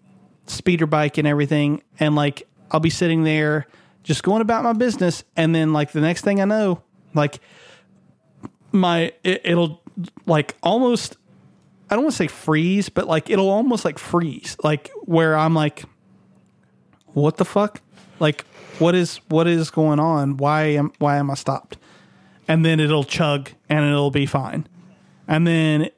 [0.46, 1.82] speeder bike and everything.
[1.98, 3.66] And like I'll be sitting there
[4.02, 5.24] just going about my business.
[5.36, 6.82] And then like the next thing I know
[7.14, 7.40] like
[8.72, 9.82] my it, it'll
[10.26, 11.16] like almost
[11.90, 14.56] I don't want to say freeze but like it'll almost like freeze.
[14.62, 15.84] Like where I'm like
[17.06, 17.80] what the fuck
[18.24, 18.44] like
[18.80, 21.76] what is what is going on why am why am I stopped
[22.48, 24.66] and then it'll chug and it'll be fine
[25.28, 25.90] and then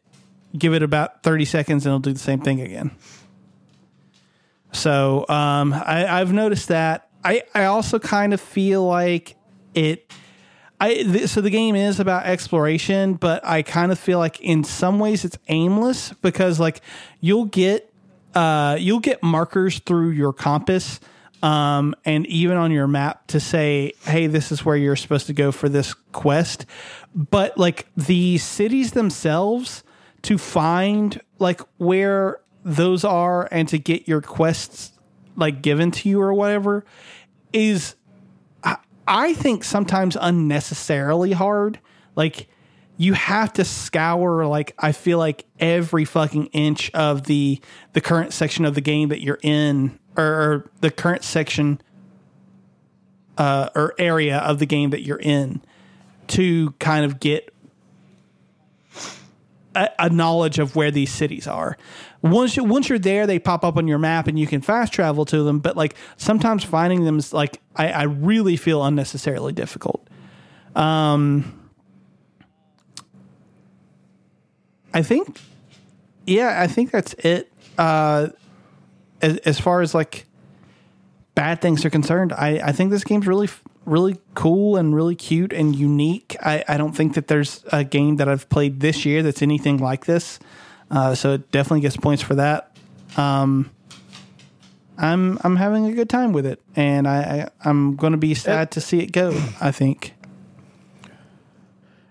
[0.56, 2.90] give it about 30 seconds and it'll do the same thing again
[4.76, 7.08] so um, I, I've noticed that.
[7.24, 9.36] I, I also kind of feel like
[9.74, 10.12] it.
[10.78, 14.62] I th- so the game is about exploration, but I kind of feel like in
[14.62, 16.82] some ways it's aimless because like
[17.20, 17.90] you'll get
[18.34, 21.00] uh, you'll get markers through your compass
[21.42, 25.32] um, and even on your map to say, hey, this is where you're supposed to
[25.32, 26.66] go for this quest.
[27.15, 29.82] But like the cities themselves,
[30.23, 34.90] to find like where those are and to get your quests
[35.36, 36.84] like given to you or whatever
[37.52, 37.94] is
[38.65, 41.78] I- I think sometimes unnecessarily hard.
[42.16, 42.48] Like
[42.97, 47.60] you have to scour like I feel like every fucking inch of the
[47.92, 51.81] the current section of the game that you're in or, the current section
[53.39, 55.62] uh, or area of the game that you're in
[56.28, 57.53] to kind of get
[59.75, 61.77] a, a knowledge of where these cities are.
[62.23, 64.93] Once you once you're there, they pop up on your map and you can fast
[64.93, 65.61] travel to them.
[65.61, 70.09] But like sometimes finding them is like I, I really feel unnecessarily difficult.
[70.75, 71.70] Um,
[74.93, 75.39] I think,
[76.27, 77.53] yeah, I think that's it.
[77.77, 78.28] Uh,
[79.23, 80.27] as, as far as like
[81.35, 83.49] bad things are concerned, I, I think this game's really
[83.86, 86.36] really cool and really cute and unique.
[86.41, 89.78] I, I don't think that there's a game that I've played this year that's anything
[89.78, 90.39] like this.
[90.91, 92.77] Uh, so it definitely gets points for that.
[93.17, 93.70] Um,
[94.99, 98.35] I'm I'm having a good time with it, and I, I I'm going to be
[98.35, 99.31] sad to see it go.
[99.61, 100.15] I think.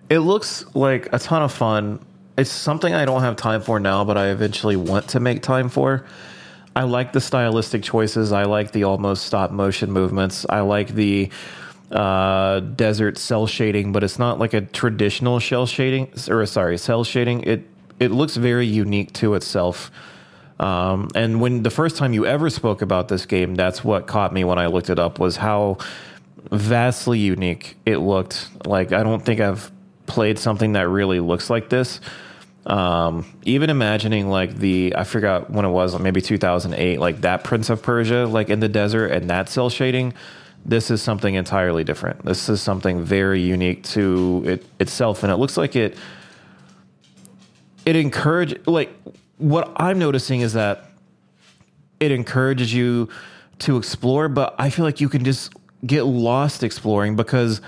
[0.10, 2.00] It looks like a ton of fun.
[2.38, 5.68] It's something I don't have time for now, but I eventually want to make time
[5.68, 6.06] for.
[6.76, 8.32] I like the stylistic choices.
[8.32, 10.46] I like the almost stop motion movements.
[10.50, 11.30] I like the
[11.92, 17.04] uh, desert cell shading, but it's not like a traditional shell shading or sorry, cell
[17.04, 17.44] shading.
[17.44, 17.68] It
[18.00, 19.90] it looks very unique to itself.
[20.60, 24.34] Um, and when the first time you ever spoke about this game, that's what caught
[24.34, 25.78] me when I looked it up was how
[26.52, 28.50] vastly unique it looked.
[28.66, 29.72] Like I don't think I've
[30.08, 32.00] played something that really looks like this.
[32.66, 37.70] Um, even imagining like the I forgot when it was, maybe 2008, like that Prince
[37.70, 40.14] of Persia, like in the desert and that cell shading.
[40.68, 42.26] This is something entirely different.
[42.26, 45.96] This is something very unique to it itself, and it looks like it.
[47.86, 48.92] It encourage like
[49.38, 50.90] what I'm noticing is that
[52.00, 53.10] it encourages you
[53.60, 55.54] to explore, but I feel like you can just
[55.86, 57.62] get lost exploring because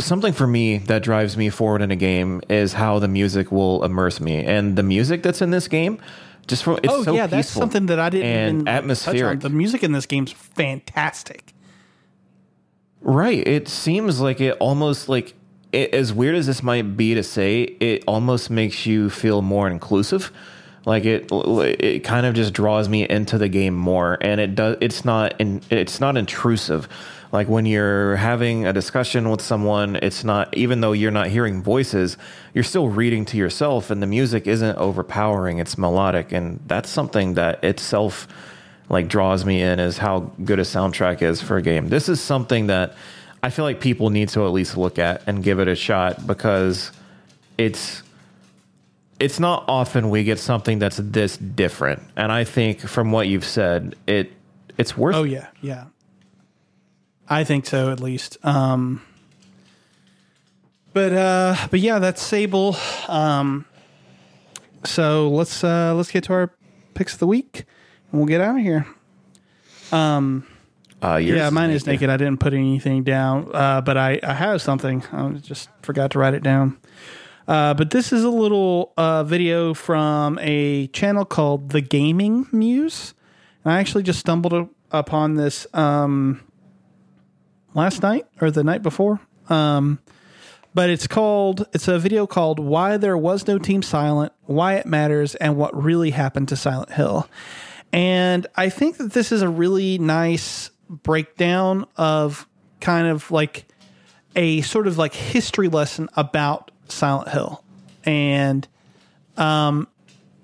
[0.00, 3.84] something for me that drives me forward in a game is how the music will
[3.84, 4.44] immerse me.
[4.44, 6.00] And the music that's in this game,
[6.46, 9.40] just from it's oh so yeah, peaceful that's something that I didn't and even atmospheric.
[9.40, 11.52] The music in this game's fantastic.
[13.00, 13.46] Right.
[13.46, 15.34] It seems like it almost like
[15.72, 19.68] it, as weird as this might be to say, it almost makes you feel more
[19.68, 20.32] inclusive.
[20.84, 24.78] Like it, it kind of just draws me into the game more, and it does.
[24.80, 26.88] It's not, in, it's not intrusive.
[27.30, 30.56] Like when you're having a discussion with someone, it's not.
[30.56, 32.16] Even though you're not hearing voices,
[32.54, 35.58] you're still reading to yourself, and the music isn't overpowering.
[35.58, 38.26] It's melodic, and that's something that itself
[38.88, 39.78] like draws me in.
[39.78, 41.88] Is how good a soundtrack is for a game.
[41.88, 42.94] This is something that
[43.42, 46.26] I feel like people need to at least look at and give it a shot
[46.26, 46.92] because
[47.58, 48.02] it's
[49.20, 52.02] it's not often we get something that's this different.
[52.16, 54.32] And I think from what you've said, it
[54.76, 55.84] it's worth Oh yeah, yeah.
[57.28, 58.38] I think so at least.
[58.44, 59.02] Um
[60.92, 62.76] but uh but yeah, that's Sable.
[63.08, 63.64] Um
[64.84, 66.50] so let's uh let's get to our
[66.94, 67.64] picks of the week
[68.10, 68.86] and we'll get out of here.
[71.02, 72.10] uh yours yeah, mine is naked.
[72.10, 75.04] I didn't put anything down, uh, but I, I have something.
[75.12, 76.78] I just forgot to write it down.
[77.46, 83.14] Uh, but this is a little uh, video from a channel called The Gaming Muse.
[83.64, 86.42] And I actually just stumbled upon this um,
[87.74, 89.20] last night or the night before.
[89.48, 89.98] Um,
[90.74, 94.86] but it's called, it's a video called Why There Was No Team Silent, Why It
[94.86, 97.28] Matters, and What Really Happened to Silent Hill.
[97.92, 102.46] And I think that this is a really nice breakdown of
[102.80, 103.66] kind of like
[104.36, 107.64] a sort of like history lesson about Silent Hill.
[108.04, 108.68] And
[109.36, 109.88] um,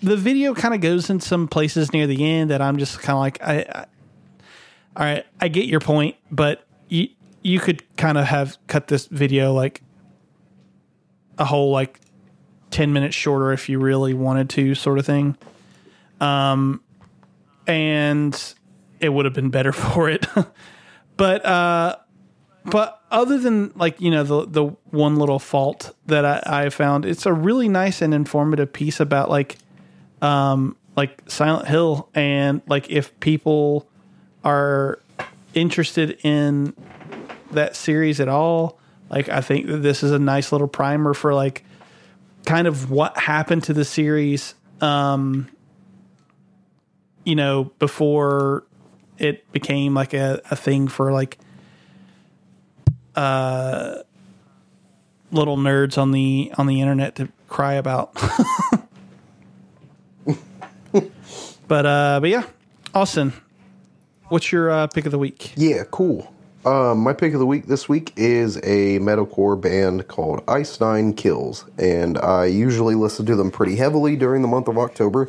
[0.03, 3.15] the video kind of goes in some places near the end that I'm just kind
[3.15, 3.87] of like, I, I,
[4.97, 7.09] all right, I get your point, but you
[7.43, 9.83] you could kind of have cut this video like
[11.39, 12.01] a whole like
[12.71, 15.37] 10 minutes shorter if you really wanted to sort of thing.
[16.21, 16.81] Um
[17.67, 18.55] and
[19.01, 20.27] it would have been better for it.
[21.17, 21.97] But uh
[22.65, 27.05] but other than like you know the the one little fault that I, I found
[27.05, 29.59] it's a really nice and informative piece about like
[30.23, 33.89] um like silent hill and like if people
[34.45, 34.99] are
[35.55, 36.75] interested in
[37.53, 38.79] that series at all.
[39.11, 41.63] Like i think that this is a nice little primer for like
[42.47, 45.49] kind of what happened to the series um
[47.23, 48.65] you know before
[49.19, 51.39] it became like a, a thing for like
[53.15, 53.99] uh
[55.31, 58.17] little nerds on the on the internet to cry about.
[61.67, 62.45] But uh but yeah
[62.95, 63.33] austin
[64.29, 66.31] what's your uh pick of the week Yeah, cool.
[66.65, 71.13] Um, my pick of the week this week is a metalcore band called Ice Nine
[71.13, 75.29] Kills, and I usually listen to them pretty heavily during the month of October.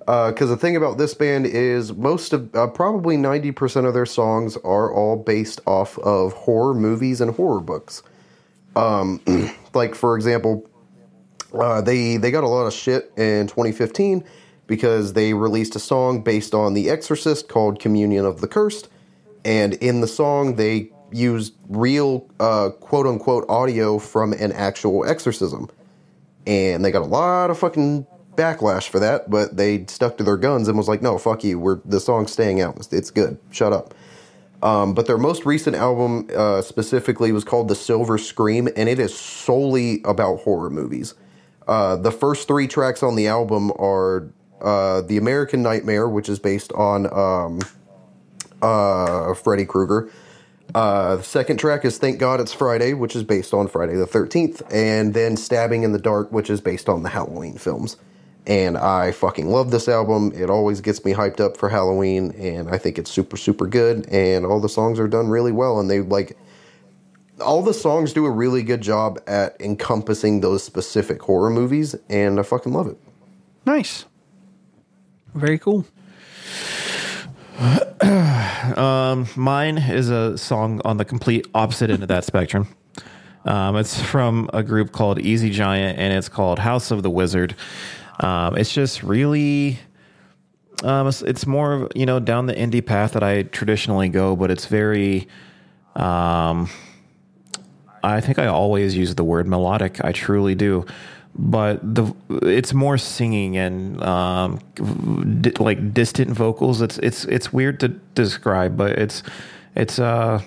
[0.00, 4.06] Because the thing about this band is most of uh, probably ninety percent of their
[4.06, 8.02] songs are all based off of horror movies and horror books.
[8.76, 9.20] Um,
[9.74, 10.68] like for example,
[11.54, 14.22] uh, they they got a lot of shit in 2015
[14.66, 18.88] because they released a song based on The Exorcist called "Communion of the Cursed."
[19.46, 25.70] and in the song they used real uh, quote unquote audio from an actual exorcism
[26.46, 28.04] and they got a lot of fucking
[28.34, 31.58] backlash for that but they stuck to their guns and was like no fuck you
[31.58, 33.94] we're the song's staying out it's, good shut up
[34.62, 38.98] Um, but their most recent album uh, specifically was called The Silver Scream, and it
[38.98, 41.14] is solely about horror movies.
[41.68, 44.30] Uh, the first three tracks on the album are
[44.60, 47.60] uh, The American Nightmare, which is based on um,
[48.62, 50.10] uh, Freddy Krueger.
[50.74, 54.06] Uh, the second track is Thank God It's Friday, which is based on Friday the
[54.06, 54.62] 13th.
[54.72, 57.96] And then Stabbing in the Dark, which is based on the Halloween films.
[58.46, 60.32] And I fucking love this album.
[60.34, 64.08] It always gets me hyped up for Halloween, and I think it's super, super good.
[64.08, 66.36] And all the songs are done really well, and they like
[67.40, 72.38] all the songs do a really good job at encompassing those specific horror movies, and
[72.38, 72.98] I fucking love it.
[73.64, 74.04] Nice.
[75.36, 75.84] Very cool.
[79.36, 82.68] Mine is a song on the complete opposite end of that spectrum.
[83.44, 87.54] Um, it's from a group called Easy Giant, and it's called House of the Wizard.
[88.20, 89.78] Um, it's just really,
[90.82, 94.36] um, it's, it's more of, you know down the indie path that I traditionally go,
[94.36, 95.28] but it's very.
[95.94, 96.70] Um,
[98.02, 100.02] I think I always use the word melodic.
[100.02, 100.86] I truly do,
[101.38, 104.58] but the it's more singing and um,
[105.40, 106.80] di- like distant vocals.
[106.82, 109.22] It's it's it's weird to describe, but it's
[109.74, 110.40] it's uh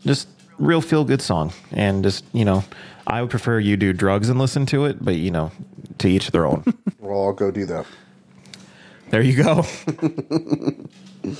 [0.00, 2.64] just real feel good song and just you know
[3.06, 5.52] I would prefer you do drugs and listen to it, but you know
[5.98, 6.64] to each their own.
[6.98, 7.86] Well, I'll go do that.
[9.10, 9.64] there you go.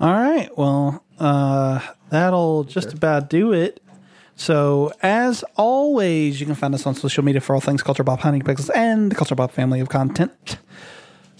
[0.00, 0.48] All right.
[0.56, 3.80] Well, uh, that'll just about do it.
[4.36, 8.20] So, as always, you can find us on social media for all things Culture Bop
[8.20, 10.58] Hunting Pixels and the Culture Bop family of content.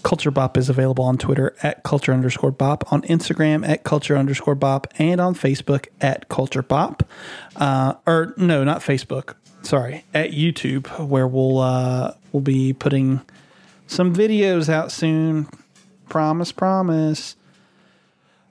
[0.03, 4.53] Culture Bop is available on Twitter at culture underscore bop, on Instagram at culture underscore
[4.53, 7.03] bop, and on Facebook at culture bop.
[7.55, 9.33] Uh, or no, not Facebook.
[9.63, 13.21] Sorry, at YouTube, where we'll uh, we'll be putting
[13.87, 15.47] some videos out soon.
[16.07, 17.35] Promise, promise.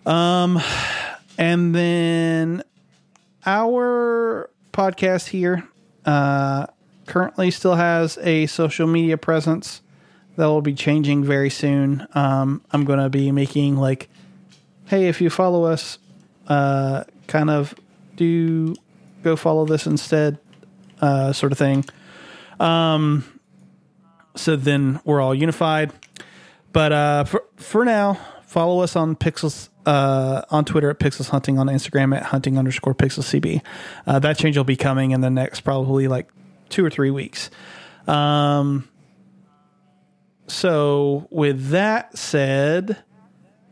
[0.05, 0.61] Um,
[1.39, 2.65] and then
[3.47, 5.69] our podcast here
[6.05, 6.67] uh,
[7.07, 9.83] currently still has a social media presence
[10.37, 12.07] that will be changing very soon.
[12.15, 14.09] Um, I'm going to be making like,
[14.87, 15.99] hey, if you follow us,
[16.49, 17.75] uh, kind of
[18.17, 18.75] do
[19.23, 20.39] go follow this instead,
[21.01, 21.85] uh, sort of thing.
[22.61, 23.25] Um,
[24.37, 25.93] so then we're all unified.
[26.73, 31.59] But uh, for for now, follow us on Pixels uh, on Twitter at Pixels Hunting,
[31.59, 33.63] on Instagram at Hunting underscore Pixels CB.
[34.07, 36.29] Uh, that change will be coming in the next probably like
[36.69, 37.51] two or three weeks.
[38.07, 38.89] Um,
[40.47, 43.03] so with that said,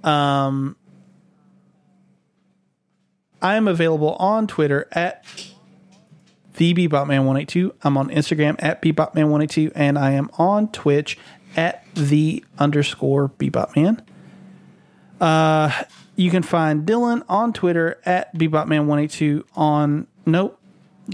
[0.03, 0.77] um,
[3.41, 5.25] I am available on Twitter at
[6.57, 7.73] the Bebopman182.
[7.83, 11.19] I'm on Instagram at Bebopman182, and I am on Twitch
[11.57, 14.05] at the underscore Bebopman.
[15.21, 15.85] Uh,
[16.23, 20.59] you can find Dylan on Twitter at Bebopman182 on nope.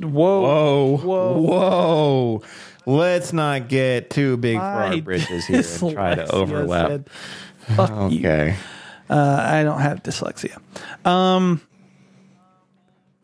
[0.02, 0.42] Whoa.
[0.42, 1.40] Whoa, Whoa.
[1.40, 2.42] whoa!
[2.86, 6.88] Let's not get too big for our My britches here and try to overlap.
[6.88, 7.10] said,
[7.76, 8.18] Fuck you.
[8.20, 8.56] Okay.
[9.10, 10.58] Uh, I don't have dyslexia.
[11.06, 11.62] Um.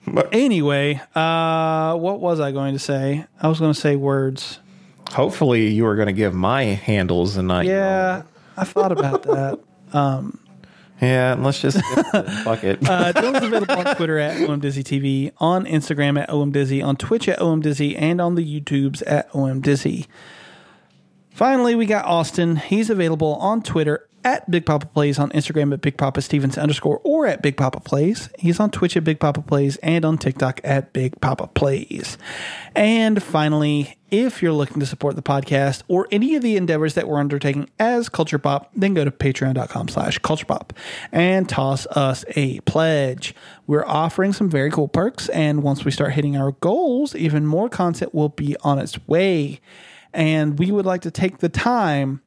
[0.06, 3.26] but Anyway, uh, what was I going to say?
[3.40, 4.58] I was going to say words.
[5.10, 8.22] Hopefully, you are going to give my handles and not Yeah,
[8.56, 9.60] I thought about that.
[9.92, 10.38] own.
[11.00, 11.78] Yeah, let's just
[12.44, 12.78] fuck it.
[12.88, 17.96] Uh, Dylan's available on Twitter at OMDizzyTV, on Instagram at OMDizzy, on Twitch at OMDizzy,
[17.98, 20.06] and on the YouTubes at OMDizzy.
[21.30, 22.56] Finally, we got Austin.
[22.56, 27.00] He's available on Twitter at Big Papa Plays, on Instagram at Big Papa Stevens underscore
[27.04, 28.30] or at Big Papa Plays.
[28.38, 32.18] He's on Twitch at Big Papa Plays and on TikTok at Big Papa Plays.
[32.74, 37.08] And finally, if you're looking to support the podcast or any of the endeavors that
[37.08, 40.72] we're undertaking as Culture Bop, then go to patreon.com slash culture bop
[41.12, 43.34] and toss us a pledge.
[43.66, 47.68] We're offering some very cool perks, and once we start hitting our goals, even more
[47.68, 49.60] content will be on its way.
[50.12, 52.20] And we would like to take the time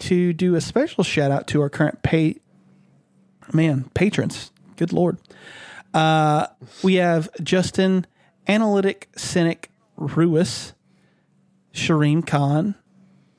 [0.00, 2.36] to do a special shout out to our current pay
[3.52, 4.50] man patrons.
[4.76, 5.18] Good lord.
[5.92, 6.48] Uh,
[6.82, 8.06] we have Justin
[8.48, 10.72] Analytic Cynic Ruiz,
[11.72, 12.74] Shireen Khan,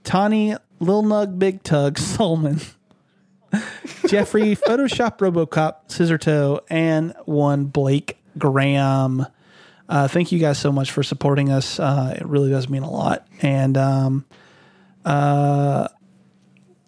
[0.04, 2.62] Tani Lil Nug Big Tug Solomon,
[4.08, 9.26] Jeffrey Photoshop Robocop Scissor Toe, and one Blake Graham.
[9.88, 11.80] Uh, thank you guys so much for supporting us.
[11.80, 13.28] Uh, it really does mean a lot.
[13.42, 14.26] And um,
[15.04, 15.88] uh,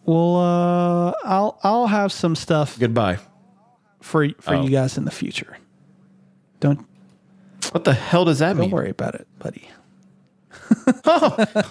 [0.08, 3.20] we'll uh, I'll I'll have some stuff Goodbye.
[4.02, 4.64] for for Oh.
[4.64, 5.58] you guys in the future.
[6.60, 6.84] Don't
[7.72, 8.58] What the hell does that mean?
[8.58, 8.72] don't mean?
[8.72, 9.70] worry about it, buddy.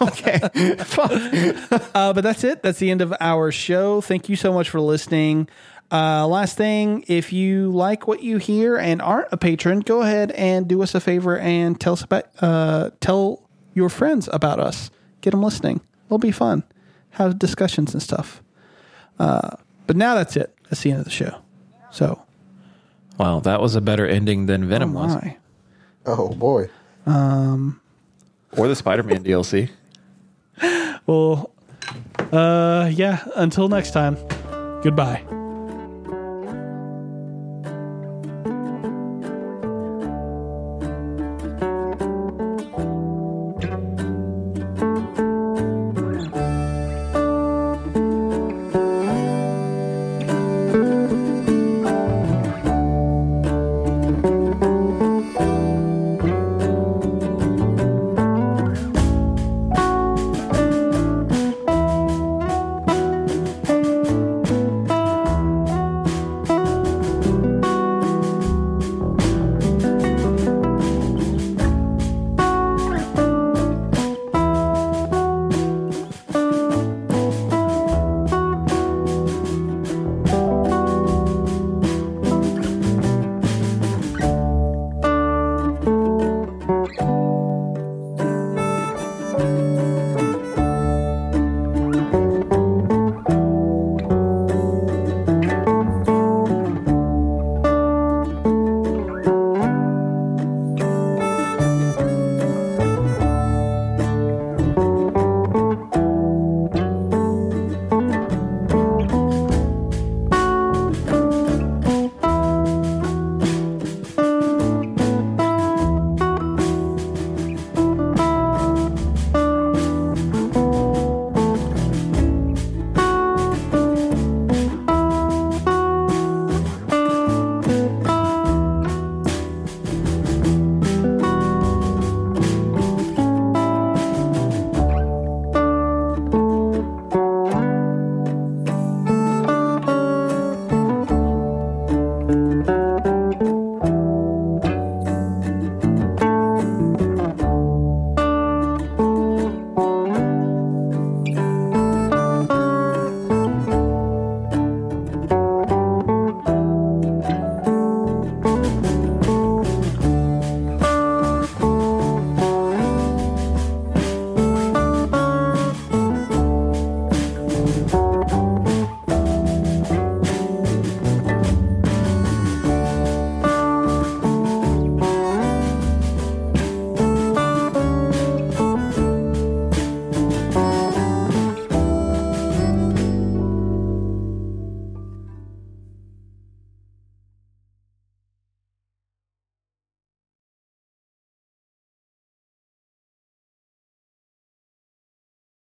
[0.01, 0.41] Okay.
[1.95, 2.63] Uh, but that's it.
[2.63, 4.01] That's the end of our show.
[4.03, 5.49] Thank you so much for listening.
[5.91, 10.31] Uh, last thing, if you like what you hear and aren't a patron, go ahead
[10.33, 14.91] and do us a favor and tell us about uh, tell your friends about us.
[15.23, 15.81] Get them listening.
[16.07, 16.65] It'll be fun.
[17.17, 18.43] Have discussions and stuff.
[19.19, 19.51] Uh,
[19.87, 20.55] but now that's it.
[20.71, 21.39] That's the end of the show.
[21.91, 22.23] So,
[23.19, 25.37] Wow, that was a better ending than Venom was, my.
[26.05, 26.69] Oh boy.
[28.53, 29.71] or the Spider-Man DLC.
[31.07, 31.51] Well,
[32.33, 33.25] uh, yeah.
[33.37, 34.17] Until next time.
[34.83, 35.23] Goodbye.